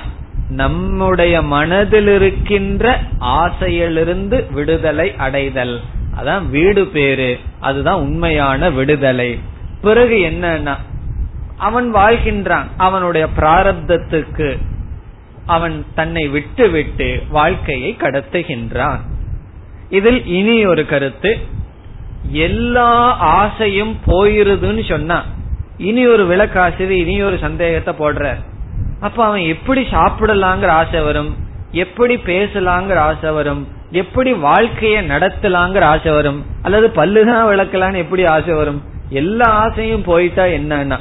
நம்முடைய 0.48 1.42
மனதில் 1.42 2.06
இருக்கின்ற 2.06 2.98
ஆசையிலிருந்து 3.18 4.52
விடுதலை 4.52 5.16
அடைதல். 5.16 5.80
அதான் 6.20 6.48
வீடு 6.48 6.86
பேரு. 6.86 7.38
அதுதான் 7.60 8.00
உண்மையான 8.00 8.70
விடுதலை. 8.70 9.38
பிறகு 9.80 10.14
என்னன்னா 10.14 10.76
அவன் 11.58 11.94
வாழ்கின்றான். 11.94 12.64
அவனுடைய 12.76 13.26
பிராரப்தத்துக்கு 13.36 14.58
அவன் 15.46 15.86
தன்னை 15.94 16.28
விட்டு 16.28 16.68
விட்டு 16.68 17.22
வாழ்க்கையை 17.28 17.96
கடத்துகின்றான். 17.98 18.98
இதில் 19.90 20.26
இனி 20.26 20.66
ஒரு 20.66 20.86
கருத்து 20.86 21.38
எல்லா 22.30 23.16
ஆசையும் 23.16 23.98
போயிருதுன்னு 24.06 24.88
சொன்னா 24.88 25.24
இனி 25.78 26.06
ஒரு 26.06 26.36
விளக்காசிரியர் 26.36 26.90
இனி 26.90 27.22
ஒரு 27.22 27.38
சந்தேகத்தை 27.38 27.94
போடுற 27.94 28.34
அப்ப 29.00 29.24
அவன் 29.24 29.40
எப்படி 29.40 29.82
சாப்பிடலாங்கிற 29.82 30.66
ஆசை 30.66 31.00
வரும்? 31.00 31.36
எப்படி 31.70 32.16
பேசலாங்கிற 32.16 32.94
ஆசை 32.94 33.30
வரும்? 33.30 33.68
எப்படி 33.90 34.32
வாழ்க்கைய 34.32 35.02
நடத்தலாங்கிற 35.04 35.80
ஆசை 35.80 36.12
வரும்? 36.12 36.44
அல்லது 36.62 36.88
பல்லுதான் 36.88 37.48
விளக்கலான்னு 37.50 37.96
எப்படி 37.96 38.26
ஆசை 38.26 38.54
வரும்? 38.54 38.82
எல்லா 39.08 39.46
ஆசையும் 39.46 40.02
போயிட்டா 40.02 40.44
என்னன்னா 40.44 40.98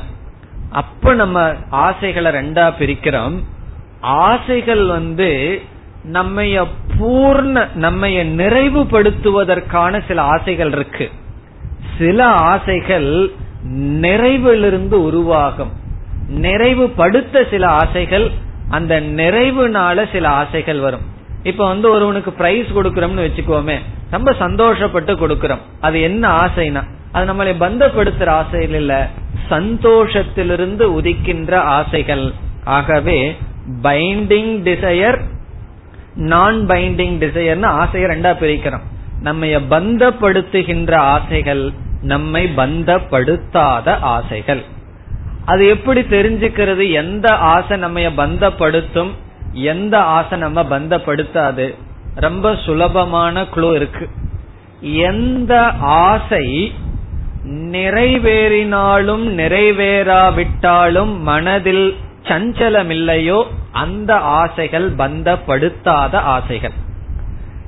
அப்ப 0.69 1.13
நம்ம 1.13 1.53
ஆசைகளை 1.69 2.31
ரெண்டா 2.31 2.73
பிரிக்கிறோம். 2.79 3.43
ஆசைகள் 4.01 4.85
வந்து 4.85 5.61
நம்மைய 6.11 6.67
பூர்ண 6.99 7.67
நம்மைய 7.81 8.25
நிறைவுபடுத்துவதற்கான 8.25 10.01
சில 10.07 10.21
ஆசைகள் 10.21 10.71
இருக்கு. 10.71 11.11
சில 11.97 12.25
ஆசைகள் 12.25 13.31
நிறைவிலிருந்து 13.75 14.93
உருவாகும். 14.93 15.71
நிறைவுபடுத்த 16.29 17.49
சில 17.49 17.67
ஆசைகள் 17.67 18.31
அந்த 18.69 19.01
நிறைவுனால 19.01 20.11
சில 20.11 20.29
ஆசைகள் 20.29 20.79
வரும். 20.79 21.01
இப்ப 21.43 21.67
வந்து 21.67 21.89
ஒருவனுக்கு 21.89 22.31
பிரைஸ் 22.31 22.65
கொடுக்கறோம்னு 22.65 23.29
வச்சுக்கோமே 23.29 23.77
ரொம்ப 24.11 24.31
சந்தோஷப்பட்டு 24.39 25.15
கொடுக்கறோம். 25.15 25.59
அது 25.81 26.01
என்ன 26.01 26.35
ஆசைனா 26.35 26.83
அது 27.11 27.33
நம்மளை 27.33 27.47
பந்தப்படுத்துற 27.47 28.25
ஆசைகள் 28.25 28.79
இல்ல 28.79 29.09
சந்தோஷத்திலிருந்து 29.49 30.85
உதிக்கின்ற 31.01 31.55
ஆசைகள். 31.55 32.33
ஆகவே 32.63 33.37
பைண்டிங் 33.83 34.61
டிசையர் 34.63 35.19
நான் 36.15 36.67
பைண்டிங் 36.67 37.17
டிசையர்னு 37.19 37.65
ஆசையை 37.65 38.09
ரெண்டா 38.09 38.23
பிரிக்கிறோம். 38.23 38.81
நம்ம 39.21 39.45
பந்தப்படுத்துகின்ற 39.45 40.95
ஆசைகள் 40.95 41.71
நம்மை 42.01 42.49
பந்தப்படுத்தாத 42.57 43.99
ஆசைகள். 43.99 44.63
அது 45.45 45.67
எப்படி 45.67 46.01
தெரிஞ்சுக்கிறது? 46.01 46.91
எந்த 46.91 47.35
ஆசை 47.35 47.77
நம்ம 47.77 47.99
பந்தப்படுத்தும்? 47.99 49.09
எந்த 49.53 49.99
ஆசை 49.99 50.37
நம்ம 50.37 50.63
பந்தப்படுத்தாது? 50.63 51.75
ரொம்ப 52.15 52.55
சுலபமான 52.55 53.45
குழு 53.45 53.75
இருக்கு. 53.75 54.09
எந்த 54.81 55.61
ஆசை 55.79 56.73
நிறைவேறினாலும் 57.47 59.25
நிறைவேறாவிட்டாலும் 59.37 61.19
மனதில் 61.19 61.97
சஞ்சலம் 62.23 62.89
இல்லையோ 62.89 63.47
அந்த 63.71 64.15
ஆசைகள் 64.15 64.95
பந்தப்படுத்தாத 64.95 66.15
ஆசைகள். 66.15 66.71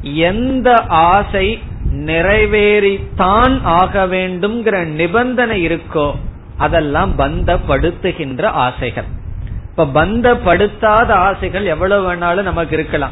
எந்த 0.02 0.84
ஆசை 0.88 1.64
நிறைவேறித்தான் 1.92 3.60
ஆக 3.64 4.06
வேண்டும்ங்கிற 4.06 4.86
நிபந்தனை 4.86 5.68
இருக்கோ 5.68 6.16
அதெல்லாம் 6.58 7.18
பந்தப்படுத்துகின்ற 7.18 8.44
ஆசைகள். 8.44 9.04
இப்ப 9.70 10.06
பந்தப்படுத்தாத 10.06 11.10
ஆசைகள் 11.10 11.66
எவ்வளவு 11.66 12.14
வேணாலும் 12.14 12.42
நமக்கு 12.42 12.76
இருக்கலாம். 12.76 13.12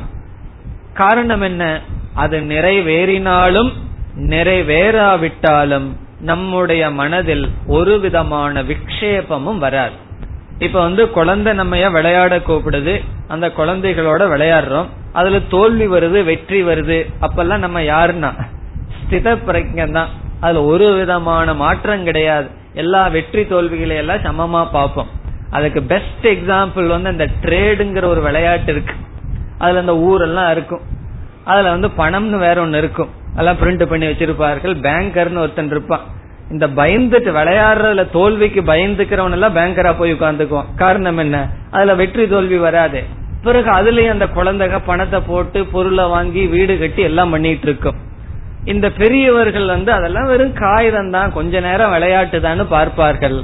காரணம் 0.94 1.42
என்ன? 1.42 1.82
அது 2.14 2.40
நிறைவேறினாலும் 2.40 3.72
நிறைவேறாவிட்டாலும் 4.18 5.88
நம்முடைய 6.22 6.90
மனதில் 6.90 7.50
ஒரு 7.68 8.00
விதமான 8.00 8.64
விக்ஷேபமும் 8.64 9.58
வராது. 9.58 10.08
இப்ப 10.60 10.82
வந்து 10.82 11.10
குழந்தை 11.10 11.54
நம்ம 11.54 11.90
விளையாட 11.90 12.38
கூப்பிடுது. 12.38 13.04
அந்த 13.28 13.48
குழந்தைகளோட 13.48 14.24
விளையாடுறோம். 14.34 14.86
அதுல 15.14 15.40
தோல்வி 15.40 15.88
வருது 15.88 16.24
வெற்றி 16.24 16.64
வருது. 16.64 17.14
அப்பெல்லாம் 17.22 17.58
நம்ம 17.58 17.82
யாருன்னா? 17.82 18.34
ஸ்தித 19.00 19.38
பிரஜன் 19.48 19.92
தான் 19.92 20.08
அதுல 20.40 20.64
ஒரு 20.64 20.94
விதமான 20.94 21.54
மாற்றம் 21.54 22.04
கிடையாது. 22.04 22.48
எல்லா 22.74 23.08
வெற்றி 23.08 23.48
தோல்விகளை 23.48 23.96
எல்லாம் 23.96 24.18
சமமா 24.18 24.68
பார்ப்போம். 24.72 25.08
அதுக்கு 25.52 25.82
பெஸ்ட் 25.84 26.28
எக்ஸாம்பிள் 26.28 26.88
வந்து 26.88 27.10
அந்த 27.10 27.28
ட்ரேடுங்கிற 27.42 28.06
ஒரு 28.06 28.22
விளையாட்டு 28.22 28.72
இருக்கு. 28.72 28.94
அதுல 29.58 29.80
அந்த 29.80 29.98
ஊரெல்லாம் 29.98 30.52
இருக்கும். 30.52 30.82
அதுல 31.44 31.70
வந்து 31.70 31.88
பணம்னு 31.88 32.40
வேற 32.40 32.62
ஒன்னு 32.62 32.78
இருக்கும். 32.78 33.10
அதெல்லாம் 33.32 33.58
பிரிண்ட் 33.58 33.86
பண்ணி 33.86 34.06
வச்சிருப்பார்கள். 34.06 34.76
பேங்கர்னு 34.82 35.38
ஒருத்தன் 35.38 35.68
இருப்பான். 35.68 36.18
இந்த 36.54 36.68
பயந்துட்டு 36.80 37.32
விளையாடுறதுல 37.38 38.04
தோல்விக்கு 38.18 38.62
பயந்துக்கிறவன் 38.72 39.36
எல்லாம் 39.38 39.56
பேங்கரா 39.56 39.92
போய் 39.98 40.14
உட்காந்துக்குவான் 40.14 40.70
காரணம் 40.76 41.22
என்ன? 41.24 41.38
அதுல 41.72 41.96
வெற்றி 42.02 42.28
தோல்வி 42.28 42.58
வராது. 42.58 43.02
பிறகு 43.44 43.70
அதுலயும் 43.80 44.16
அந்த 44.16 44.28
குழந்தைங்க 44.38 44.80
பணத்தை 44.86 45.20
போட்டு 45.28 45.60
பொருளை 45.66 46.06
வாங்கி 46.14 46.42
வீடு 46.56 46.74
கட்டி 46.80 47.02
எல்லாம் 47.10 47.34
பண்ணிட்டு 47.36 47.68
இருக்கும். 47.68 48.00
இந்த 48.66 48.88
பெரியவர்கள் 49.02 49.68
வந்து 49.76 49.92
அதெல்லாம் 49.92 50.28
வெறும் 50.28 50.54
காகிதம் 50.54 51.12
தான். 51.12 51.34
கொஞ்ச 51.38 51.60
நேரம் 51.60 51.94
விளையாட்டு 51.96 52.40
தான் 52.42 52.68
பார்ப்பார்கள். 52.76 53.38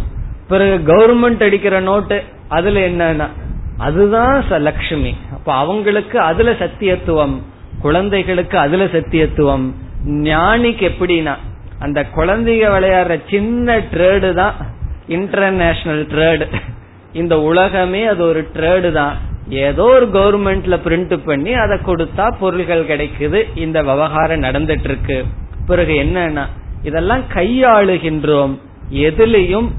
பிறகு 0.49 0.75
கவர்மெண்ட் 0.91 1.45
அடிக்கிற 1.47 1.75
நோட்டு 1.79 2.17
அதுல 2.57 2.81
என்னன்னா 2.89 3.27
அதுதான் 3.77 4.35
லட்சுமி 4.67 5.13
அப்ப 5.33 5.49
அவங்களுக்கு 5.53 6.17
அதுல 6.19 6.51
சத்தியத்துவம். 6.51 7.35
குழந்தைகளுக்கு 7.81 8.57
அதுல 8.57 8.83
சத்தியத்துவம். 8.95 9.65
ஞானிக்கு 10.27 10.83
எப்படின்னா 10.91 11.33
அந்த 11.85 11.99
குழந்தைங்க 12.17 12.67
விளையாடுற 12.75 13.15
சின்ன 13.31 13.77
ட்ரேடு 13.93 14.29
தான் 14.41 14.55
இன்டர்நேஷனல் 15.17 16.03
ட்ரேடு 16.13 16.47
இந்த 17.21 17.35
உலகமே 17.49 18.01
அது 18.11 18.21
ஒரு 18.29 18.41
ட்ரேடு 18.55 18.89
தான். 18.99 19.15
ஏதோ 19.65 19.85
ஒரு 19.95 20.05
கவர்மெண்ட்ல 20.15 20.75
பிரிண்ட் 20.85 21.13
பண்ணி 21.25 21.51
அதை 21.63 21.75
கொடுத்தா 21.87 22.25
பொருள்கள் 22.39 22.89
கிடைக்குது. 22.91 23.39
இந்த 23.65 23.77
விவகாரம் 23.89 24.45
நடந்துட்டு 24.45 24.89
இருக்கு 24.89 25.17
பிறகு 25.69 25.93
என்னன்னா 26.03 26.45
இதெல்லாம் 26.89 27.23
கையாளுகின்றோம். 27.35 28.53
எதிலையும் 29.07 29.69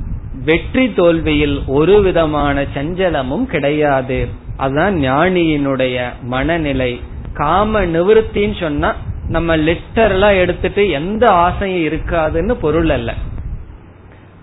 வெற்றி 0.48 0.86
தோல்வியில் 0.98 1.56
ஒரு 1.78 1.96
விதமான 2.06 2.64
சஞ்சலமும் 2.76 3.46
கிடையாது. 3.52 4.18
அதுதான் 4.64 4.96
ஞானியினுடைய 5.06 5.96
மனநிலை. 6.34 6.92
காம 7.40 7.82
நிவர்த்தின்னு 7.96 8.56
சொன்னா 8.64 8.90
நம்ம 9.28 9.56
லிட்டர்லாம் 9.56 10.38
எடுத்துட்டு 10.38 10.90
எந்த 10.90 11.24
ஆசையும் 11.32 11.86
இருக்காதுன்னு 11.88 12.52
பொருள் 12.52 12.90
அல்ல. 12.90 13.14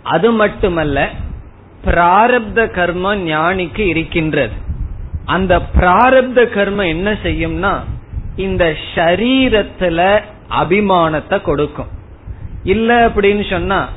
அது 0.03 0.31
மட்டுமல்ல 0.31 1.09
பிராரப்த 1.85 2.59
கர்மம் 2.77 3.21
ஞானிக்கு 3.27 3.79
இருக்கின்றது. 3.79 4.53
அந்த 5.25 5.61
பிராரப்த 5.79 6.41
கர்மம் 6.55 6.87
என்ன 6.87 7.09
செய்யும்னா 7.23 7.73
இந்த 8.35 8.63
ஷரீரத்துல 8.95 9.99
அபிமானத்தை 10.61 11.41
கொடுக்கும். 11.41 11.91
இல்ல 12.63 12.89
அப்படின்னு 13.07 13.49
சொன்னா 13.49 13.89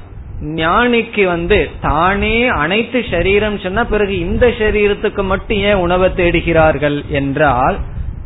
ஞானிக்கு 0.55 1.24
வந்து 1.26 1.70
தானே 1.80 2.47
அனைத்து 2.47 3.05
சரீரம் 3.11 3.59
சொன்னா 3.59 3.84
பிறகு 3.84 4.18
இந்த 4.18 4.47
சரீரத்துக்கு 4.47 5.22
மட்டும் 5.22 5.59
ஏன் 5.59 5.82
உணவை 5.84 6.09
தேடுகிறார்கள் 6.16 7.05
என்றால் 7.09 7.76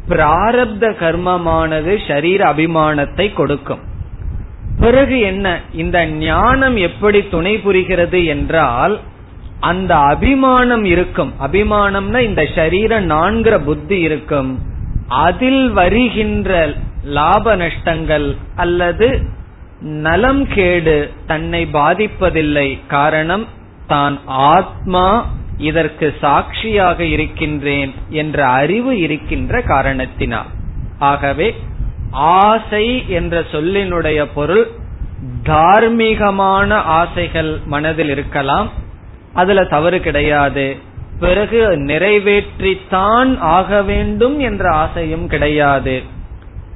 பிராரப்த 0.09 0.91
கர்மமானது 1.01 1.99
சரீர 2.09 2.53
அபிமானத்தை 2.53 3.33
கொடுக்கும். 3.33 3.79
பிறகு 4.81 5.21
என்ன? 5.21 5.61
இந்த 5.73 6.07
ஞானம் 6.07 6.77
எப்படி 6.77 7.29
துணை 7.29 7.59
புரிகிறது 7.59 8.25
என்றால் 8.25 9.01
அந்த 9.61 9.97
அபிமானம் 9.97 10.85
இருக்கும். 10.85 11.33
அபிமானம்னா 11.41 12.19
இந்த 12.19 12.49
சரீர 12.55 13.01
நான்கிற 13.01 13.59
புத்தி 13.59 14.01
இருக்கும். 14.01 14.59
அதில் 15.09 15.71
வருகின்ற 15.71 16.75
லாப 17.05 17.57
நஷ்டங்கள் 17.57 18.37
அல்லது 18.57 19.21
நலம் 19.81 20.47
கேடு 20.49 21.11
தன்னை 21.27 21.67
பாதிப்பதில்லை. 21.73 22.79
காரணம் 22.87 23.47
தான் 23.87 24.19
ஆத்மா 24.27 25.27
இதற்கு 25.61 26.15
சாட்சியாக 26.21 27.05
இருக்கின்றேன் 27.05 27.95
என்ற 28.09 28.47
அறிவு 28.47 28.99
இருக்கின்ற 28.99 29.61
காரணத்தினால். 29.63 30.51
ஆகவே 30.99 31.49
ஆசை 32.11 33.09
என்ற 33.09 33.41
சொல்லினுடைய 33.53 34.27
பொருள் 34.35 34.67
தார்மீகமான 35.43 36.71
ஆசைகள் 36.75 37.61
மனதில் 37.65 38.11
இருக்கலாம் 38.11 38.71
அதுல 39.33 39.65
தவறு 39.65 40.01
கிடையாது. 40.01 40.77
பிறகு 41.21 41.77
நிறைவேற்றித்தான் 41.77 43.39
ஆக 43.39 43.83
வேண்டும் 43.83 44.39
என்ற 44.41 44.71
ஆசையும் 44.71 45.27
கிடையாது. 45.27 46.03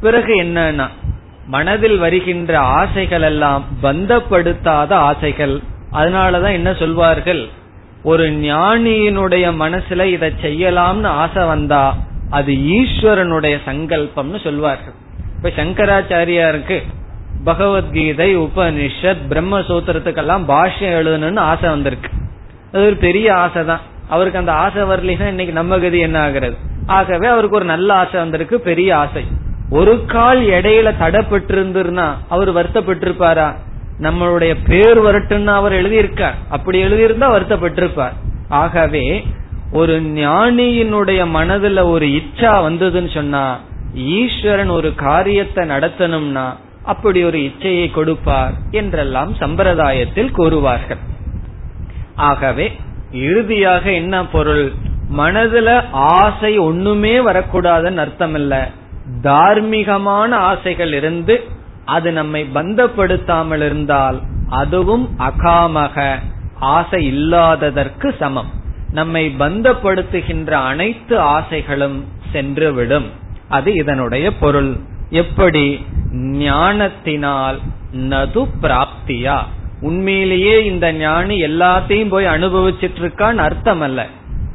பிறகு 0.00 0.42
என்னன்னா 0.42 0.88
மனதில் 1.46 1.98
வருகின்ற 1.98 2.58
ஆசைகள் 2.58 3.22
எல்லாம் 3.22 3.64
பந்தப்படுத்தாத 3.82 4.92
ஆசைகள். 4.92 5.60
அதனாலதான் 5.92 6.52
என்ன 6.52 6.74
சொல்வார்கள்? 6.74 7.48
ஒரு 8.04 8.30
ஞானியினுடைய 8.30 9.44
மனசுல 9.60 10.04
இதை 10.04 10.32
செய்யலாம்னு 10.42 11.06
ஆசை 11.06 11.44
வந்தா 11.44 11.96
அது 12.30 12.52
ஈஸ்வரனுடைய 12.52 13.58
சங்கல்பம்னு 13.66 14.42
சொல்வார்கள். 14.42 14.92
இப்ப 15.36 15.62
சங்கராச்சாரியாருக்கு 15.62 16.82
பகவத்கீதை 17.44 18.38
உபனிஷத் 18.38 19.22
பிரம்மசூத்திரத்துக்கெல்லாம் 19.28 20.44
பாஷ்யம் 20.44 20.96
எழுதணும்னு 20.98 21.38
ஆசை 21.38 21.68
வந்திருக்கு. 21.68 22.08
அது 22.72 22.86
ஒரு 22.86 22.96
பெரிய 22.96 23.34
ஆசை 23.34 23.64
தான் 23.64 23.80
அவருக்கு 24.08 24.38
அந்த 24.38 24.52
ஆசை 24.52 24.82
வரலாம் 24.82 25.26
இன்னைக்கு 25.26 25.54
நம்ம 25.54 25.78
கதி 25.78 25.98
என்ன 25.98 26.20
ஆகிறது? 26.20 26.56
ஆகவே 26.86 27.26
அவருக்கு 27.26 27.56
ஒரு 27.56 27.64
நல்ல 27.64 27.94
ஆசை 27.94 28.20
வந்திருக்கு 28.20 28.60
பெரிய 28.60 28.96
ஆசை. 28.96 29.24
ஒரு 29.70 30.04
கால் 30.06 30.40
இடையில 30.40 30.94
தடப்பட்டு 30.98 32.14
அவர் 32.28 32.52
வருத்தப்பட்டிருப்பாரா? 32.52 33.54
நம்மளுடைய 34.00 34.56
பேர் 34.68 35.02
வரட்டும்னு 35.02 35.52
அவர் 35.54 35.72
எழுதியிருக்கார். 35.72 36.34
அப்படி 36.50 36.84
எழுதியிருந்தா 36.84 37.28
வருத்தப்பட்டிருப்பார். 37.36 38.12
ஆகவே 38.48 39.26
ஒரு 39.72 40.00
ஞானியினுடைய 40.00 41.20
மனதுல 41.34 41.90
ஒரு 41.90 42.06
இச்சா 42.06 42.52
வந்ததுன்னு 42.66 43.14
சொன்னா 43.14 43.60
ஈஸ்வரன் 43.94 44.68
ஒரு 44.68 44.94
காரியத்தை 44.94 45.68
நடத்தணும்னா 45.68 46.52
அப்படி 46.82 47.24
ஒரு 47.24 47.38
இச்சையை 47.38 47.90
கொடுப்பார் 47.90 48.52
என்றெல்லாம் 48.70 49.34
சம்பிரதாயத்தில் 49.34 50.30
கூறுவார்கள். 50.30 50.98
ஆகவே 52.14 52.72
இறுதியாக 53.12 53.92
என்ன 53.92 54.24
பொருள்? 54.26 54.72
மனதுல 55.16 55.84
ஆசை 55.92 56.58
ஒண்ணுமே 56.58 57.18
வரக்கூடாதுன்னு 57.18 57.96
அர்த்தம் 57.96 58.34
இல்ல 58.34 58.68
தார்மீகமான 59.22 60.30
ஆசைகள் 60.30 60.92
இருந்து 60.92 61.44
அது 61.84 62.12
நம்மை 62.12 62.48
பந்தப்படுத்தாமல் 62.54 63.64
இருந்தால் 63.64 64.20
அதுவும் 64.48 65.16
அகாமக 65.18 66.18
ஆசை 66.60 67.06
இல்லாததற்கு 67.06 68.14
சமம். 68.18 68.50
நம்மை 68.90 69.34
பந்தப்படுத்துகின்ற 69.38 70.50
அனைத்து 70.50 71.18
ஆசைகளும் 71.18 72.04
சென்றுவிடும். 72.32 73.06
அது 73.48 73.74
இதனுடைய 73.74 74.36
பொருள். 74.36 74.76
எப்படி? 75.10 75.86
ஞானத்தினால் 76.12 77.58
நது 77.92 78.46
பிராப்தியா. 78.62 79.38
உண்மையிலேயே 79.80 80.64
இந்த 80.64 80.92
ஞானி 80.92 81.42
எல்லாத்தையும் 81.42 82.08
போய் 82.08 82.24
அனுபவிச்சிட்டு 82.24 82.98
இருக்கான்னு 83.00 83.36
அர்த்தம் 83.36 83.80
அல்ல 83.80 84.06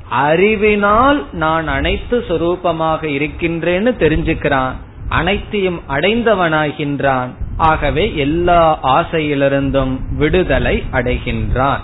அறிவினால் 0.09 1.25
நான் 1.31 1.67
அனைத்து 1.67 2.25
சொரூபமாக 2.27 3.03
இருக்கின்றேன்னு 3.03 3.91
தெரிஞ்சுக்கிறான். 3.99 4.71
அனைத்தையும் 5.09 5.81
அடைந்தவனாகின்றான். 5.89 7.29
ஆகவே 7.57 8.15
எல்லா 8.15 8.79
ஆசையிலிருந்தும் 8.83 9.99
விடுதலை 10.15 10.83
அடைகின்றான். 10.91 11.79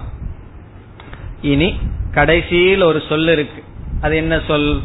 இனி 1.42 1.76
கடைசியில் 2.12 2.82
ஒரு 2.82 3.02
சொல் 3.10 3.28
இருக்கு. 3.28 3.64
அது 4.02 4.16
என்ன 4.16 4.40
சொல்? 4.48 4.82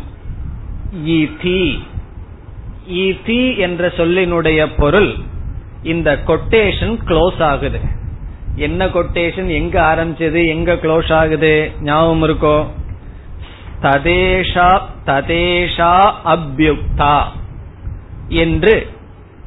இதி 2.91 3.57
என்ற 3.57 3.88
சொல்லினுடைய 3.88 4.68
பொருள் 4.76 5.14
இந்த 5.82 6.18
கொட்டேஷன் 6.26 6.99
க்ளோஸ் 7.07 7.43
ஆகுது. 7.43 7.80
என்ன 8.55 8.86
கொட்டேஷன் 8.86 9.49
எங்க 9.49 9.80
ஆரம்பிச்சது? 9.80 10.47
எங்க 10.49 10.74
க்ளோஸ் 10.74 11.12
ஆகுது? 11.12 11.70
ஞாபகம் 11.80 12.22
இருக்கோ? 12.22 12.66
ததேஷா 13.82 14.80
ததேஷா 15.07 16.12
அபியுக்தா. 16.24 17.22
என்று 18.31 18.87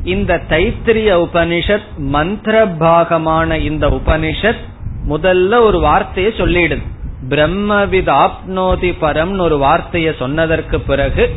இந்த 0.03 0.41
தைத்திரிய 0.49 1.09
உபனிஷத் 1.17 1.97
மந்திர 1.97 2.65
பாகமான 2.65 3.59
இந்த 3.59 3.89
உபனிஷத் 3.89 4.63
முதல்ல 5.09 5.59
ஒரு 5.59 5.79
வார்த்தையை 5.79 6.31
சொல்லிடுது. 6.31 6.81
பிரம்மவித் 7.29 8.11
ஆப்னோதி 8.13 8.93
பரம் 9.01 9.39
ஒரு 9.39 9.57
வார்த்தையை 9.57 10.15
சொன்னதற்கு 10.19 10.79
பிறகு 10.79 11.29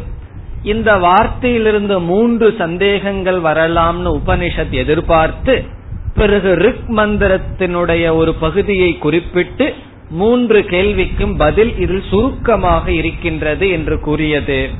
இந்த 0.62 0.97
வார்த்தையிலிருந்து 0.97 2.05
மூன்று 2.05 2.55
சந்தேகங்கள் 2.59 3.40
வரலாம்னு 3.40 4.20
உபனிஷத் 4.20 4.70
எதிர்பார்த்து 4.70 5.64
பிறகு 6.14 6.55
ரிக் 6.55 6.88
மந்திரத்தினுடைய 6.88 8.14
ஒரு 8.14 8.34
பகுதியை 8.34 8.99
குறிப்பிட்டு 8.99 9.74
மூன்று 10.11 10.61
கேள்விக்கும் 10.61 11.36
பதில் 11.38 11.78
இதில் 11.78 12.03
சுருக்கமாக 12.11 12.92
இருக்கின்றது 12.92 13.68
என்று 13.68 14.01
கூறியது. 14.01 14.70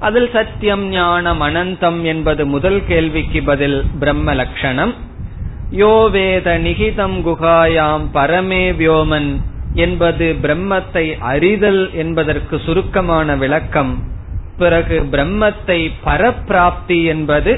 அதில் 0.00 0.30
சத்தியம் 0.32 0.84
ஞானம் 0.88 1.40
அனந்தம் 1.40 2.02
என்பது 2.02 2.42
முதல் 2.46 2.80
கேள்விக்கு 2.86 3.40
பதில் 3.42 3.78
பிரம்ம 3.98 4.34
லட்சணம் 4.34 4.92
யோ 5.80 6.10
வேத 6.10 6.58
நிகிதம் 6.58 7.16
குகாயாம் 7.26 8.06
பரமே 8.14 8.64
வியோமன் 8.80 9.30
என்பது 9.74 10.26
பிரம்மத்தை 10.42 11.04
அறிதல் 11.32 11.82
என்பதற்கு 11.94 12.60
சுருக்கமான 12.66 13.36
விளக்கம். 13.36 13.92
பிறகு 14.56 14.96
பிரம்மத்தை 15.12 15.80
பரப்பிராப்தி 16.06 16.98
என்பது 17.04 17.52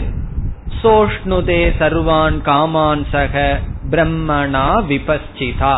சோஷ்ணுதே 0.82 1.62
சர்வான் 1.78 2.38
காமான் 2.48 3.06
சக 3.10 3.60
பிரம்மணா 3.90 4.66
விபஸ்சிதா. 4.90 5.76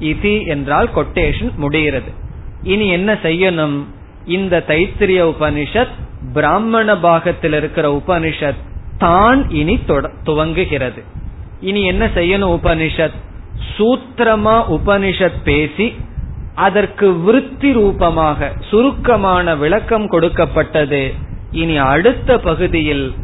இதி 0.00 0.36
என்றால் 0.46 0.90
கொட்டேஷன் 0.96 1.52
முடிகிறது. 1.56 2.10
இனி 2.62 2.88
என்ன 2.88 3.12
செய்யணும்? 3.22 3.76
இந்த 4.26 4.64
தைத்திரிய 4.68 5.20
உபனிஷத் 5.34 5.94
பிராமண 6.34 6.98
பாகத்தில் 6.98 7.52
இருக்கிற 7.52 8.02
உபனிஷத் 8.02 8.62
தான் 8.98 9.50
இனி 9.50 9.78
துவங்குகிறது. 10.24 11.02
இனி 11.60 11.84
என்ன 11.84 12.06
செய்யணும் 12.06 12.58
உபனிஷத்? 12.58 13.16
சூத்திரமா 13.78 14.64
உபனிஷத் 14.70 15.42
பேசி 15.44 15.94
அதற்கு 16.54 17.20
விருத்தி 17.20 17.72
ரூபமாக 17.72 18.52
சுருக்கமான 18.70 19.56
விளக்கம் 19.56 20.08
கொடுக்கப்பட்டது. 20.08 21.14
இனி 21.50 21.76
அடுத்த 21.76 22.38
பகுதியில் 22.38 23.14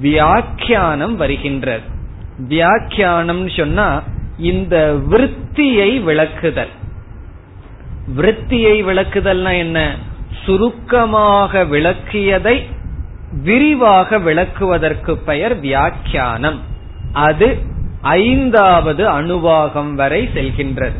வியாக்கியானம் 0.00 1.16
வருகின்றது. 1.16 1.82
வியாக்கியானம் 2.48 3.48
சொன்னா 3.48 4.02
இந்த 4.38 4.96
விருத்தியை 5.10 6.02
விளக்குதல். 6.02 6.72
விருத்தியை 8.16 8.76
விளக்குதல்னா 8.84 9.56
என்ன? 9.58 10.08
சுருக்கமாக 10.44 11.64
விளக்கியதை 11.64 12.66
விரிவாக 13.42 14.18
விளக்குவதற்கு 14.18 15.14
பெயர் 15.14 15.60
வியாக்கியானம். 15.60 16.60
அது 17.12 17.58
ஐந்தாவது 18.00 19.08
அணுவாகம் 19.08 19.94
வரை 19.94 20.28
செல்கின்றது. 20.34 20.98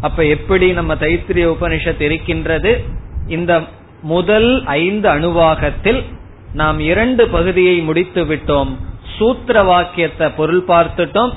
அப்ப 0.00 0.24
எப்படி 0.24 0.72
நம்ம 0.72 0.94
தைத்திரிய 0.94 1.54
உபனிஷத் 1.58 2.00
இருக்கின்றது? 2.00 2.84
இந்த 3.28 3.60
முதல் 4.02 4.64
ஐந்து 4.64 5.08
அணுவாகத்தில் 5.08 6.04
நாம் 6.52 6.80
இரண்டு 6.80 7.28
பகுதியை 7.28 7.78
முடித்து 7.78 8.24
விட்டோம். 8.24 8.76
சூத்திர 9.16 9.62
வாக்கியத்தை 9.62 10.28
பொருள் 10.28 10.64
பார்த்துட்டோம். 10.68 11.32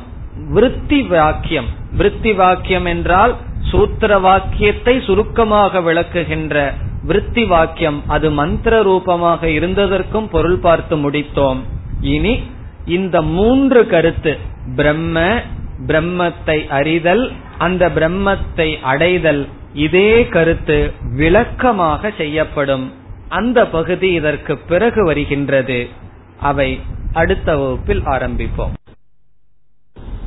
விருத்தி 0.50 1.02
வாக்கியம். 1.02 1.66
விருத்தி 1.92 2.34
வாக்கியம் 2.34 2.86
என்றால் 2.86 3.36
சூத்திர 3.62 4.18
வாக்கியத்தை 4.18 5.02
சுருக்கமாக 5.02 5.80
விளக்குகின்ற 5.80 6.74
விருத்தி 7.04 7.44
வாக்கியம். 7.46 8.04
அது 8.08 8.32
மந்திர 8.32 8.82
ரூபமாக 8.82 9.48
இருந்ததற்கும் 9.48 10.28
பொருள் 10.32 10.58
பார்த்து 10.58 10.96
முடித்தோம். 10.98 11.58
இனி 12.02 12.40
இந்த 12.86 13.22
மூன்று 13.22 13.88
கருத்து. 13.88 14.38
பிரம்ம 14.76 15.42
பிரம்மத்தை 15.88 16.68
அறிதல் 16.68 17.32
அந்த 17.58 17.90
பிரம்மத்தை 17.90 18.80
அடைதல். 18.82 19.48
இதே 19.74 20.28
கருத்து 20.28 20.94
விளக்கமாக 21.16 22.12
செய்யப்படும். 22.18 22.92
அந்த 23.30 23.68
பகுதி 23.68 24.12
இதற்கு 24.12 24.58
பிறகு 24.58 25.06
வருகின்றது. 25.06 25.88
அவை 26.40 26.80
அடுத்த 27.14 27.58
வகுப்பில் 27.58 28.02
ஆரம்பிப்போம். 28.02 28.74